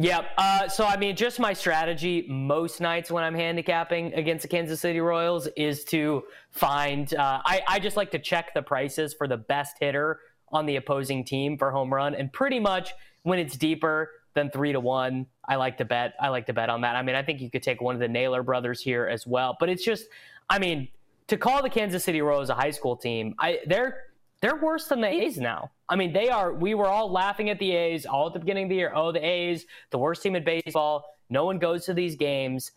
Yeah. 0.00 0.26
Uh, 0.38 0.68
so, 0.68 0.84
I 0.84 0.96
mean, 0.96 1.16
just 1.16 1.40
my 1.40 1.52
strategy 1.52 2.24
most 2.28 2.80
nights 2.80 3.10
when 3.10 3.24
I'm 3.24 3.34
handicapping 3.34 4.14
against 4.14 4.42
the 4.42 4.48
Kansas 4.48 4.80
City 4.80 5.00
Royals 5.00 5.48
is 5.56 5.82
to 5.86 6.22
find, 6.52 7.12
uh, 7.14 7.42
I, 7.44 7.62
I 7.66 7.78
just 7.80 7.96
like 7.96 8.12
to 8.12 8.18
check 8.20 8.54
the 8.54 8.62
prices 8.62 9.12
for 9.12 9.26
the 9.26 9.36
best 9.36 9.76
hitter 9.80 10.20
on 10.52 10.66
the 10.66 10.76
opposing 10.76 11.24
team 11.24 11.58
for 11.58 11.72
home 11.72 11.92
run. 11.92 12.14
And 12.14 12.32
pretty 12.32 12.60
much 12.60 12.94
when 13.24 13.40
it's 13.40 13.56
deeper 13.56 14.12
than 14.34 14.50
three 14.50 14.72
to 14.72 14.78
one, 14.78 15.26
I 15.48 15.56
like 15.56 15.78
to 15.78 15.84
bet. 15.84 16.14
I 16.20 16.28
like 16.28 16.46
to 16.46 16.52
bet 16.52 16.70
on 16.70 16.80
that. 16.82 16.94
I 16.94 17.02
mean, 17.02 17.16
I 17.16 17.24
think 17.24 17.40
you 17.40 17.50
could 17.50 17.64
take 17.64 17.80
one 17.80 17.96
of 17.96 18.00
the 18.00 18.08
Naylor 18.08 18.44
brothers 18.44 18.80
here 18.80 19.06
as 19.06 19.26
well. 19.26 19.56
But 19.58 19.68
it's 19.68 19.84
just, 19.84 20.06
I 20.48 20.60
mean, 20.60 20.86
to 21.26 21.36
call 21.36 21.60
the 21.60 21.70
Kansas 21.70 22.04
City 22.04 22.22
Royals 22.22 22.50
a 22.50 22.54
high 22.54 22.70
school 22.70 22.96
team, 22.96 23.34
I 23.40 23.58
they're 23.66 24.04
they're 24.40 24.56
worse 24.56 24.86
than 24.86 25.00
the 25.00 25.08
A's 25.08 25.38
now. 25.38 25.70
I 25.88 25.96
mean, 25.96 26.12
they 26.12 26.28
are. 26.28 26.52
We 26.52 26.74
were 26.74 26.86
all 26.86 27.10
laughing 27.10 27.50
at 27.50 27.58
the 27.58 27.72
A's 27.72 28.06
all 28.06 28.28
at 28.28 28.32
the 28.34 28.38
beginning 28.38 28.64
of 28.64 28.70
the 28.70 28.76
year. 28.76 28.92
Oh, 28.94 29.10
the 29.10 29.24
A's, 29.24 29.66
the 29.90 29.98
worst 29.98 30.22
team 30.22 30.36
in 30.36 30.44
baseball. 30.44 31.04
No 31.30 31.44
one 31.44 31.58
goes 31.58 31.84
to 31.86 31.94
these 31.94 32.14
games. 32.14 32.72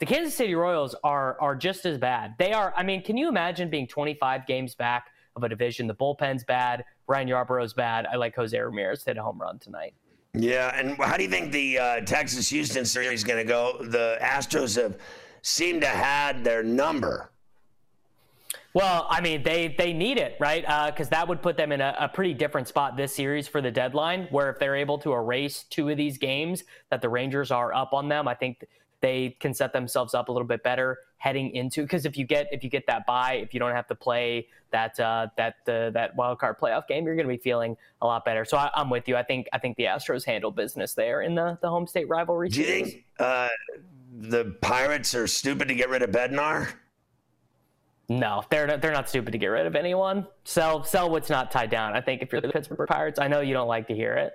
The 0.00 0.06
Kansas 0.06 0.34
City 0.34 0.54
Royals 0.54 0.94
are 1.04 1.40
are 1.40 1.54
just 1.54 1.86
as 1.86 1.98
bad. 1.98 2.34
They 2.38 2.52
are. 2.52 2.74
I 2.76 2.82
mean, 2.82 3.02
can 3.02 3.16
you 3.16 3.28
imagine 3.28 3.70
being 3.70 3.86
25 3.86 4.46
games 4.46 4.74
back 4.74 5.06
of 5.36 5.44
a 5.44 5.48
division? 5.48 5.86
The 5.86 5.94
bullpen's 5.94 6.44
bad. 6.44 6.84
Ryan 7.06 7.28
Yarbrough's 7.28 7.74
bad. 7.74 8.06
I 8.06 8.16
like 8.16 8.34
Jose 8.34 8.58
Ramirez 8.58 9.04
hit 9.04 9.16
a 9.16 9.22
home 9.22 9.40
run 9.40 9.58
tonight. 9.58 9.94
Yeah, 10.32 10.76
and 10.76 10.96
how 10.96 11.16
do 11.16 11.22
you 11.22 11.30
think 11.30 11.52
the 11.52 11.78
uh, 11.78 12.00
Texas 12.00 12.48
Houston 12.48 12.84
series 12.84 13.20
is 13.20 13.24
going 13.24 13.38
to 13.38 13.48
go? 13.48 13.76
The 13.80 14.18
Astros 14.20 14.74
have 14.82 14.98
seemed 15.42 15.82
to 15.82 15.86
had 15.86 16.42
their 16.42 16.64
number. 16.64 17.30
Well, 18.74 19.06
I 19.08 19.20
mean, 19.20 19.44
they 19.44 19.68
they 19.78 19.92
need 19.92 20.18
it, 20.18 20.36
right? 20.40 20.62
Because 20.62 21.06
uh, 21.06 21.10
that 21.10 21.28
would 21.28 21.40
put 21.40 21.56
them 21.56 21.70
in 21.70 21.80
a, 21.80 21.96
a, 22.00 22.08
pretty 22.08 22.34
different 22.34 22.66
spot 22.66 22.96
this 22.96 23.14
series 23.14 23.46
for 23.46 23.60
the 23.62 23.70
deadline. 23.70 24.26
Where 24.32 24.50
if 24.50 24.58
they're 24.58 24.74
able 24.74 24.98
to 24.98 25.12
erase 25.12 25.62
two 25.70 25.88
of 25.90 25.96
these 25.96 26.18
games 26.18 26.64
that 26.90 27.00
the 27.00 27.08
Rangers 27.08 27.52
are 27.52 27.72
up 27.72 27.92
on 27.92 28.08
them, 28.08 28.26
I 28.26 28.34
think 28.34 28.66
they 29.00 29.36
can 29.38 29.54
set 29.54 29.72
themselves 29.72 30.12
up 30.12 30.28
a 30.28 30.32
little 30.32 30.48
bit 30.48 30.64
better 30.64 30.98
heading 31.18 31.54
into. 31.54 31.82
Because 31.82 32.04
if 32.04 32.18
you 32.18 32.26
get 32.26 32.48
if 32.50 32.64
you 32.64 32.70
get 32.70 32.84
that 32.88 33.06
bye, 33.06 33.34
if 33.34 33.54
you 33.54 33.60
don't 33.60 33.74
have 33.76 33.86
to 33.86 33.94
play 33.94 34.48
that 34.72 34.98
uh, 34.98 35.28
that 35.36 35.54
uh, 35.68 35.90
that 35.90 36.16
wild 36.16 36.40
card 36.40 36.58
playoff 36.58 36.88
game, 36.88 37.04
you're 37.04 37.14
going 37.14 37.28
to 37.28 37.32
be 37.32 37.40
feeling 37.40 37.76
a 38.02 38.06
lot 38.06 38.24
better. 38.24 38.44
So 38.44 38.56
I, 38.56 38.70
am 38.74 38.90
with 38.90 39.06
you. 39.06 39.14
I 39.14 39.22
think 39.22 39.46
I 39.52 39.58
think 39.58 39.76
the 39.76 39.84
Astros 39.84 40.24
handle 40.24 40.50
business 40.50 40.94
there 40.94 41.22
in 41.22 41.36
the 41.36 41.56
the 41.62 41.68
home 41.68 41.86
state 41.86 42.08
rivalry. 42.08 42.48
Do 42.48 42.60
you 42.60 42.66
think 42.66 43.04
uh, 43.20 43.50
the 44.18 44.56
Pirates 44.62 45.14
are 45.14 45.28
stupid 45.28 45.68
to 45.68 45.76
get 45.76 45.90
rid 45.90 46.02
of 46.02 46.10
Bednar? 46.10 46.74
No, 48.08 48.42
they're 48.50 48.76
they're 48.76 48.92
not 48.92 49.08
stupid 49.08 49.32
to 49.32 49.38
get 49.38 49.46
rid 49.46 49.66
of 49.66 49.74
anyone. 49.74 50.26
Sell 50.44 50.84
sell 50.84 51.08
what's 51.10 51.30
not 51.30 51.50
tied 51.50 51.70
down. 51.70 51.94
I 51.94 52.00
think 52.00 52.20
if 52.22 52.32
you're 52.32 52.40
the 52.40 52.50
Pittsburgh 52.50 52.86
Pirates, 52.86 53.18
I 53.18 53.28
know 53.28 53.40
you 53.40 53.54
don't 53.54 53.68
like 53.68 53.88
to 53.88 53.94
hear 53.94 54.14
it. 54.14 54.34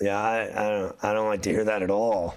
Yeah, 0.00 0.20
I, 0.20 0.66
I 0.66 0.68
don't 0.68 0.96
I 1.02 1.12
don't 1.14 1.26
like 1.26 1.42
to 1.42 1.50
hear 1.50 1.64
that 1.64 1.82
at 1.82 1.90
all. 1.90 2.36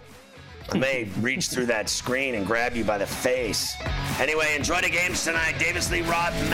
I 0.71 0.77
may 0.77 1.09
reach 1.19 1.49
through 1.49 1.65
that 1.65 1.89
screen 1.89 2.35
and 2.35 2.45
grab 2.45 2.75
you 2.75 2.85
by 2.85 2.97
the 2.97 3.05
face. 3.05 3.75
Anyway, 4.19 4.55
enjoy 4.55 4.79
the 4.81 4.89
games 4.89 5.23
tonight. 5.23 5.55
David 5.59 5.89
Lee 5.91 6.01
Roth. 6.01 6.53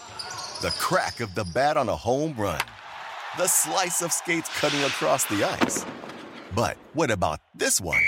the 0.61 0.69
crack 0.77 1.21
of 1.21 1.33
the 1.33 1.43
bat 1.43 1.75
on 1.75 1.89
a 1.89 1.95
home 1.95 2.35
run, 2.37 2.61
the 3.35 3.47
slice 3.47 4.03
of 4.03 4.13
skates 4.13 4.47
cutting 4.59 4.81
across 4.83 5.25
the 5.25 5.43
ice. 5.43 5.83
But 6.53 6.77
what 6.93 7.09
about 7.09 7.39
this 7.55 7.81
one? 7.81 8.03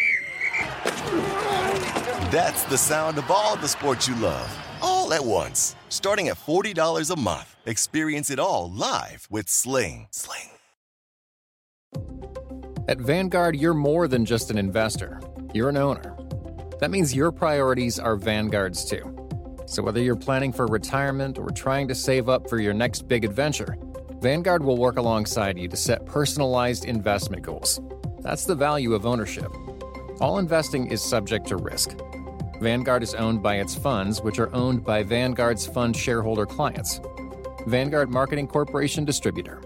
That's 2.30 2.64
the 2.66 2.78
sound 2.78 3.18
of 3.18 3.32
all 3.32 3.56
the 3.56 3.68
sports 3.68 4.08
you 4.08 4.16
love, 4.18 4.56
all 4.84 5.14
at 5.14 5.26
once. 5.26 5.76
Starting 5.90 6.28
at 6.28 6.38
$40 6.38 7.10
a 7.10 7.20
month, 7.20 7.56
experience 7.66 8.30
it 8.30 8.38
all 8.38 8.72
live 8.72 9.28
with 9.32 9.50
Sling. 9.50 10.08
Sling. 10.12 10.52
At 12.88 13.00
Vanguard, 13.00 13.56
you're 13.56 13.74
more 13.74 14.08
than 14.08 14.26
just 14.26 14.52
an 14.52 14.60
investor, 14.60 15.20
you're 15.56 15.70
an 15.70 15.78
owner. 15.78 16.16
That 16.80 16.92
means 16.92 17.16
your 17.16 17.32
priorities 17.32 17.98
are 17.98 18.16
Vanguard's 18.16 18.86
too. 18.86 19.13
So, 19.66 19.82
whether 19.82 20.02
you're 20.02 20.16
planning 20.16 20.52
for 20.52 20.68
retirement 20.68 21.38
or 21.38 21.50
trying 21.50 21.88
to 21.88 21.96
save 21.96 22.30
up 22.30 22.50
for 22.50 22.60
your 22.60 22.74
next 22.74 23.08
big 23.08 23.24
adventure, 23.26 23.78
Vanguard 24.22 24.64
will 24.64 24.78
work 24.78 24.98
alongside 24.98 25.58
you 25.58 25.68
to 25.68 25.78
set 25.78 26.06
personalized 26.06 26.86
investment 26.86 27.44
goals. 27.44 27.80
That's 28.20 28.46
the 28.46 28.56
value 28.56 28.94
of 28.94 29.06
ownership. 29.06 29.52
All 30.22 30.38
investing 30.38 30.88
is 30.88 31.02
subject 31.02 31.48
to 31.48 31.58
risk. 31.58 31.98
Vanguard 32.62 33.04
is 33.04 33.14
owned 33.16 33.44
by 33.44 33.56
its 33.56 33.76
funds, 33.76 34.22
which 34.22 34.40
are 34.40 34.54
owned 34.56 34.86
by 34.86 35.04
Vanguard's 35.04 35.66
fund 35.66 35.96
shareholder 35.96 36.46
clients. 36.46 37.02
Vanguard 37.68 38.10
Marketing 38.10 38.48
Corporation 38.48 39.04
Distributor. 39.04 39.62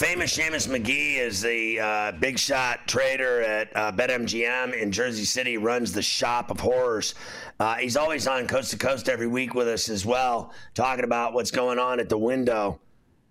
Famous 0.00 0.34
Seamus 0.34 0.66
McGee 0.66 1.18
is 1.18 1.42
the 1.42 1.78
uh, 1.78 2.12
big 2.12 2.38
shot 2.38 2.88
trader 2.88 3.42
at 3.42 3.68
uh, 3.76 3.92
BetMGM 3.92 4.72
in 4.72 4.90
Jersey 4.90 5.26
City, 5.26 5.58
runs 5.58 5.92
the 5.92 6.00
shop 6.00 6.50
of 6.50 6.58
horrors. 6.58 7.14
Uh, 7.58 7.74
he's 7.74 7.98
always 7.98 8.26
on 8.26 8.46
coast 8.46 8.70
to 8.70 8.78
coast 8.78 9.10
every 9.10 9.26
week 9.26 9.52
with 9.52 9.68
us 9.68 9.90
as 9.90 10.06
well, 10.06 10.54
talking 10.72 11.04
about 11.04 11.34
what's 11.34 11.50
going 11.50 11.78
on 11.78 12.00
at 12.00 12.08
the 12.08 12.16
window. 12.16 12.80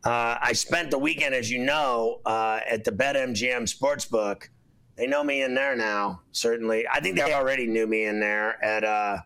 Uh, 0.05 0.37
I 0.39 0.53
spent 0.53 0.91
the 0.91 0.99
weekend, 0.99 1.33
as 1.33 1.49
you 1.49 1.57
know, 1.57 2.21
uh, 2.23 2.59
at 2.69 2.83
the 2.83 2.91
BetMGM 2.91 3.63
Sportsbook, 3.63 4.49
they 4.95 5.07
know 5.07 5.23
me 5.23 5.41
in 5.41 5.55
there 5.55 5.75
now. 5.75 6.21
Certainly, 6.33 6.87
I 6.87 6.99
think 6.99 7.17
they 7.17 7.33
already 7.33 7.65
knew 7.65 7.87
me 7.87 8.05
in 8.05 8.19
there 8.19 8.63
at 8.63 8.83
uh, 8.83 9.17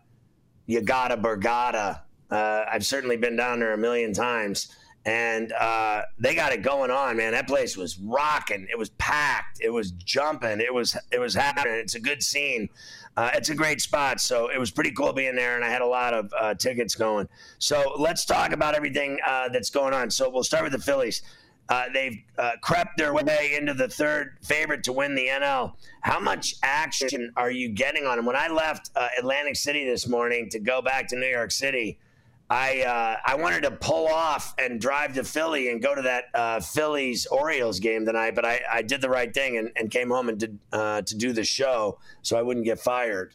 Yagata 0.66 1.20
Borgata. 1.20 2.00
Uh, 2.30 2.64
I've 2.72 2.86
certainly 2.86 3.18
been 3.18 3.36
down 3.36 3.58
there 3.58 3.74
a 3.74 3.78
million 3.78 4.14
times, 4.14 4.74
and 5.06 5.52
uh, 5.52 6.02
they 6.18 6.34
got 6.34 6.52
it 6.52 6.62
going 6.62 6.90
on, 6.90 7.16
man. 7.16 7.32
That 7.32 7.46
place 7.46 7.76
was 7.76 7.98
rocking. 7.98 8.66
It 8.70 8.78
was 8.78 8.88
packed. 8.90 9.60
It 9.60 9.70
was 9.70 9.90
jumping. 9.90 10.60
It 10.60 10.72
was 10.72 10.96
it 11.10 11.18
was 11.18 11.34
happening. 11.34 11.74
It's 11.74 11.94
a 11.94 12.00
good 12.00 12.22
scene. 12.22 12.70
Uh, 13.16 13.30
it's 13.34 13.50
a 13.50 13.54
great 13.54 13.80
spot. 13.80 14.20
So 14.20 14.48
it 14.48 14.58
was 14.58 14.70
pretty 14.70 14.90
cool 14.92 15.12
being 15.12 15.36
there, 15.36 15.56
and 15.56 15.64
I 15.64 15.68
had 15.68 15.82
a 15.82 15.86
lot 15.86 16.14
of 16.14 16.32
uh, 16.38 16.54
tickets 16.54 16.94
going. 16.94 17.28
So 17.58 17.92
let's 17.98 18.24
talk 18.24 18.52
about 18.52 18.74
everything 18.74 19.18
uh, 19.26 19.50
that's 19.50 19.70
going 19.70 19.92
on. 19.94 20.10
So 20.10 20.30
we'll 20.30 20.42
start 20.42 20.64
with 20.64 20.72
the 20.72 20.80
Phillies. 20.80 21.22
Uh, 21.68 21.84
they've 21.94 22.18
uh, 22.38 22.52
crept 22.60 22.98
their 22.98 23.14
way 23.14 23.56
into 23.58 23.72
the 23.72 23.88
third 23.88 24.36
favorite 24.42 24.84
to 24.84 24.92
win 24.92 25.14
the 25.14 25.26
NL. 25.28 25.74
How 26.02 26.20
much 26.20 26.56
action 26.62 27.32
are 27.36 27.50
you 27.50 27.70
getting 27.70 28.06
on 28.06 28.16
them? 28.16 28.26
When 28.26 28.36
I 28.36 28.48
left 28.48 28.90
Atlantic 29.18 29.56
City 29.56 29.86
this 29.86 30.06
morning 30.06 30.50
to 30.50 30.58
go 30.58 30.82
back 30.82 31.08
to 31.08 31.16
New 31.16 31.26
York 31.26 31.50
City, 31.50 31.98
I 32.54 32.82
uh, 32.82 33.16
I 33.26 33.34
wanted 33.34 33.64
to 33.64 33.72
pull 33.72 34.06
off 34.06 34.54
and 34.58 34.80
drive 34.80 35.14
to 35.14 35.24
Philly 35.24 35.70
and 35.70 35.82
go 35.82 35.92
to 35.92 36.02
that 36.02 36.26
uh, 36.34 36.60
Phillies 36.60 37.26
Orioles 37.26 37.80
game 37.80 38.06
tonight, 38.06 38.36
but 38.36 38.44
I, 38.44 38.60
I 38.72 38.82
did 38.82 39.00
the 39.00 39.10
right 39.10 39.34
thing 39.34 39.58
and, 39.58 39.72
and 39.74 39.90
came 39.90 40.08
home 40.08 40.28
and 40.28 40.38
did 40.38 40.56
uh, 40.72 41.02
to 41.02 41.16
do 41.16 41.32
the 41.32 41.42
show 41.42 41.98
so 42.22 42.38
I 42.38 42.42
wouldn't 42.42 42.64
get 42.64 42.78
fired. 42.78 43.34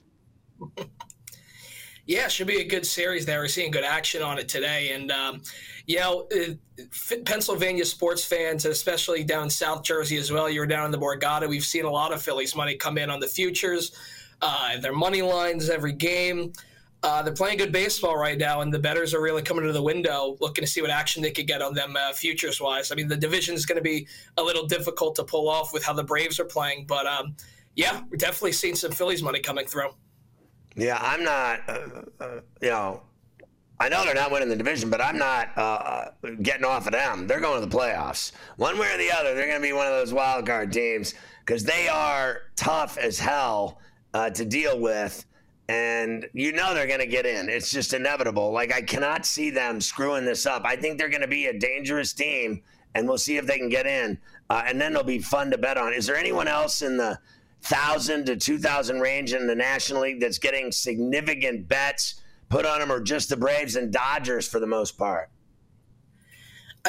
yeah, 2.06 2.30
should 2.30 2.48
be 2.48 2.62
a 2.62 2.64
good 2.64 2.86
series 2.86 3.26
there. 3.26 3.42
We're 3.42 3.50
seeing 3.50 3.72
good 3.72 3.84
action 3.84 4.24
on 4.24 4.40
it 4.40 4.48
today, 4.48 4.94
and 4.94 5.12
um, 5.12 5.42
you 5.86 6.00
know, 6.00 6.30
uh, 6.32 6.54
Pennsylvania 7.26 7.84
sports 7.84 8.24
fans, 8.24 8.64
especially 8.64 9.26
down 9.26 9.50
South 9.50 9.84
Jersey 9.84 10.16
as 10.16 10.32
well. 10.32 10.50
You 10.50 10.62
were 10.62 10.66
down 10.66 10.86
in 10.86 10.92
the 10.92 10.98
Borgata. 10.98 11.46
We've 11.46 11.66
seen 11.66 11.84
a 11.84 11.92
lot 11.92 12.14
of 12.14 12.22
Phillies 12.22 12.56
money 12.56 12.76
come 12.76 12.98
in 12.98 13.10
on 13.10 13.20
the 13.20 13.28
futures, 13.28 13.92
uh, 14.42 14.78
their 14.78 14.94
money 14.94 15.22
lines 15.22 15.70
every 15.70 15.92
game. 15.92 16.54
Uh, 17.02 17.22
they're 17.22 17.34
playing 17.34 17.58
good 17.58 17.72
baseball 17.72 18.18
right 18.18 18.38
now, 18.38 18.60
and 18.60 18.74
the 18.74 18.80
betters 18.80 19.14
are 19.14 19.22
really 19.22 19.42
coming 19.42 19.64
to 19.64 19.72
the 19.72 19.82
window 19.82 20.36
looking 20.42 20.64
to 20.64 20.70
see 20.70 20.82
what 20.82 20.90
action 20.90 21.24
they 21.24 21.32
could 21.32 21.48
get 21.48 21.62
on 21.62 21.74
them 21.74 21.96
uh, 21.96 22.12
futures 22.12 22.60
wise. 22.60 22.92
I 22.92 22.96
mean, 22.96 23.08
the 23.08 23.16
division 23.16 23.56
is 23.56 23.66
going 23.66 23.78
to 23.78 23.82
be 23.82 24.06
a 24.38 24.44
little 24.44 24.66
difficult 24.66 25.16
to 25.16 25.24
pull 25.24 25.48
off 25.48 25.72
with 25.72 25.84
how 25.84 25.94
the 25.94 26.04
Braves 26.04 26.40
are 26.42 26.46
playing, 26.46 26.86
but 26.88 27.08
um, 27.08 27.36
yeah, 27.76 28.02
we're 28.10 28.18
definitely 28.18 28.52
seeing 28.52 28.76
some 28.76 28.92
Phillies 28.92 29.24
money 29.24 29.40
coming 29.40 29.66
through. 29.66 29.92
Yeah, 30.76 30.98
I'm 31.02 31.24
not, 31.24 31.62
uh, 31.70 32.02
uh 32.20 32.40
you 32.62 32.70
know, 32.70 33.04
I 33.80 33.88
know 33.88 34.04
they're 34.04 34.14
not 34.14 34.30
winning 34.30 34.50
the 34.50 34.58
division, 34.58 34.90
but 34.90 35.00
I'm 35.00 35.18
not 35.18 35.58
uh, 35.58 35.62
uh, 35.62 36.12
getting 36.42 36.66
off 36.66 36.86
of 36.86 36.92
them. 36.92 37.28
They're 37.28 37.40
going 37.40 37.62
to 37.62 37.66
the 37.66 37.74
playoffs. 37.78 38.34
One 38.58 38.78
way 38.78 38.94
or 38.94 38.98
the 38.98 39.10
other, 39.10 39.36
they're 39.36 39.48
going 39.48 39.62
to 39.62 39.66
be 39.66 39.72
one 39.72 39.88
of 39.88 39.94
those 39.94 40.14
wild 40.14 40.46
card 40.46 40.74
teams 40.74 41.14
because 41.46 41.64
they 41.64 41.88
are 41.88 42.42
tough 42.58 42.98
as 42.98 43.18
hell 43.18 43.80
to 44.14 44.44
deal 44.44 44.78
with 44.78 45.26
and 45.70 46.28
you 46.34 46.52
know 46.52 46.74
they're 46.74 46.88
going 46.88 47.00
to 47.00 47.06
get 47.06 47.28
in. 47.28 47.48
It's 47.48 47.70
just 47.70 47.94
inevitable. 47.94 48.52
Like 48.52 48.74
I 48.74 48.82
cannot 48.82 49.24
see 49.24 49.52
them 49.52 49.80
screwing 49.80 50.26
this 50.26 50.48
up. 50.48 50.64
I 50.66 50.76
think 50.76 50.98
they're 50.98 51.10
going 51.10 51.22
to 51.22 51.28
be 51.28 51.46
a 51.46 51.58
dangerous 51.58 52.12
team, 52.12 52.64
and 52.96 53.08
we'll 53.08 53.20
see 53.20 53.38
if 53.38 53.46
they 53.46 53.60
can 53.60 53.70
get 53.70 53.86
in. 53.86 54.18
Uh, 54.50 54.64
and 54.66 54.82
then 54.82 54.94
they'll 54.94 55.04
be 55.04 55.20
fun 55.20 55.52
to 55.52 55.60
bet 55.60 55.78
on. 55.78 55.94
Is 55.94 56.08
there 56.08 56.16
anyone 56.16 56.48
else 56.48 56.82
in 56.82 56.98
the 56.98 57.20
thousand 57.62 58.26
to 58.26 58.36
two 58.36 58.58
thousand 58.58 59.00
range 59.00 59.34
in 59.34 59.46
the 59.46 59.56
National 59.56 60.02
League 60.02 60.20
that's 60.20 60.40
getting 60.40 60.72
significant 60.72 61.68
bets 61.68 62.20
put 62.50 62.66
on 62.66 62.80
them, 62.80 62.92
or 62.92 63.00
just 63.00 63.30
the 63.30 63.38
Braves 63.38 63.76
and 63.76 63.94
Dodgers 63.94 64.48
for 64.48 64.60
the 64.60 64.68
most 64.68 64.98
part? 64.98 65.30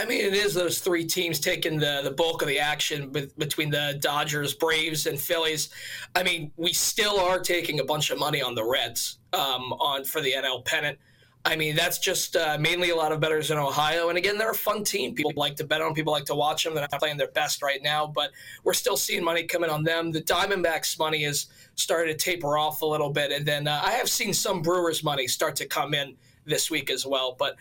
I 0.01 0.07
mean, 0.07 0.25
it 0.25 0.33
is 0.33 0.55
those 0.55 0.79
three 0.79 1.05
teams 1.05 1.39
taking 1.39 1.79
the, 1.79 2.01
the 2.03 2.11
bulk 2.11 2.41
of 2.41 2.49
the 2.49 2.59
action 2.59 3.11
be- 3.11 3.31
between 3.37 3.69
the 3.69 3.99
Dodgers, 4.01 4.55
Braves, 4.55 5.07
and 5.07 5.21
Phillies. 5.21 5.69
I 6.15 6.23
mean, 6.23 6.53
we 6.57 6.73
still 6.73 7.21
are 7.21 7.39
taking 7.39 7.81
a 7.81 7.85
bunch 7.85 8.11
of 8.11 8.19
money 8.19 8.41
on 8.41 8.55
the 8.55 8.65
Reds 8.65 9.19
um, 9.35 9.75
on 9.75 10.05
for 10.05 10.23
the 10.23 10.33
NL 10.33 10.65
pennant. 10.65 10.99
I 11.45 11.55
mean, 11.57 11.77
that's 11.77 11.99
just 11.99 12.35
uh, 12.35 12.57
mainly 12.59 12.91
a 12.91 12.97
lot 12.97 13.13
of 13.13 13.21
bettors 13.21 13.51
in 13.51 13.59
Ohio. 13.59 14.09
And 14.09 14.17
again, 14.17 14.39
they're 14.39 14.51
a 14.51 14.55
fun 14.55 14.85
team. 14.85 15.15
People 15.15 15.33
like 15.37 15.57
to 15.57 15.65
bet 15.65 15.83
on. 15.83 15.93
People 15.93 16.13
like 16.13 16.27
to 16.27 16.35
watch 16.35 16.65
them. 16.65 16.75
They're 16.75 16.87
not 16.91 16.99
playing 16.99 17.19
their 17.19 17.31
best 17.31 17.63
right 17.63 17.83
now, 17.83 18.07
but 18.07 18.31
we're 18.65 18.75
still 18.75 18.97
seeing 18.97 19.23
money 19.23 19.45
coming 19.45 19.69
on 19.69 19.85
them. 19.85 20.13
The 20.13 20.23
Diamondbacks' 20.23 20.99
money 20.99 21.25
has 21.25 21.47
started 21.75 22.19
to 22.19 22.25
taper 22.25 22.57
off 22.57 22.81
a 22.81 22.87
little 22.87 23.11
bit, 23.11 23.33
and 23.33 23.45
then 23.45 23.69
uh, 23.69 23.83
I 23.85 23.93
have 23.93 24.09
seen 24.09 24.33
some 24.33 24.63
Brewers' 24.63 25.05
money 25.05 25.27
start 25.27 25.57
to 25.57 25.67
come 25.67 25.93
in 25.93 26.17
this 26.47 26.71
week 26.71 26.91
as 26.91 27.07
well. 27.07 27.37
But 27.39 27.57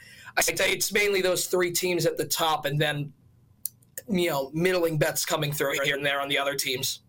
it's 0.48 0.92
mainly 0.94 1.22
those 1.22 1.48
three 1.48 1.72
teams 1.72 2.06
at 2.06 2.18
the 2.18 2.26
top, 2.26 2.66
and 2.66 2.80
then 2.80 3.12
you 4.08 4.30
know 4.30 4.52
middling 4.54 4.98
bets 4.98 5.26
coming 5.26 5.52
through 5.52 5.74
here 5.84 5.96
and 5.96 6.06
there 6.06 6.22
on 6.22 6.30
the 6.30 6.38
other 6.38 6.56
teams. 6.56 7.02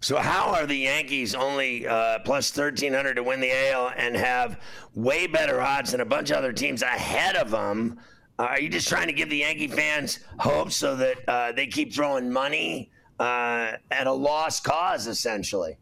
So 0.00 0.16
how 0.16 0.52
are 0.52 0.66
the 0.66 0.76
Yankees 0.76 1.34
only 1.34 1.86
uh, 1.86 2.20
plus 2.20 2.50
thirteen 2.50 2.92
hundred 2.92 3.14
to 3.14 3.22
win 3.22 3.40
the 3.40 3.70
AL 3.70 3.92
and 3.96 4.16
have 4.16 4.60
way 4.94 5.26
better 5.26 5.60
odds 5.60 5.92
than 5.92 6.00
a 6.00 6.04
bunch 6.04 6.30
of 6.30 6.36
other 6.36 6.52
teams 6.52 6.82
ahead 6.82 7.36
of 7.36 7.50
them? 7.50 7.98
Uh, 8.38 8.44
are 8.44 8.60
you 8.60 8.68
just 8.68 8.88
trying 8.88 9.08
to 9.08 9.12
give 9.12 9.28
the 9.28 9.38
Yankee 9.38 9.66
fans 9.66 10.20
hope 10.38 10.70
so 10.70 10.94
that 10.94 11.28
uh, 11.28 11.52
they 11.52 11.66
keep 11.66 11.92
throwing 11.92 12.30
money 12.30 12.90
uh, 13.18 13.72
at 13.90 14.06
a 14.06 14.12
lost 14.12 14.62
cause, 14.62 15.08
essentially? 15.08 15.76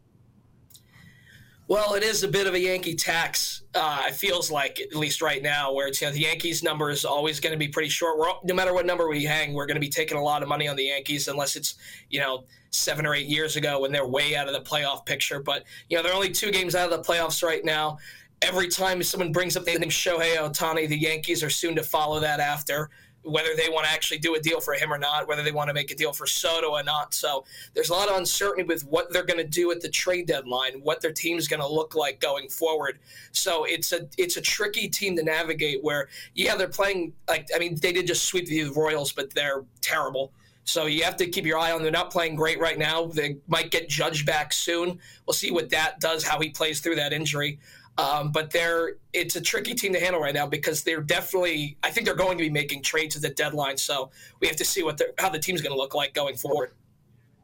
Well, 1.69 1.95
it 1.95 2.03
is 2.03 2.23
a 2.23 2.29
bit 2.29 2.47
of 2.47 2.53
a 2.53 2.59
Yankee 2.59 2.95
tax. 2.95 3.63
Uh, 3.75 4.03
it 4.07 4.13
feels 4.13 4.49
like, 4.49 4.79
at 4.79 4.95
least 4.95 5.21
right 5.21 5.43
now, 5.43 5.73
where 5.73 5.87
it's 5.87 5.99
you 5.99 6.07
know 6.07 6.13
the 6.13 6.21
Yankees 6.21 6.63
number 6.63 6.89
is 6.89 7.03
always 7.03 7.41
going 7.41 7.51
to 7.51 7.57
be 7.57 7.67
pretty 7.67 7.89
short. 7.89 8.17
We're, 8.17 8.31
no 8.45 8.53
matter 8.53 8.73
what 8.73 8.85
number 8.85 9.09
we 9.09 9.25
hang, 9.25 9.53
we're 9.53 9.65
going 9.65 9.75
to 9.75 9.81
be 9.81 9.89
taking 9.89 10.17
a 10.17 10.23
lot 10.23 10.41
of 10.41 10.47
money 10.47 10.69
on 10.69 10.77
the 10.77 10.85
Yankees, 10.85 11.27
unless 11.27 11.57
it's 11.57 11.75
you 12.09 12.21
know 12.21 12.45
seven 12.69 13.05
or 13.05 13.13
eight 13.13 13.27
years 13.27 13.57
ago 13.57 13.81
when 13.81 13.91
they're 13.91 14.07
way 14.07 14.35
out 14.35 14.47
of 14.47 14.53
the 14.53 14.61
playoff 14.61 15.05
picture. 15.05 15.41
But 15.41 15.65
you 15.89 15.97
know 15.97 16.03
they're 16.03 16.13
only 16.13 16.31
two 16.31 16.51
games 16.51 16.73
out 16.73 16.89
of 16.89 17.03
the 17.03 17.11
playoffs 17.11 17.43
right 17.43 17.65
now. 17.65 17.97
Every 18.41 18.69
time 18.69 19.03
someone 19.03 19.33
brings 19.33 19.57
up 19.57 19.65
the 19.65 19.77
name 19.77 19.89
Shohei 19.89 20.37
Ohtani, 20.37 20.87
the 20.87 20.97
Yankees 20.97 21.43
are 21.43 21.49
soon 21.49 21.75
to 21.75 21.83
follow 21.83 22.21
that 22.21 22.39
after 22.39 22.89
whether 23.27 23.55
they 23.55 23.69
want 23.69 23.85
to 23.85 23.91
actually 23.91 24.19
do 24.19 24.35
a 24.35 24.39
deal 24.39 24.59
for 24.59 24.73
him 24.73 24.91
or 24.91 24.97
not, 24.97 25.27
whether 25.27 25.43
they 25.43 25.51
want 25.51 25.69
to 25.69 25.73
make 25.73 25.91
a 25.91 25.95
deal 25.95 26.13
for 26.13 26.25
Soto 26.25 26.71
or 26.71 26.83
not. 26.83 27.13
So 27.13 27.45
there's 27.73 27.89
a 27.89 27.93
lot 27.93 28.09
of 28.09 28.17
uncertainty 28.17 28.63
with 28.63 28.85
what 28.85 29.11
they're 29.11 29.25
going 29.25 29.39
to 29.39 29.47
do 29.47 29.71
at 29.71 29.81
the 29.81 29.89
trade 29.89 30.27
deadline, 30.27 30.79
what 30.81 31.01
their 31.01 31.11
team's 31.11 31.47
going 31.47 31.61
to 31.61 31.67
look 31.67 31.95
like 31.95 32.19
going 32.19 32.49
forward. 32.49 32.99
So 33.31 33.65
it's 33.65 33.91
a 33.91 34.07
it's 34.17 34.37
a 34.37 34.41
tricky 34.41 34.87
team 34.87 35.15
to 35.17 35.23
navigate. 35.23 35.83
Where 35.83 36.09
yeah, 36.33 36.55
they're 36.55 36.67
playing 36.67 37.13
like 37.27 37.47
I 37.55 37.59
mean 37.59 37.77
they 37.81 37.91
did 37.91 38.07
just 38.07 38.25
sweep 38.25 38.47
the 38.47 38.65
Royals, 38.71 39.11
but 39.11 39.33
they're 39.33 39.63
terrible. 39.81 40.31
So 40.67 40.85
you 40.85 41.03
have 41.05 41.15
to 41.17 41.27
keep 41.27 41.45
your 41.45 41.57
eye 41.57 41.71
on. 41.71 41.81
They're 41.81 41.91
not 41.91 42.11
playing 42.11 42.35
great 42.35 42.59
right 42.59 42.77
now. 42.77 43.05
They 43.05 43.37
might 43.47 43.71
get 43.71 43.87
Judge 43.87 44.25
back 44.25 44.51
soon. 44.51 44.99
We'll 45.25 45.33
see 45.33 45.49
what 45.49 45.69
that 45.69 46.01
does, 46.01 46.25
how 46.25 46.41
he 46.41 46.49
plays 46.49 46.81
through 46.81 46.95
that 46.95 47.13
injury. 47.13 47.57
Um, 47.97 48.31
but 48.31 48.51
they're 48.51 48.93
it's 49.13 49.35
a 49.35 49.41
tricky 49.41 49.73
team 49.73 49.91
to 49.93 49.99
handle 49.99 50.21
right 50.21 50.33
now 50.33 50.45
because 50.45 50.83
they're 50.83 51.01
definitely 51.01 51.77
I 51.83 51.89
think 51.89 52.05
they're 52.05 52.15
going 52.15 52.37
to 52.37 52.43
be 52.43 52.49
making 52.49 52.83
trades 52.83 53.15
at 53.15 53.21
the 53.21 53.29
deadline. 53.29 53.77
So 53.77 54.11
we 54.39 54.47
have 54.47 54.57
to 54.57 54.65
see 54.65 54.83
what 54.83 55.01
how 55.17 55.29
the 55.29 55.39
team's 55.39 55.61
going 55.61 55.73
to 55.73 55.77
look 55.77 55.95
like 55.95 56.13
going 56.13 56.35
forward. 56.35 56.71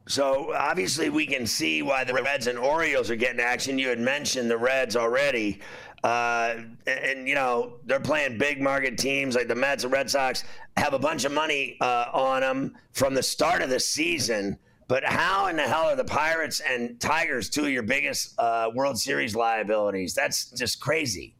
So 0.06 0.52
obviously 0.54 1.08
we 1.08 1.26
can 1.26 1.46
see 1.46 1.82
why 1.82 2.04
the 2.04 2.14
Reds 2.14 2.46
and 2.46 2.58
Orioles 2.58 3.10
are 3.10 3.16
getting 3.16 3.40
action. 3.40 3.78
You 3.78 3.88
had 3.88 3.98
mentioned 3.98 4.50
the 4.50 4.58
Reds 4.58 4.96
already. 4.96 5.60
Uh, 6.04 6.56
and, 6.86 6.98
and, 6.98 7.28
you 7.28 7.34
know 7.34 7.78
they're 7.86 7.98
playing 7.98 8.36
big 8.36 8.60
market 8.60 8.98
teams 8.98 9.34
like 9.34 9.48
the 9.48 9.54
Mets 9.54 9.84
and 9.84 9.92
Red 9.92 10.10
Sox 10.10 10.44
have 10.76 10.92
a 10.92 10.98
bunch 10.98 11.24
of 11.24 11.32
money 11.32 11.78
uh, 11.80 12.06
on 12.12 12.42
them 12.42 12.76
from 12.92 13.14
the 13.14 13.22
start 13.22 13.62
of 13.62 13.70
the 13.70 13.80
season. 13.80 14.58
But 14.86 15.04
how 15.04 15.46
in 15.46 15.56
the 15.56 15.62
hell 15.62 15.84
are 15.84 15.96
the 15.96 16.04
Pirates 16.04 16.60
and 16.60 17.00
Tigers 17.00 17.48
two 17.48 17.64
of 17.64 17.70
your 17.70 17.82
biggest 17.82 18.38
uh, 18.38 18.70
World 18.74 18.98
Series 18.98 19.34
liabilities? 19.34 20.14
That's 20.14 20.50
just 20.50 20.80
crazy. 20.80 21.34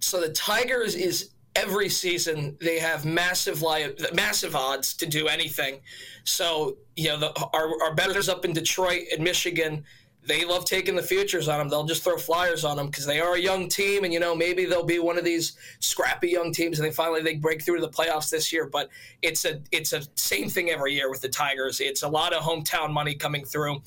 So 0.00 0.20
the 0.20 0.32
Tigers 0.32 0.94
is 0.94 1.30
every 1.54 1.88
season 1.88 2.56
they 2.60 2.78
have 2.78 3.06
massive 3.06 3.62
li- 3.62 3.94
massive 4.12 4.54
odds 4.54 4.94
to 4.94 5.06
do 5.06 5.26
anything. 5.26 5.80
So 6.24 6.76
you 6.96 7.08
know 7.08 7.18
the, 7.18 7.48
our 7.54 7.82
our 7.82 7.94
bettors 7.94 8.28
up 8.28 8.44
in 8.44 8.52
Detroit 8.52 9.04
and 9.12 9.24
Michigan 9.24 9.84
they 10.26 10.44
love 10.44 10.64
taking 10.64 10.96
the 10.96 11.02
futures 11.02 11.48
on 11.48 11.58
them. 11.58 11.68
They'll 11.68 11.84
just 11.84 12.02
throw 12.02 12.16
flyers 12.16 12.64
on 12.64 12.76
them 12.76 12.86
because 12.86 13.06
they 13.06 13.20
are 13.20 13.34
a 13.34 13.40
young 13.40 13.68
team, 13.68 14.04
and 14.04 14.12
you 14.12 14.20
know 14.20 14.34
maybe 14.34 14.64
they'll 14.64 14.84
be 14.84 14.98
one 14.98 15.18
of 15.18 15.24
these 15.24 15.56
scrappy 15.80 16.28
young 16.28 16.52
teams, 16.52 16.78
and 16.78 16.86
they 16.86 16.92
finally 16.92 17.22
they 17.22 17.36
break 17.36 17.62
through 17.62 17.80
to 17.80 17.86
the 17.86 17.92
playoffs 17.92 18.30
this 18.30 18.52
year. 18.52 18.66
But 18.66 18.88
it's 19.22 19.44
a 19.44 19.60
it's 19.72 19.92
a 19.92 20.02
same 20.14 20.48
thing 20.48 20.70
every 20.70 20.94
year 20.94 21.10
with 21.10 21.20
the 21.20 21.28
Tigers. 21.28 21.80
It's 21.80 22.02
a 22.02 22.08
lot 22.08 22.32
of 22.32 22.42
hometown 22.42 22.92
money 22.92 23.14
coming 23.14 23.44
through. 23.44 23.82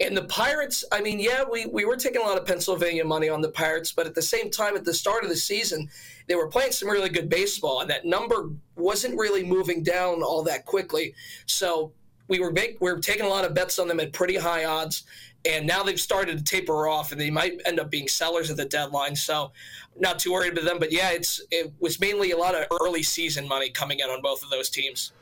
And 0.00 0.16
the 0.16 0.24
Pirates, 0.24 0.84
I 0.90 1.00
mean, 1.00 1.20
yeah, 1.20 1.44
we, 1.48 1.66
we 1.66 1.84
were 1.84 1.96
taking 1.96 2.20
a 2.20 2.24
lot 2.24 2.36
of 2.36 2.44
Pennsylvania 2.44 3.04
money 3.04 3.28
on 3.28 3.40
the 3.40 3.50
Pirates, 3.50 3.92
but 3.92 4.06
at 4.06 4.14
the 4.14 4.22
same 4.22 4.50
time, 4.50 4.74
at 4.74 4.84
the 4.84 4.92
start 4.92 5.22
of 5.22 5.30
the 5.30 5.36
season, 5.36 5.88
they 6.26 6.34
were 6.34 6.48
playing 6.48 6.72
some 6.72 6.88
really 6.88 7.10
good 7.10 7.28
baseball, 7.28 7.80
and 7.80 7.88
that 7.90 8.04
number 8.04 8.50
wasn't 8.74 9.16
really 9.16 9.44
moving 9.44 9.84
down 9.84 10.20
all 10.20 10.42
that 10.42 10.66
quickly. 10.66 11.14
So 11.46 11.92
we 12.26 12.40
were 12.40 12.50
make, 12.50 12.78
we 12.80 12.92
were 12.92 12.98
taking 12.98 13.24
a 13.24 13.28
lot 13.28 13.44
of 13.44 13.54
bets 13.54 13.78
on 13.78 13.86
them 13.86 14.00
at 14.00 14.12
pretty 14.12 14.36
high 14.36 14.64
odds, 14.64 15.04
and 15.44 15.66
now 15.66 15.82
they've 15.82 16.00
started 16.00 16.38
to 16.38 16.44
taper 16.44 16.88
off, 16.88 17.12
and 17.12 17.20
they 17.20 17.30
might 17.30 17.60
end 17.66 17.80
up 17.80 17.90
being 17.90 18.08
sellers 18.08 18.50
at 18.50 18.56
the 18.56 18.64
deadline. 18.64 19.14
So, 19.14 19.52
not 19.98 20.18
too 20.18 20.32
worried 20.32 20.52
about 20.52 20.64
them. 20.64 20.78
But 20.78 20.92
yeah, 20.92 21.10
it's 21.10 21.40
it 21.50 21.72
was 21.80 22.00
mainly 22.00 22.32
a 22.32 22.36
lot 22.36 22.54
of 22.54 22.66
early 22.80 23.02
season 23.02 23.46
money 23.46 23.70
coming 23.70 24.00
in 24.00 24.06
on 24.06 24.22
both 24.22 24.42
of 24.42 24.50
those 24.50 24.70
teams. 24.70 25.12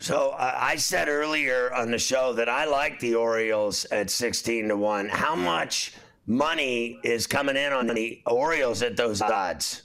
So 0.00 0.30
uh, 0.30 0.54
I 0.56 0.76
said 0.76 1.08
earlier 1.08 1.72
on 1.74 1.90
the 1.90 1.98
show 1.98 2.32
that 2.34 2.48
I 2.48 2.66
like 2.66 3.00
the 3.00 3.16
Orioles 3.16 3.84
at 3.86 4.10
16 4.10 4.68
to 4.68 4.76
1. 4.76 5.08
How 5.08 5.34
much 5.34 5.92
money 6.26 7.00
is 7.02 7.26
coming 7.26 7.56
in 7.56 7.72
on 7.72 7.88
the 7.88 8.22
Orioles 8.24 8.82
at 8.82 8.96
those 8.96 9.20
odds? 9.20 9.82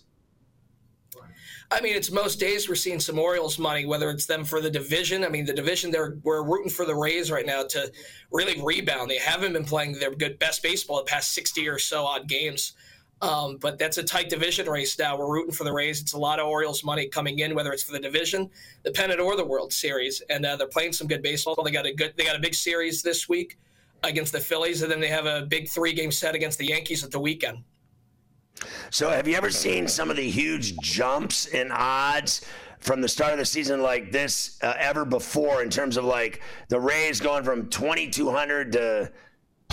I 1.73 1.81
mean, 1.81 1.95
it's 1.95 2.11
most 2.11 2.39
days 2.39 2.69
we're 2.69 2.75
seeing 2.75 2.99
some 2.99 3.17
Orioles 3.17 3.57
money, 3.57 3.87
whether 3.87 4.11
it's 4.11 4.27
them 4.27 4.45
for 4.45 4.61
the 4.61 4.69
division. 4.69 5.23
I 5.23 5.29
mean, 5.29 5.43
the 5.43 5.53
division 5.53 5.89
they're 5.89 6.19
we're 6.21 6.43
rooting 6.43 6.69
for 6.69 6.85
the 6.85 6.93
Rays 6.93 7.31
right 7.31 7.47
now 7.47 7.63
to 7.63 7.91
really 8.31 8.61
rebound. 8.61 9.09
They 9.09 9.17
haven't 9.17 9.53
been 9.53 9.65
playing 9.65 9.93
their 9.93 10.13
good 10.13 10.37
best 10.37 10.61
baseball 10.61 10.97
the 10.97 11.05
past 11.05 11.31
sixty 11.31 11.67
or 11.67 11.79
so 11.79 12.05
odd 12.05 12.27
games. 12.27 12.73
Um, 13.23 13.57
but 13.57 13.79
that's 13.79 13.97
a 13.97 14.03
tight 14.03 14.29
division 14.29 14.67
race 14.69 14.99
now. 14.99 15.17
We're 15.17 15.31
rooting 15.31 15.53
for 15.53 15.63
the 15.63 15.73
Rays. 15.73 15.99
It's 15.99 16.13
a 16.13 16.17
lot 16.19 16.39
of 16.39 16.45
Orioles 16.45 16.83
money 16.83 17.07
coming 17.07 17.39
in, 17.39 17.55
whether 17.55 17.71
it's 17.71 17.83
for 17.83 17.93
the 17.93 17.99
division, 17.99 18.51
the 18.83 18.91
pennant, 18.91 19.19
or 19.19 19.35
the 19.35 19.45
World 19.45 19.73
Series. 19.73 20.21
And 20.29 20.45
uh, 20.45 20.57
they're 20.57 20.67
playing 20.67 20.93
some 20.93 21.07
good 21.07 21.23
baseball. 21.23 21.55
They 21.63 21.71
got 21.71 21.87
a 21.87 21.93
good. 21.93 22.13
They 22.17 22.25
got 22.25 22.35
a 22.35 22.39
big 22.39 22.53
series 22.53 23.01
this 23.01 23.27
week 23.27 23.57
against 24.03 24.31
the 24.31 24.39
Phillies, 24.39 24.83
and 24.83 24.91
then 24.91 24.99
they 24.99 25.07
have 25.07 25.25
a 25.25 25.47
big 25.47 25.69
three-game 25.69 26.11
set 26.11 26.35
against 26.35 26.59
the 26.59 26.67
Yankees 26.67 27.03
at 27.03 27.09
the 27.09 27.19
weekend. 27.19 27.63
So, 28.89 29.09
have 29.09 29.27
you 29.27 29.35
ever 29.35 29.49
seen 29.49 29.87
some 29.87 30.09
of 30.09 30.17
the 30.17 30.29
huge 30.29 30.77
jumps 30.77 31.47
in 31.47 31.71
odds 31.71 32.45
from 32.79 33.01
the 33.01 33.07
start 33.07 33.33
of 33.33 33.39
the 33.39 33.45
season 33.45 33.81
like 33.81 34.11
this 34.11 34.59
uh, 34.61 34.73
ever 34.77 35.05
before? 35.05 35.63
In 35.63 35.69
terms 35.69 35.97
of 35.97 36.05
like 36.05 36.41
the 36.69 36.79
Rays 36.79 37.19
going 37.19 37.43
from 37.43 37.69
2,200 37.69 38.71
to 38.73 39.11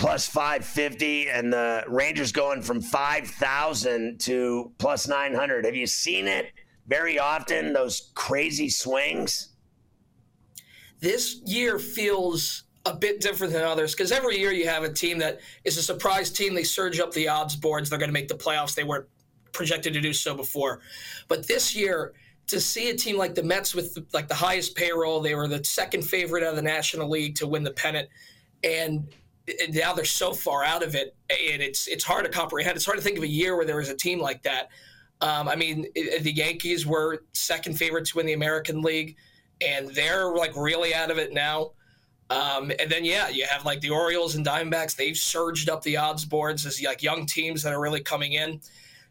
plus 0.01 0.25
550 0.25 1.29
and 1.29 1.53
the 1.53 1.83
Rangers 1.87 2.31
going 2.31 2.63
from 2.63 2.81
5,000 2.81 4.19
to 4.21 4.71
plus 4.79 5.07
900. 5.07 5.65
Have 5.65 5.75
you 5.75 5.85
seen 5.85 6.27
it 6.27 6.47
very 6.87 7.19
often, 7.19 7.73
those 7.73 8.11
crazy 8.15 8.69
swings? 8.69 9.49
This 10.99 11.41
year 11.45 11.77
feels 11.77 12.63
a 12.85 12.95
bit 12.95 13.21
different 13.21 13.53
than 13.53 13.63
others 13.63 13.93
because 13.93 14.11
every 14.11 14.39
year 14.39 14.51
you 14.51 14.67
have 14.67 14.83
a 14.83 14.91
team 14.91 15.19
that 15.19 15.39
is 15.63 15.77
a 15.77 15.83
surprise 15.83 16.31
team. 16.31 16.55
They 16.55 16.63
surge 16.63 16.99
up 16.99 17.11
the 17.11 17.27
odds 17.27 17.55
boards. 17.55 17.89
They're 17.89 17.99
going 17.99 18.09
to 18.09 18.13
make 18.13 18.27
the 18.27 18.35
playoffs. 18.35 18.73
They 18.73 18.83
weren't 18.83 19.07
projected 19.51 19.93
to 19.93 20.01
do 20.01 20.13
so 20.13 20.33
before. 20.33 20.81
But 21.27 21.47
this 21.47 21.75
year, 21.75 22.13
to 22.47 22.59
see 22.59 22.89
a 22.89 22.95
team 22.95 23.17
like 23.17 23.35
the 23.35 23.43
Mets 23.43 23.75
with 23.75 23.97
like 24.13 24.27
the 24.27 24.35
highest 24.35 24.75
payroll, 24.75 25.21
they 25.21 25.35
were 25.35 25.47
the 25.47 25.63
second 25.63 26.03
favorite 26.03 26.43
of 26.43 26.55
the 26.55 26.61
National 26.61 27.09
League 27.09 27.35
to 27.35 27.47
win 27.47 27.63
the 27.63 27.71
pennant, 27.71 28.09
and 28.63 29.07
now 29.69 29.93
they're 29.93 30.05
so 30.05 30.33
far 30.33 30.63
out 30.63 30.83
of 30.83 30.95
it, 30.95 31.15
and 31.29 31.61
it's 31.61 31.87
it's 31.87 32.03
hard 32.03 32.25
to 32.25 32.31
comprehend. 32.31 32.75
It's 32.75 32.85
hard 32.85 32.97
to 32.97 33.03
think 33.03 33.17
of 33.17 33.23
a 33.23 33.27
year 33.27 33.55
where 33.55 33.65
there 33.65 33.77
was 33.77 33.89
a 33.89 33.95
team 33.95 34.19
like 34.19 34.43
that. 34.43 34.69
Um, 35.21 35.47
I 35.47 35.55
mean, 35.55 35.85
the 35.93 36.33
Yankees 36.33 36.85
were 36.85 37.23
second 37.33 37.77
favorite 37.77 38.05
to 38.05 38.17
win 38.17 38.25
the 38.25 38.33
American 38.33 38.81
League, 38.81 39.15
and 39.65 39.89
they're 39.89 40.33
like 40.35 40.55
really 40.55 40.93
out 40.93 41.11
of 41.11 41.17
it 41.17 41.31
now. 41.31 41.71
Um, 42.31 42.71
and 42.79 42.89
then 42.89 43.03
yeah, 43.03 43.27
you 43.27 43.45
have 43.45 43.65
like 43.65 43.81
the 43.81 43.89
Orioles 43.89 44.35
and 44.35 44.45
Diamondbacks. 44.45 44.95
They've 44.95 45.17
surged 45.17 45.69
up 45.69 45.83
the 45.83 45.97
odds 45.97 46.23
boards 46.23 46.65
as 46.65 46.81
like 46.81 47.03
young 47.03 47.25
teams 47.25 47.61
that 47.63 47.73
are 47.73 47.81
really 47.81 47.99
coming 47.99 48.31
in. 48.33 48.61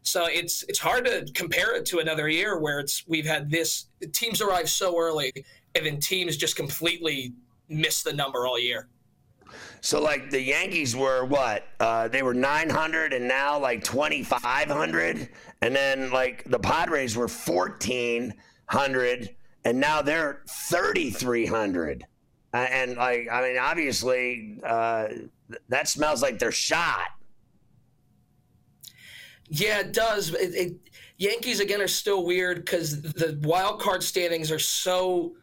So 0.02 0.24
it's 0.26 0.62
it's 0.68 0.78
hard 0.78 1.04
to 1.04 1.30
compare 1.34 1.76
it 1.76 1.84
to 1.86 1.98
another 1.98 2.30
year 2.30 2.58
where 2.58 2.80
it's 2.80 3.06
we've 3.06 3.26
had 3.26 3.50
this 3.50 3.88
teams 4.12 4.40
arrive 4.40 4.70
so 4.70 4.98
early 4.98 5.30
and 5.74 5.84
then 5.84 6.00
teams 6.00 6.38
just 6.38 6.56
completely 6.56 7.34
miss 7.68 8.02
the 8.02 8.14
number 8.14 8.46
all 8.46 8.58
year. 8.58 8.88
So 9.82 10.00
like 10.00 10.30
the 10.30 10.40
Yankees 10.40 10.96
were 10.96 11.26
what? 11.26 11.64
Uh, 11.78 12.08
they 12.08 12.22
were 12.22 12.32
900 12.32 13.12
and 13.12 13.28
now 13.28 13.58
like 13.58 13.84
2500 13.84 15.28
and 15.60 15.76
then 15.76 16.10
like 16.10 16.44
the 16.46 16.58
Padres 16.58 17.16
were 17.16 17.28
1400 17.28 19.36
and 19.66 19.78
now 19.78 20.00
they're 20.00 20.40
3300. 20.48 22.06
Uh, 22.52 22.66
and 22.70 22.96
like 22.96 23.28
I 23.30 23.42
mean 23.42 23.58
obviously 23.58 24.58
uh, 24.64 25.08
that 25.68 25.88
smells 25.88 26.22
like 26.22 26.38
they're 26.38 26.52
shot. 26.52 27.08
Yeah, 29.48 29.80
it 29.80 29.92
does. 29.92 30.32
It, 30.34 30.54
it, 30.54 30.76
Yankees 31.18 31.60
again 31.60 31.82
are 31.82 31.88
still 31.88 32.24
weird 32.24 32.64
because 32.64 33.02
the 33.02 33.38
wild 33.42 33.80
card 33.80 34.02
standings 34.02 34.50
are 34.50 34.58
so 34.58 35.34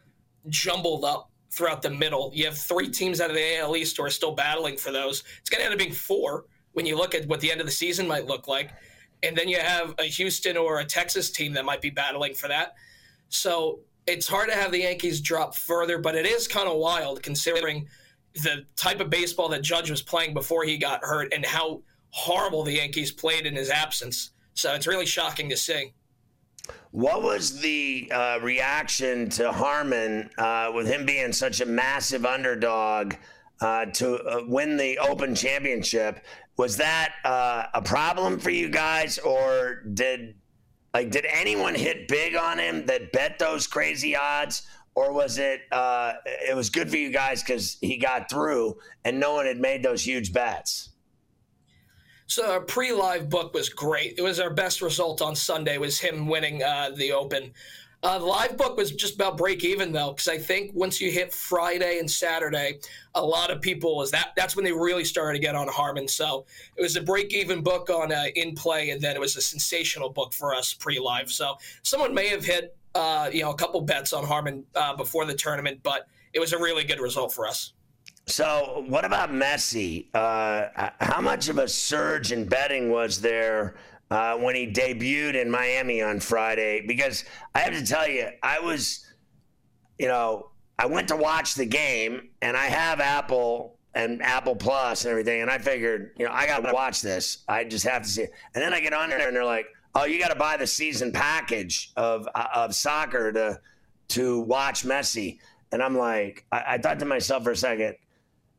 jumbled 0.50 1.06
up 1.06 1.30
throughout 1.52 1.82
the 1.82 1.90
middle. 1.90 2.32
You 2.34 2.46
have 2.46 2.58
three 2.58 2.90
teams 2.90 3.22
out 3.22 3.30
of 3.30 3.36
the 3.36 3.58
AL 3.58 3.76
East 3.76 3.98
who 3.98 4.04
are 4.04 4.10
still 4.10 4.32
battling 4.32 4.78
for 4.78 4.92
those. 4.92 5.24
It's 5.40 5.50
going 5.50 5.60
to 5.60 5.66
end 5.66 5.74
up 5.74 5.80
being 5.80 5.92
four 5.92 6.46
when 6.74 6.86
you 6.86 6.98
look 6.98 7.16
at 7.16 7.28
what 7.28 7.42
the 7.42 7.52
end 7.52 7.60
of 7.60 7.68
the 7.68 7.72
season 7.72 8.08
might 8.08 8.26
look 8.26 8.48
like. 8.48 8.72
And 9.24 9.36
then 9.36 9.48
you 9.48 9.60
have 9.60 9.96
a 10.00 10.04
Houston 10.04 10.58
or 10.58 10.80
a 10.80 10.86
Texas 10.86 11.32
team 11.32 11.54
that 11.54 11.66
might 11.66 11.82
be 11.82 11.90
battling 11.90 12.34
for 12.34 12.48
that. 12.48 12.76
So 13.30 13.80
it's 14.08 14.28
hard 14.28 14.50
to 14.50 14.56
have 14.56 14.72
the 14.72 14.80
Yankees 14.80 15.22
drop 15.22 15.56
further, 15.56 15.98
but 15.98 16.16
it 16.16 16.26
is 16.26 16.48
kind 16.48 16.68
of 16.68 16.78
wild 16.78 17.22
considering 17.22 17.88
the 18.36 18.66
type 18.76 19.02
of 19.02 19.10
baseball 19.10 19.50
that 19.50 19.62
Judge 19.62 19.92
was 19.92 20.02
playing 20.02 20.34
before 20.34 20.64
he 20.64 20.78
got 20.78 21.04
hurt 21.04 21.34
and 21.34 21.46
how 21.46 21.82
horrible 22.12 22.64
the 22.64 22.74
Yankees 22.74 23.12
played 23.12 23.46
in 23.46 23.56
his 23.56 23.70
absence. 23.70 24.32
So 24.54 24.74
it's 24.74 24.88
really 24.88 25.06
shocking 25.06 25.50
to 25.50 25.58
see. 25.58 25.94
What 26.92 27.22
was 27.22 27.60
the 27.60 28.10
uh, 28.12 28.40
reaction 28.42 29.30
to 29.32 29.52
Harman 29.52 30.30
uh, 30.38 30.72
with 30.74 30.88
him 30.88 31.06
being 31.06 31.34
such 31.34 31.62
a 31.62 31.66
massive 31.66 32.26
underdog 32.26 33.14
uh, 33.62 33.86
to 33.86 34.16
uh, 34.24 34.42
win 34.48 34.78
the 34.78 34.98
Open 35.00 35.36
Championship? 35.36 36.24
Was 36.58 36.78
that 36.78 37.14
uh, 37.24 37.66
a 37.74 37.82
problem 37.82 38.40
for 38.40 38.50
you 38.50 38.70
guys, 38.70 39.20
or 39.20 39.84
did 39.94 40.36
like 40.94 41.12
did 41.12 41.26
anyone 41.26 41.76
hit 41.76 42.08
big 42.08 42.36
on 42.36 42.60
him 42.60 42.86
that 42.86 43.12
bet 43.12 43.40
those 43.40 43.68
crazy 43.68 44.16
odds? 44.16 44.68
Or 44.96 45.14
was 45.14 45.38
it 45.38 45.62
uh, 45.72 46.14
it 46.26 46.56
was 46.56 46.72
good 46.72 46.90
for 46.90 46.98
you 46.98 47.12
guys 47.12 47.44
because 47.44 47.78
he 47.82 47.98
got 47.98 48.32
through 48.32 48.78
and 49.06 49.20
no 49.20 49.36
one 49.36 49.46
had 49.46 49.60
made 49.60 49.84
those 49.84 50.06
huge 50.06 50.34
bets? 50.34 50.90
So 52.26 52.52
our 52.52 52.62
pre-live 52.62 53.30
book 53.30 53.54
was 53.54 53.70
great. 53.70 54.16
It 54.18 54.22
was 54.22 54.40
our 54.40 54.50
best 54.50 54.82
result 54.82 55.22
on 55.22 55.36
Sunday. 55.36 55.78
Was 55.78 56.00
him 56.00 56.28
winning 56.28 56.62
uh, 56.62 56.92
the 56.96 57.14
Open. 57.14 57.54
Uh, 58.04 58.20
the 58.20 58.26
live 58.26 58.56
book 58.58 58.78
was 58.78 58.92
just 58.92 59.16
about 59.16 59.38
break 59.38 59.64
even 59.64 59.92
though, 59.92 60.12
because 60.12 60.28
I 60.28 60.38
think 60.38 60.72
once 60.76 61.02
you 61.02 61.12
hit 61.12 61.34
Friday 61.34 61.98
and 61.98 62.10
Saturday, 62.10 62.80
a 63.16 63.26
lot 63.26 63.50
of 63.50 63.60
people 63.60 63.98
was 63.98 64.12
that 64.12 64.34
that's 64.36 64.56
when 64.56 64.64
they 64.64 64.72
really 64.72 65.04
started 65.04 65.40
to 65.40 65.42
get 65.44 65.56
on 65.56 65.68
Harman. 65.68 66.08
So 66.08 66.46
it 66.76 66.84
was 66.84 66.96
a 66.96 67.02
break 67.02 67.34
even 67.34 67.62
book 67.62 67.90
on 67.90 68.12
uh, 68.12 68.26
in 68.36 68.54
play, 68.54 68.92
and 68.92 69.02
then 69.02 69.16
it 69.16 69.20
was 69.20 69.36
a 69.36 69.42
sensational 69.42 70.10
book 70.10 70.32
for 70.34 70.54
us 70.54 70.74
pre 70.74 71.00
live. 71.00 71.32
So 71.32 71.56
someone 71.82 72.14
may 72.14 72.28
have 72.28 72.46
hit 72.46 72.78
uh, 72.94 73.32
you 73.34 73.42
know 73.42 73.50
a 73.50 73.56
couple 73.56 73.82
bets 73.82 74.14
on 74.14 74.24
Harman 74.24 74.64
uh, 74.76 74.96
before 74.96 75.26
the 75.26 75.34
tournament, 75.36 75.80
but 75.82 76.08
it 76.34 76.40
was 76.40 76.54
a 76.54 76.58
really 76.60 76.84
good 76.84 77.00
result 77.00 77.34
for 77.34 77.48
us. 77.48 77.74
So, 78.28 78.84
what 78.88 79.06
about 79.06 79.32
Messi? 79.32 80.08
Uh, 80.14 80.90
how 81.00 81.22
much 81.22 81.48
of 81.48 81.58
a 81.58 81.68
surge 81.68 82.32
in 82.34 82.46
betting 82.46 82.90
was 82.92 83.22
there 83.22 83.76
uh, 84.10 84.36
when 84.38 84.56
he 84.56 84.68
debuted 84.68 85.36
in 85.36 85.50
Miami 85.50 86.02
on 86.02 86.20
Friday? 86.20 86.86
Because 86.86 87.26
I 87.54 87.60
have 87.60 87.74
to 87.74 87.86
tell 87.86 88.08
you, 88.08 88.30
I 88.44 88.60
was, 88.60 89.06
you 90.00 90.08
know, 90.08 90.52
I 90.80 90.86
went 90.86 91.08
to 91.10 91.16
watch 91.16 91.56
the 91.56 91.66
game 91.66 92.30
and 92.42 92.56
I 92.56 92.66
have 92.66 93.00
Apple 93.00 93.78
and 93.94 94.22
Apple 94.22 94.56
Plus 94.56 95.06
and 95.06 95.12
everything, 95.12 95.42
and 95.42 95.50
I 95.50 95.58
figured, 95.58 96.12
you 96.18 96.26
know, 96.26 96.32
I 96.32 96.46
got 96.46 96.60
to 96.60 96.72
watch 96.72 97.02
this. 97.02 97.40
I 97.48 97.64
just 97.64 97.86
have 97.86 98.04
to 98.04 98.10
see 98.10 98.22
it. 98.24 98.32
And 98.54 98.64
then 98.64 98.74
I 98.74 98.80
get 98.80 98.94
on 98.94 99.10
there 99.10 99.28
and 99.28 99.36
they're 99.36 99.44
like, 99.44 99.66
oh, 99.96 100.06
you 100.06 100.20
got 100.20 100.28
to 100.28 100.36
buy 100.36 100.56
the 100.56 100.68
season 100.68 101.12
package 101.12 101.92
of, 101.98 102.28
of 102.36 102.76
soccer 102.76 103.32
to, 103.32 103.60
to 104.10 104.42
watch 104.42 104.84
Messi. 104.84 105.40
And 105.72 105.82
I'm 105.82 105.98
like, 105.98 106.46
I, 106.52 106.64
I 106.68 106.78
thought 106.78 107.00
to 107.00 107.06
myself 107.06 107.44
for 107.44 107.52
a 107.52 107.58
second, 107.58 107.96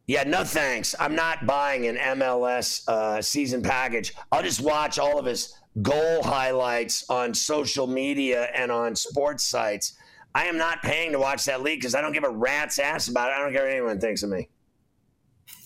yeah, 0.09 0.24
no 0.24 0.42
thanks. 0.42 0.94
I'm 0.98 1.14
not 1.14 1.44
buying 1.44 1.86
an 1.86 1.96
MLS 1.96 2.88
uh, 2.88 3.20
season 3.20 3.62
package. 3.62 4.14
I'll 4.32 4.42
just 4.42 4.62
watch 4.62 4.98
all 4.98 5.18
of 5.18 5.26
his 5.26 5.54
goal 5.82 6.22
highlights 6.22 7.04
on 7.11 7.34
social 7.34 7.86
media 7.86 8.48
and 8.54 8.72
on 8.72 8.96
sports 8.96 9.44
sites. 9.44 9.98
I 10.34 10.46
am 10.46 10.56
not 10.56 10.82
paying 10.82 11.12
to 11.12 11.18
watch 11.18 11.44
that 11.44 11.62
league 11.62 11.80
because 11.80 11.94
I 11.94 12.00
don't 12.00 12.12
give 12.12 12.24
a 12.24 12.30
rat's 12.30 12.78
ass 12.78 13.09
about 13.09 13.28
it. 13.28 13.34
I 13.34 13.40
don't 13.40 13.52
care 13.52 13.64
what 13.64 13.72
anyone 13.72 14.00
thinks 14.00 14.22
of 14.22 14.30
me. 14.30 14.48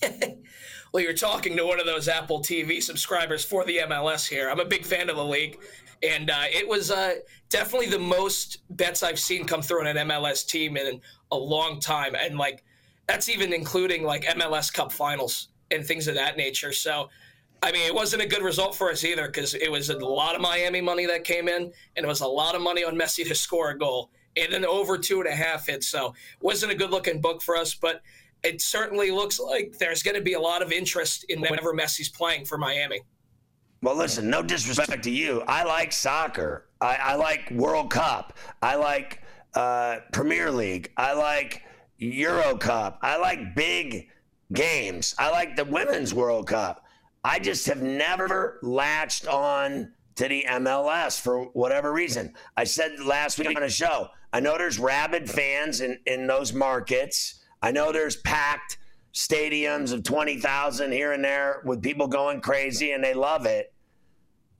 well, 0.91 1.01
you're 1.01 1.13
talking 1.13 1.55
to 1.55 1.65
one 1.65 1.79
of 1.79 1.85
those 1.85 2.09
Apple 2.09 2.41
TV 2.41 2.83
subscribers 2.83 3.45
for 3.45 3.63
the 3.63 3.77
MLS 3.77 4.27
here. 4.27 4.49
I'm 4.49 4.59
a 4.59 4.65
big 4.65 4.85
fan 4.85 5.09
of 5.09 5.15
the 5.15 5.23
league, 5.23 5.57
and 6.01 6.29
uh, 6.29 6.43
it 6.51 6.67
was 6.67 6.91
uh, 6.91 7.15
definitely 7.49 7.87
the 7.87 7.99
most 7.99 8.57
bets 8.71 9.03
I've 9.03 9.19
seen 9.19 9.45
come 9.45 9.61
through 9.61 9.87
on 9.87 9.95
an 9.95 10.09
MLS 10.09 10.45
team 10.45 10.75
in 10.75 10.99
a 11.31 11.37
long 11.37 11.79
time. 11.79 12.13
And 12.15 12.37
like, 12.37 12.65
that's 13.07 13.29
even 13.29 13.53
including 13.53 14.03
like 14.03 14.23
MLS 14.25 14.71
Cup 14.73 14.91
finals 14.91 15.49
and 15.71 15.85
things 15.85 16.07
of 16.07 16.15
that 16.15 16.37
nature. 16.37 16.71
So, 16.71 17.09
I 17.61 17.71
mean, 17.71 17.85
it 17.87 17.93
wasn't 17.93 18.21
a 18.21 18.27
good 18.27 18.43
result 18.43 18.75
for 18.75 18.91
us 18.91 19.03
either 19.03 19.27
because 19.27 19.53
it 19.53 19.71
was 19.71 19.89
a 19.89 19.97
lot 19.97 20.35
of 20.35 20.41
Miami 20.41 20.81
money 20.81 21.05
that 21.05 21.23
came 21.23 21.47
in, 21.47 21.71
and 21.95 22.05
it 22.05 22.07
was 22.07 22.21
a 22.21 22.27
lot 22.27 22.55
of 22.55 22.61
money 22.61 22.83
on 22.83 22.95
Messi 22.95 23.27
to 23.27 23.35
score 23.35 23.71
a 23.71 23.77
goal, 23.77 24.09
and 24.35 24.51
then 24.51 24.65
over 24.65 24.97
two 24.97 25.19
and 25.19 25.29
a 25.29 25.35
half 25.35 25.67
hits. 25.67 25.87
So, 25.87 26.13
wasn't 26.41 26.71
a 26.71 26.75
good 26.75 26.91
looking 26.91 27.21
book 27.21 27.41
for 27.41 27.55
us, 27.55 27.73
but 27.73 28.01
it 28.43 28.61
certainly 28.61 29.11
looks 29.11 29.39
like 29.39 29.77
there's 29.79 30.03
going 30.03 30.15
to 30.15 30.21
be 30.21 30.33
a 30.33 30.39
lot 30.39 30.61
of 30.61 30.71
interest 30.71 31.25
in 31.29 31.41
whenever 31.41 31.73
Messi's 31.73 32.09
playing 32.09 32.45
for 32.45 32.57
Miami. 32.57 33.01
Well, 33.81 33.97
listen, 33.97 34.29
no 34.29 34.41
disrespect 34.41 35.03
to 35.03 35.11
you. 35.11 35.43
I 35.47 35.63
like 35.63 35.91
soccer. 35.91 36.67
I, 36.79 36.95
I 36.95 37.15
like 37.15 37.51
World 37.51 37.89
Cup. 37.89 38.37
I 38.61 38.75
like 38.75 39.21
uh, 39.55 39.97
Premier 40.11 40.51
League. 40.51 40.91
I 40.95 41.13
like 41.13 41.63
Euro 42.03 42.57
Cup. 42.57 42.99
I 43.01 43.17
like 43.17 43.55
big 43.55 44.09
games. 44.51 45.15
I 45.17 45.31
like 45.31 45.55
the 45.55 45.65
Women's 45.65 46.13
World 46.13 46.47
Cup. 46.47 46.85
I 47.23 47.39
just 47.39 47.65
have 47.67 47.81
never 47.81 48.59
latched 48.61 49.27
on 49.27 49.93
to 50.15 50.27
the 50.27 50.45
MLS 50.47 51.19
for 51.19 51.45
whatever 51.45 51.91
reason. 51.91 52.33
I 52.57 52.65
said 52.65 52.99
last 52.99 53.39
week 53.39 53.55
on 53.55 53.63
a 53.63 53.69
show, 53.69 54.09
I 54.33 54.39
know 54.39 54.57
there's 54.57 54.79
rabid 54.79 55.29
fans 55.29 55.81
in, 55.81 55.99
in 56.05 56.27
those 56.27 56.53
markets. 56.53 57.41
I 57.61 57.71
know 57.71 57.91
there's 57.91 58.17
packed 58.17 58.77
stadiums 59.13 59.93
of 59.93 60.03
20,000 60.03 60.91
here 60.91 61.13
and 61.13 61.23
there 61.23 61.61
with 61.65 61.81
people 61.81 62.07
going 62.07 62.41
crazy 62.41 62.91
and 62.91 63.03
they 63.03 63.13
love 63.13 63.45
it. 63.45 63.73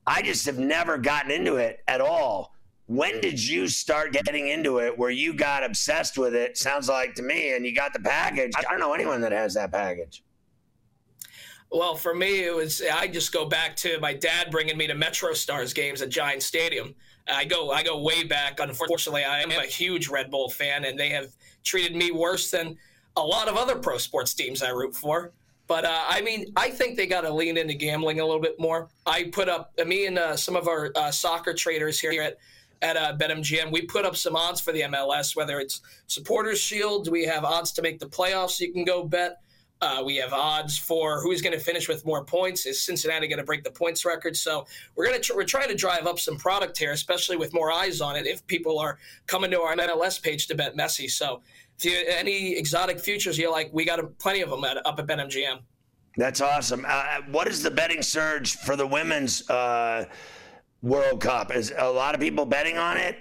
I 0.06 0.22
just 0.22 0.46
have 0.46 0.58
never 0.58 0.98
gotten 0.98 1.30
into 1.30 1.56
it 1.56 1.80
at 1.86 2.00
all. 2.00 2.53
When 2.86 3.20
did 3.20 3.42
you 3.42 3.66
start 3.66 4.12
getting 4.12 4.48
into 4.48 4.78
it 4.78 4.96
where 4.98 5.10
you 5.10 5.32
got 5.32 5.64
obsessed 5.64 6.18
with 6.18 6.34
it? 6.34 6.58
Sounds 6.58 6.88
like 6.88 7.14
to 7.14 7.22
me, 7.22 7.56
and 7.56 7.64
you 7.64 7.74
got 7.74 7.92
the 7.94 8.00
package. 8.00 8.52
I 8.56 8.62
don't 8.62 8.78
know 8.78 8.92
anyone 8.92 9.22
that 9.22 9.32
has 9.32 9.54
that 9.54 9.72
package. 9.72 10.22
Well, 11.70 11.96
for 11.96 12.14
me, 12.14 12.44
it 12.44 12.54
was 12.54 12.82
I 12.92 13.06
just 13.08 13.32
go 13.32 13.46
back 13.46 13.74
to 13.76 13.98
my 14.00 14.12
dad 14.12 14.50
bringing 14.50 14.76
me 14.76 14.86
to 14.86 14.94
Metro 14.94 15.32
Stars 15.32 15.72
games 15.72 16.02
at 16.02 16.10
Giant 16.10 16.42
Stadium. 16.42 16.94
I 17.26 17.46
go 17.46 17.70
I 17.70 17.82
go 17.82 18.00
way 18.00 18.22
back. 18.22 18.60
Unfortunately, 18.60 19.24
I 19.24 19.40
am 19.40 19.50
a 19.50 19.62
huge 19.62 20.08
Red 20.08 20.30
Bull 20.30 20.50
fan, 20.50 20.84
and 20.84 20.98
they 20.98 21.08
have 21.08 21.34
treated 21.64 21.96
me 21.96 22.10
worse 22.10 22.50
than 22.50 22.76
a 23.16 23.22
lot 23.22 23.48
of 23.48 23.56
other 23.56 23.76
pro 23.76 23.96
sports 23.96 24.34
teams 24.34 24.62
I 24.62 24.70
root 24.70 24.94
for. 24.94 25.32
But 25.66 25.86
uh, 25.86 26.04
I 26.06 26.20
mean, 26.20 26.52
I 26.56 26.68
think 26.68 26.96
they 26.96 27.06
got 27.06 27.22
to 27.22 27.32
lean 27.32 27.56
into 27.56 27.72
gambling 27.72 28.20
a 28.20 28.24
little 28.24 28.42
bit 28.42 28.60
more. 28.60 28.90
I 29.06 29.24
put 29.32 29.48
up 29.48 29.72
me 29.86 30.06
and 30.06 30.18
uh, 30.18 30.36
some 30.36 30.56
of 30.56 30.68
our 30.68 30.92
uh, 30.94 31.10
soccer 31.10 31.54
traders 31.54 31.98
here 31.98 32.20
at 32.22 32.36
at 32.84 32.96
uh, 32.98 33.16
BetMGM. 33.16 33.72
We 33.72 33.82
put 33.82 34.04
up 34.04 34.14
some 34.14 34.36
odds 34.36 34.60
for 34.60 34.70
the 34.70 34.82
MLS, 34.82 35.34
whether 35.34 35.58
it's 35.58 35.80
Supporters 36.06 36.60
Shield. 36.60 37.10
We 37.10 37.24
have 37.24 37.42
odds 37.42 37.72
to 37.72 37.82
make 37.82 37.98
the 37.98 38.06
playoffs. 38.06 38.60
You 38.60 38.72
can 38.72 38.84
go 38.84 39.02
bet. 39.02 39.40
Uh, 39.80 40.02
we 40.04 40.16
have 40.16 40.32
odds 40.32 40.78
for 40.78 41.20
who's 41.20 41.42
going 41.42 41.52
to 41.52 41.62
finish 41.62 41.88
with 41.88 42.04
more 42.06 42.24
points. 42.24 42.64
Is 42.66 42.80
Cincinnati 42.80 43.26
going 43.26 43.38
to 43.38 43.44
break 43.44 43.64
the 43.64 43.70
points 43.70 44.04
record? 44.04 44.36
So 44.36 44.66
we're 44.94 45.06
going 45.06 45.16
to 45.16 45.22
tr- 45.22 45.34
we're 45.34 45.44
trying 45.44 45.68
to 45.68 45.74
drive 45.74 46.06
up 46.06 46.20
some 46.20 46.36
product 46.36 46.78
here, 46.78 46.92
especially 46.92 47.36
with 47.36 47.52
more 47.52 47.72
eyes 47.72 48.00
on 48.00 48.16
it. 48.16 48.26
If 48.26 48.46
people 48.46 48.78
are 48.78 48.98
coming 49.26 49.50
to 49.50 49.60
our 49.60 49.74
MLS 49.76 50.22
page 50.22 50.46
to 50.48 50.54
bet 50.54 50.76
Messi, 50.76 51.10
so 51.10 51.40
if 51.78 51.84
you 51.86 52.04
any 52.06 52.56
exotic 52.56 53.00
futures 53.00 53.38
you're 53.38 53.50
like, 53.50 53.70
we 53.72 53.84
got 53.84 53.98
a, 53.98 54.06
plenty 54.06 54.42
of 54.42 54.50
them 54.50 54.64
at, 54.64 54.86
up 54.86 54.98
at 54.98 55.06
BetMGM. 55.06 55.58
That's 56.16 56.40
awesome. 56.40 56.84
Uh, 56.86 57.22
what 57.30 57.48
is 57.48 57.62
the 57.62 57.70
betting 57.70 58.02
surge 58.02 58.56
for 58.58 58.76
the 58.76 58.86
women's 58.86 59.48
uh, 59.50 60.04
World 60.84 61.22
Cup? 61.22 61.50
Is 61.50 61.72
a 61.76 61.90
lot 61.90 62.14
of 62.14 62.20
people 62.20 62.44
betting 62.44 62.76
on 62.76 62.98
it? 62.98 63.16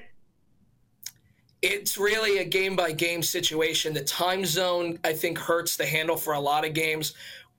It's 1.62 1.98
really 1.98 2.40
a 2.40 2.44
game 2.44 2.76
by 2.76 2.92
game 2.92 3.24
situation. 3.24 3.94
The 3.94 4.04
time 4.04 4.44
zone, 4.44 5.00
I 5.06 5.14
think, 5.14 5.38
hurts 5.38 5.78
the 5.78 5.86
handle 5.86 6.18
for 6.18 6.34
a 6.34 6.40
lot 6.40 6.66
of 6.66 6.74
games. 6.74 7.14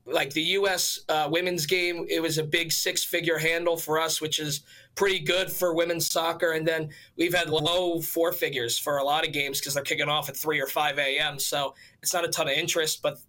Like 0.04 0.34
the 0.34 0.42
U.S. 0.42 1.00
Uh, 1.08 1.28
women's 1.32 1.64
game, 1.64 2.04
it 2.10 2.20
was 2.20 2.36
a 2.36 2.44
big 2.44 2.70
six 2.70 3.02
figure 3.02 3.38
handle 3.38 3.78
for 3.78 3.98
us, 3.98 4.20
which 4.20 4.38
is 4.38 4.60
pretty 4.94 5.20
good 5.20 5.50
for 5.50 5.74
women's 5.74 6.10
soccer. 6.10 6.52
And 6.52 6.68
then 6.68 6.90
we've 7.16 7.32
had 7.32 7.48
low 7.48 8.02
four 8.02 8.30
figures 8.32 8.78
for 8.78 8.98
a 8.98 9.04
lot 9.04 9.26
of 9.26 9.32
games 9.32 9.58
because 9.58 9.72
they're 9.72 9.82
kicking 9.82 10.10
off 10.10 10.28
at 10.28 10.36
3 10.36 10.60
or 10.60 10.66
5 10.66 10.98
a.m. 10.98 11.38
So 11.38 11.74
it's 12.02 12.12
not 12.12 12.26
a 12.26 12.28
ton 12.28 12.48
of 12.48 12.52
interest. 12.52 13.00
But 13.00 13.20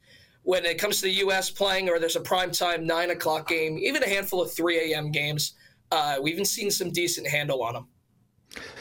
when 0.43 0.65
it 0.65 0.77
comes 0.77 0.97
to 0.97 1.03
the 1.03 1.13
U.S. 1.13 1.49
playing 1.49 1.87
or 1.87 1.99
there's 1.99 2.17
a 2.17 2.21
prime 2.21 2.51
time 2.51 2.85
9 2.85 3.11
o'clock 3.11 3.47
game, 3.47 3.77
even 3.77 4.03
a 4.03 4.09
handful 4.09 4.41
of 4.41 4.51
3 4.51 4.91
a.m. 4.91 5.09
games, 5.09 5.53
uh, 5.91 6.17
we've 6.21 6.35
been 6.35 6.45
seeing 6.45 6.71
some 6.71 6.91
decent 6.91 7.27
handle 7.27 7.63
on 7.63 7.73
them. 7.73 7.87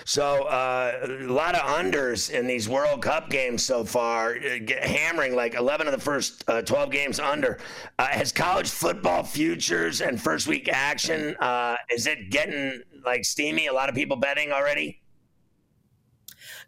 So 0.05 0.45
uh, 0.45 1.07
a 1.09 1.33
lot 1.33 1.55
of 1.55 1.63
unders 1.63 2.31
in 2.31 2.47
these 2.47 2.69
World 2.69 3.03
Cup 3.03 3.31
games 3.31 3.65
so 3.65 3.85
far, 3.85 4.37
uh, 4.37 4.59
hammering 4.83 5.35
like 5.35 5.55
11 5.55 5.87
of 5.87 5.93
the 5.93 6.01
first 6.01 6.45
uh, 6.49 6.63
12 6.63 6.91
games 6.91 7.19
under. 7.19 7.59
Uh, 7.99 8.07
has 8.09 8.31
college 8.31 8.69
football 8.69 9.23
futures 9.23 10.01
and 10.01 10.21
first 10.21 10.47
week 10.47 10.69
action 10.69 11.35
uh, 11.41 11.77
is 11.91 12.07
it 12.07 12.31
getting 12.31 12.83
like 13.05 13.25
steamy? 13.25 13.67
A 13.67 13.73
lot 13.73 13.89
of 13.89 13.95
people 13.95 14.17
betting 14.17 14.53
already. 14.53 15.01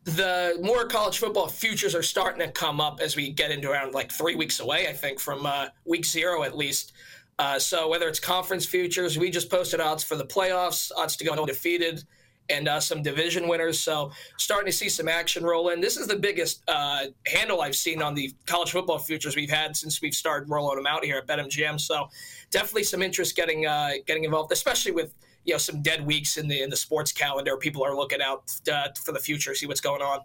The 0.04 0.58
more 0.62 0.86
college 0.86 1.18
football 1.18 1.48
futures 1.48 1.94
are 1.94 2.02
starting 2.02 2.46
to 2.46 2.52
come 2.52 2.80
up 2.80 3.00
as 3.00 3.16
we 3.16 3.32
get 3.32 3.50
into 3.50 3.70
around 3.70 3.92
like 3.92 4.12
three 4.12 4.36
weeks 4.36 4.60
away, 4.60 4.86
I 4.88 4.92
think, 4.92 5.18
from 5.18 5.44
uh, 5.46 5.66
week 5.84 6.06
zero 6.06 6.44
at 6.44 6.56
least. 6.56 6.92
So 7.58 7.88
whether 7.88 8.08
it's 8.08 8.20
conference 8.20 8.66
futures, 8.66 9.18
we 9.18 9.30
just 9.30 9.50
posted 9.50 9.80
odds 9.80 10.02
for 10.02 10.16
the 10.16 10.26
playoffs, 10.26 10.90
odds 10.96 11.16
to 11.16 11.24
go 11.24 11.32
undefeated 11.32 12.04
and 12.48 12.68
uh, 12.68 12.80
some 12.80 13.02
division 13.02 13.48
winners. 13.48 13.78
So 13.80 14.12
starting 14.38 14.66
to 14.66 14.76
see 14.76 14.88
some 14.88 15.08
action 15.08 15.44
roll 15.44 15.70
in. 15.70 15.80
This 15.80 15.96
is 15.96 16.06
the 16.06 16.16
biggest 16.16 16.62
uh, 16.68 17.06
handle 17.26 17.60
I've 17.60 17.76
seen 17.76 18.02
on 18.02 18.14
the 18.14 18.32
college 18.46 18.72
football 18.72 18.98
futures 18.98 19.36
we've 19.36 19.50
had 19.50 19.76
since 19.76 20.00
we've 20.00 20.14
started 20.14 20.48
rolling 20.48 20.76
them 20.76 20.86
out 20.86 21.04
here 21.04 21.16
at 21.18 21.26
BetMGM. 21.26 21.80
So 21.80 22.08
definitely 22.50 22.84
some 22.84 23.02
interest 23.02 23.36
getting 23.36 23.66
uh, 23.66 23.92
getting 24.06 24.24
involved, 24.24 24.52
especially 24.52 24.92
with 24.92 25.14
you 25.44 25.54
know 25.54 25.58
some 25.58 25.82
dead 25.82 26.04
weeks 26.04 26.36
in 26.36 26.48
the 26.48 26.62
in 26.62 26.70
the 26.70 26.76
sports 26.76 27.12
calendar. 27.12 27.56
People 27.56 27.84
are 27.84 27.94
looking 27.94 28.22
out 28.22 28.50
uh, 28.72 28.88
for 29.02 29.12
the 29.12 29.20
future, 29.20 29.54
see 29.54 29.66
what's 29.66 29.80
going 29.80 30.02
on. 30.02 30.20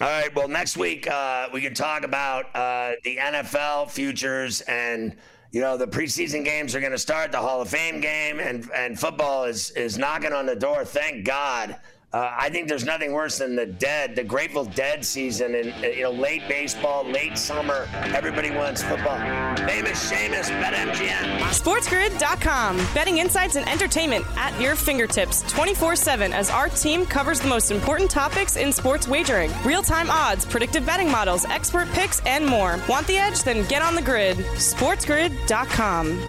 All 0.00 0.06
right. 0.06 0.32
Well, 0.32 0.46
next 0.46 0.76
week 0.76 1.10
uh, 1.10 1.48
we 1.52 1.60
can 1.60 1.74
talk 1.74 2.04
about 2.04 2.54
uh, 2.54 2.92
the 3.02 3.16
NFL 3.16 3.90
futures 3.90 4.60
and 4.62 5.16
you 5.50 5.60
know 5.60 5.76
the 5.76 5.86
preseason 5.86 6.44
games 6.44 6.74
are 6.74 6.80
going 6.80 6.92
to 6.92 6.98
start 6.98 7.32
the 7.32 7.38
hall 7.38 7.60
of 7.60 7.68
fame 7.68 8.00
game 8.00 8.40
and 8.40 8.70
and 8.74 8.98
football 8.98 9.44
is 9.44 9.70
is 9.72 9.98
knocking 9.98 10.32
on 10.32 10.46
the 10.46 10.56
door. 10.56 10.84
Thank 10.84 11.24
god 11.24 11.76
uh, 12.10 12.34
I 12.38 12.48
think 12.48 12.68
there's 12.68 12.86
nothing 12.86 13.12
worse 13.12 13.36
than 13.38 13.54
the 13.54 13.66
dead, 13.66 14.16
the 14.16 14.24
Grateful 14.24 14.64
Dead 14.64 15.04
season, 15.04 15.54
and 15.54 15.74
you 15.94 16.04
know, 16.04 16.10
late 16.10 16.48
baseball, 16.48 17.04
late 17.04 17.36
summer. 17.36 17.86
Everybody 17.92 18.50
wants 18.50 18.82
football. 18.82 19.18
Famous 19.66 20.10
Seamus, 20.10 20.48
BetMGM. 20.62 21.38
SportsGrid.com. 21.50 22.78
Betting 22.94 23.18
insights 23.18 23.56
and 23.56 23.68
entertainment 23.68 24.24
at 24.38 24.58
your 24.58 24.74
fingertips 24.74 25.42
24 25.52 25.96
7 25.96 26.32
as 26.32 26.48
our 26.48 26.70
team 26.70 27.04
covers 27.04 27.40
the 27.40 27.48
most 27.48 27.70
important 27.70 28.10
topics 28.10 28.56
in 28.56 28.72
sports 28.72 29.06
wagering 29.06 29.52
real 29.62 29.82
time 29.82 30.10
odds, 30.10 30.46
predictive 30.46 30.86
betting 30.86 31.10
models, 31.10 31.44
expert 31.44 31.88
picks, 31.92 32.20
and 32.20 32.46
more. 32.46 32.80
Want 32.88 33.06
the 33.06 33.18
edge? 33.18 33.42
Then 33.42 33.68
get 33.68 33.82
on 33.82 33.94
the 33.94 34.02
grid. 34.02 34.38
SportsGrid.com. 34.38 36.28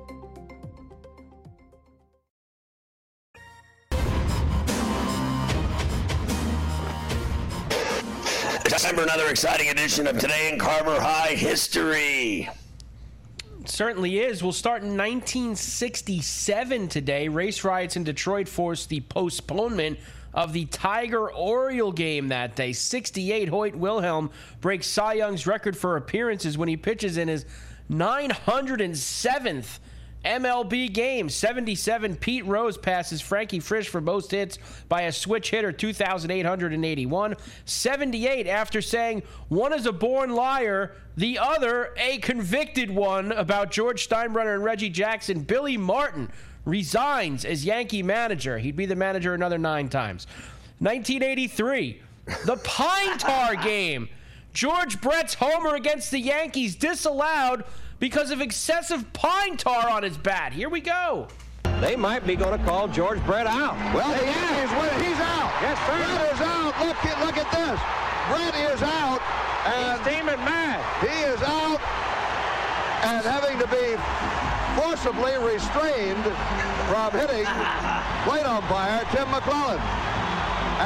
Time 8.81 8.95
for 8.95 9.03
another 9.03 9.27
exciting 9.27 9.69
edition 9.69 10.07
of 10.07 10.17
Today 10.17 10.51
in 10.51 10.57
Carver 10.57 10.99
High 10.99 11.35
History. 11.35 12.49
certainly 13.65 14.17
is. 14.19 14.41
We'll 14.41 14.53
start 14.53 14.81
in 14.81 14.97
1967 14.97 16.87
today. 16.87 17.27
Race 17.27 17.63
riots 17.63 17.95
in 17.95 18.03
Detroit 18.03 18.47
forced 18.47 18.89
the 18.89 19.01
postponement 19.01 19.99
of 20.33 20.51
the 20.51 20.65
Tiger 20.65 21.31
Oriole 21.31 21.91
game 21.91 22.29
that 22.29 22.55
day. 22.55 22.73
68 22.73 23.49
Hoyt 23.49 23.75
Wilhelm 23.75 24.31
breaks 24.61 24.87
Cy 24.87 25.13
Young's 25.13 25.45
record 25.45 25.77
for 25.77 25.95
appearances 25.95 26.57
when 26.57 26.67
he 26.67 26.75
pitches 26.75 27.17
in 27.17 27.27
his 27.27 27.45
907th 27.91 29.77
MLB 30.23 30.91
game. 30.93 31.29
77 31.29 32.15
Pete 32.17 32.45
Rose 32.45 32.77
passes 32.77 33.21
Frankie 33.21 33.59
Frisch 33.59 33.89
for 33.89 34.01
most 34.01 34.31
hits 34.31 34.59
by 34.87 35.03
a 35.03 35.11
switch 35.11 35.49
hitter, 35.49 35.71
2,881. 35.71 37.35
78 37.65 38.47
after 38.47 38.81
saying 38.81 39.23
one 39.49 39.73
is 39.73 39.85
a 39.85 39.91
born 39.91 40.33
liar, 40.33 40.95
the 41.17 41.39
other 41.39 41.93
a 41.97 42.19
convicted 42.19 42.91
one 42.91 43.31
about 43.31 43.71
George 43.71 44.07
Steinbrenner 44.07 44.55
and 44.55 44.63
Reggie 44.63 44.89
Jackson. 44.89 45.41
Billy 45.41 45.77
Martin 45.77 46.31
resigns 46.65 47.43
as 47.45 47.65
Yankee 47.65 48.03
manager. 48.03 48.57
He'd 48.57 48.75
be 48.75 48.85
the 48.85 48.95
manager 48.95 49.33
another 49.33 49.57
nine 49.57 49.89
times. 49.89 50.27
1983, 50.79 52.01
the 52.45 52.57
Pine 52.63 53.17
Tar 53.17 53.55
game. 53.63 54.09
George 54.53 54.99
Brett's 54.99 55.33
homer 55.33 55.75
against 55.75 56.11
the 56.11 56.19
Yankees 56.19 56.75
disallowed 56.75 57.63
because 58.01 58.31
of 58.31 58.41
excessive 58.41 59.05
pine 59.13 59.55
tar 59.55 59.87
on 59.87 60.01
his 60.01 60.17
bat. 60.17 60.51
Here 60.51 60.67
we 60.67 60.81
go. 60.81 61.27
They 61.79 61.95
might 61.95 62.25
be 62.25 62.35
going 62.35 62.57
to 62.57 62.65
call 62.65 62.87
George 62.87 63.23
Brett 63.25 63.45
out. 63.45 63.77
Well, 63.93 64.09
the 64.09 64.25
Yankees 64.25 64.73
win. 64.73 65.05
He's 65.05 65.21
out. 65.21 65.53
Yes, 65.61 65.77
sir. 65.85 66.01
Brett 66.01 66.33
is 66.33 66.41
out. 66.41 66.73
Look, 66.81 66.97
look 67.21 67.37
at 67.37 67.49
this. 67.53 67.79
Brett 68.27 68.55
is 68.73 68.81
out. 68.81 69.21
And 69.69 70.01
He's 70.01 70.17
steaming 70.17 70.41
mad. 70.41 70.81
He 71.05 71.13
is 71.29 71.41
out 71.45 71.77
and 73.05 73.21
having 73.21 73.61
to 73.61 73.69
be 73.69 73.93
forcibly 74.81 75.37
restrained 75.37 76.25
from 76.89 77.13
hitting 77.13 77.45
plate 78.25 78.49
umpire 78.49 79.05
Tim 79.13 79.29
McClelland. 79.29 79.81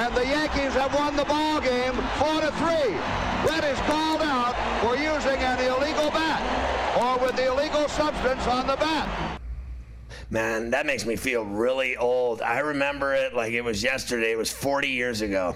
And 0.03 0.13
the 0.13 0.27
Yankees 0.27 0.73
have 0.75 0.93
won 0.93 1.15
the 1.15 1.23
ball 1.23 1.61
game 1.61 1.95
four 2.19 2.43
to 2.43 2.51
three. 2.59 2.91
Brett 3.47 3.63
is 3.63 3.79
called 3.87 4.19
out 4.19 4.55
for 4.83 4.97
using 4.97 5.39
an 5.39 5.59
illegal 5.63 6.11
bat 6.11 6.84
or 6.95 7.17
with 7.19 7.35
the 7.35 7.47
illegal 7.47 7.87
substance 7.89 8.47
on 8.47 8.67
the 8.67 8.75
bat. 8.75 9.41
Man, 10.29 10.71
that 10.71 10.85
makes 10.85 11.05
me 11.05 11.15
feel 11.15 11.43
really 11.43 11.97
old. 11.97 12.41
I 12.41 12.59
remember 12.59 13.13
it 13.13 13.33
like 13.33 13.53
it 13.53 13.61
was 13.61 13.83
yesterday. 13.83 14.31
It 14.31 14.37
was 14.37 14.51
40 14.51 14.87
years 14.87 15.21
ago. 15.21 15.55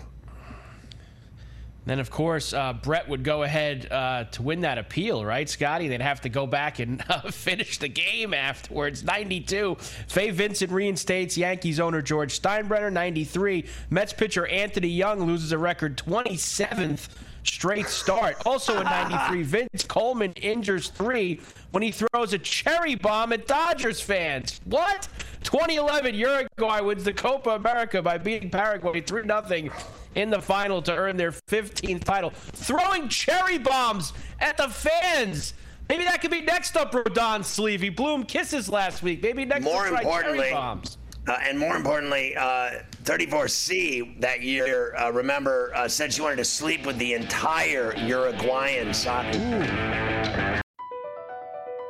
Then, 1.90 2.00
of 2.00 2.12
course, 2.12 2.54
uh, 2.54 2.74
Brett 2.74 3.10
would 3.10 3.24
go 3.24 3.42
ahead 3.42 3.92
uh, 3.92 4.26
to 4.26 4.44
win 4.44 4.62
that 4.62 4.78
appeal, 4.78 5.26
right, 5.26 5.50
Scotty? 5.50 5.88
They'd 5.88 6.02
have 6.02 6.22
to 6.22 6.30
go 6.30 6.46
back 6.46 6.78
and 6.78 7.04
uh, 7.10 7.32
finish 7.32 7.80
the 7.80 7.88
game 7.88 8.32
afterwards. 8.32 9.04
92, 9.04 9.76
Fay 10.08 10.30
Vincent 10.30 10.72
reinstates 10.72 11.36
Yankees 11.36 11.80
owner 11.80 12.04
George 12.04 12.40
Steinbrenner. 12.40 12.94
93, 12.94 13.66
Mets 13.90 14.14
pitcher 14.14 14.46
Anthony 14.46 14.90
Young 14.90 15.24
loses 15.24 15.52
a 15.52 15.58
record 15.58 15.98
27th 15.98 17.08
straight 17.44 17.88
start. 17.88 18.36
Also 18.46 18.78
in 18.78 18.84
93, 18.84 19.42
Vince 19.68 19.84
Coleman 19.84 20.34
injures 20.34 20.90
three 20.90 21.42
when 21.72 21.82
he 21.82 21.92
throws 21.92 22.34
a 22.34 22.38
cherry 22.38 22.94
bomb 22.94 23.34
at 23.34 23.48
Dodgers 23.48 24.00
fans. 24.00 24.62
What? 24.66 25.08
2011, 25.44 26.16
Uruguay 26.16 26.82
wins 26.82 27.04
the 27.04 27.14
Copa 27.14 27.52
America 27.52 28.02
by 28.02 28.18
beating 28.18 28.50
Paraguay 28.50 29.02
3 29.02 29.24
0 29.24 29.70
in 30.16 30.30
the 30.30 30.42
final 30.42 30.82
to 30.82 30.96
earn 30.96 31.18
their 31.18 31.32
15th 31.32 32.04
title. 32.04 32.32
Throwing 32.32 33.10
cherry 33.10 33.58
bombs 33.58 34.14
at 34.40 34.58
the 34.58 34.68
fans. 34.68 35.54
Maybe 35.88 36.04
that 36.04 36.22
could 36.22 36.32
be 36.32 36.42
next 36.42 36.78
up, 36.78 36.92
Rodon 36.92 37.44
Sleeve. 37.44 37.82
He 37.82 37.90
blew 37.90 38.14
him 38.14 38.24
kisses 38.24 38.70
last 38.70 39.02
week. 39.02 39.24
Maybe 39.24 39.44
next 39.46 39.66
More 39.66 39.86
up, 39.86 39.90
try 39.90 40.02
importantly, 40.02 40.40
cherry 40.40 40.54
bombs. 40.54 40.98
Uh, 41.28 41.38
and 41.44 41.58
more 41.58 41.76
importantly, 41.76 42.36
uh, 42.36 42.72
34C 43.04 44.20
that 44.22 44.42
year, 44.42 44.96
uh, 44.96 45.12
remember, 45.12 45.72
uh, 45.76 45.88
said 45.88 46.14
she 46.14 46.22
wanted 46.22 46.38
to 46.38 46.46
sleep 46.46 46.86
with 46.86 46.98
the 46.98 47.14
entire 47.14 47.96
Uruguayan 47.98 48.94
side. 48.94 50.62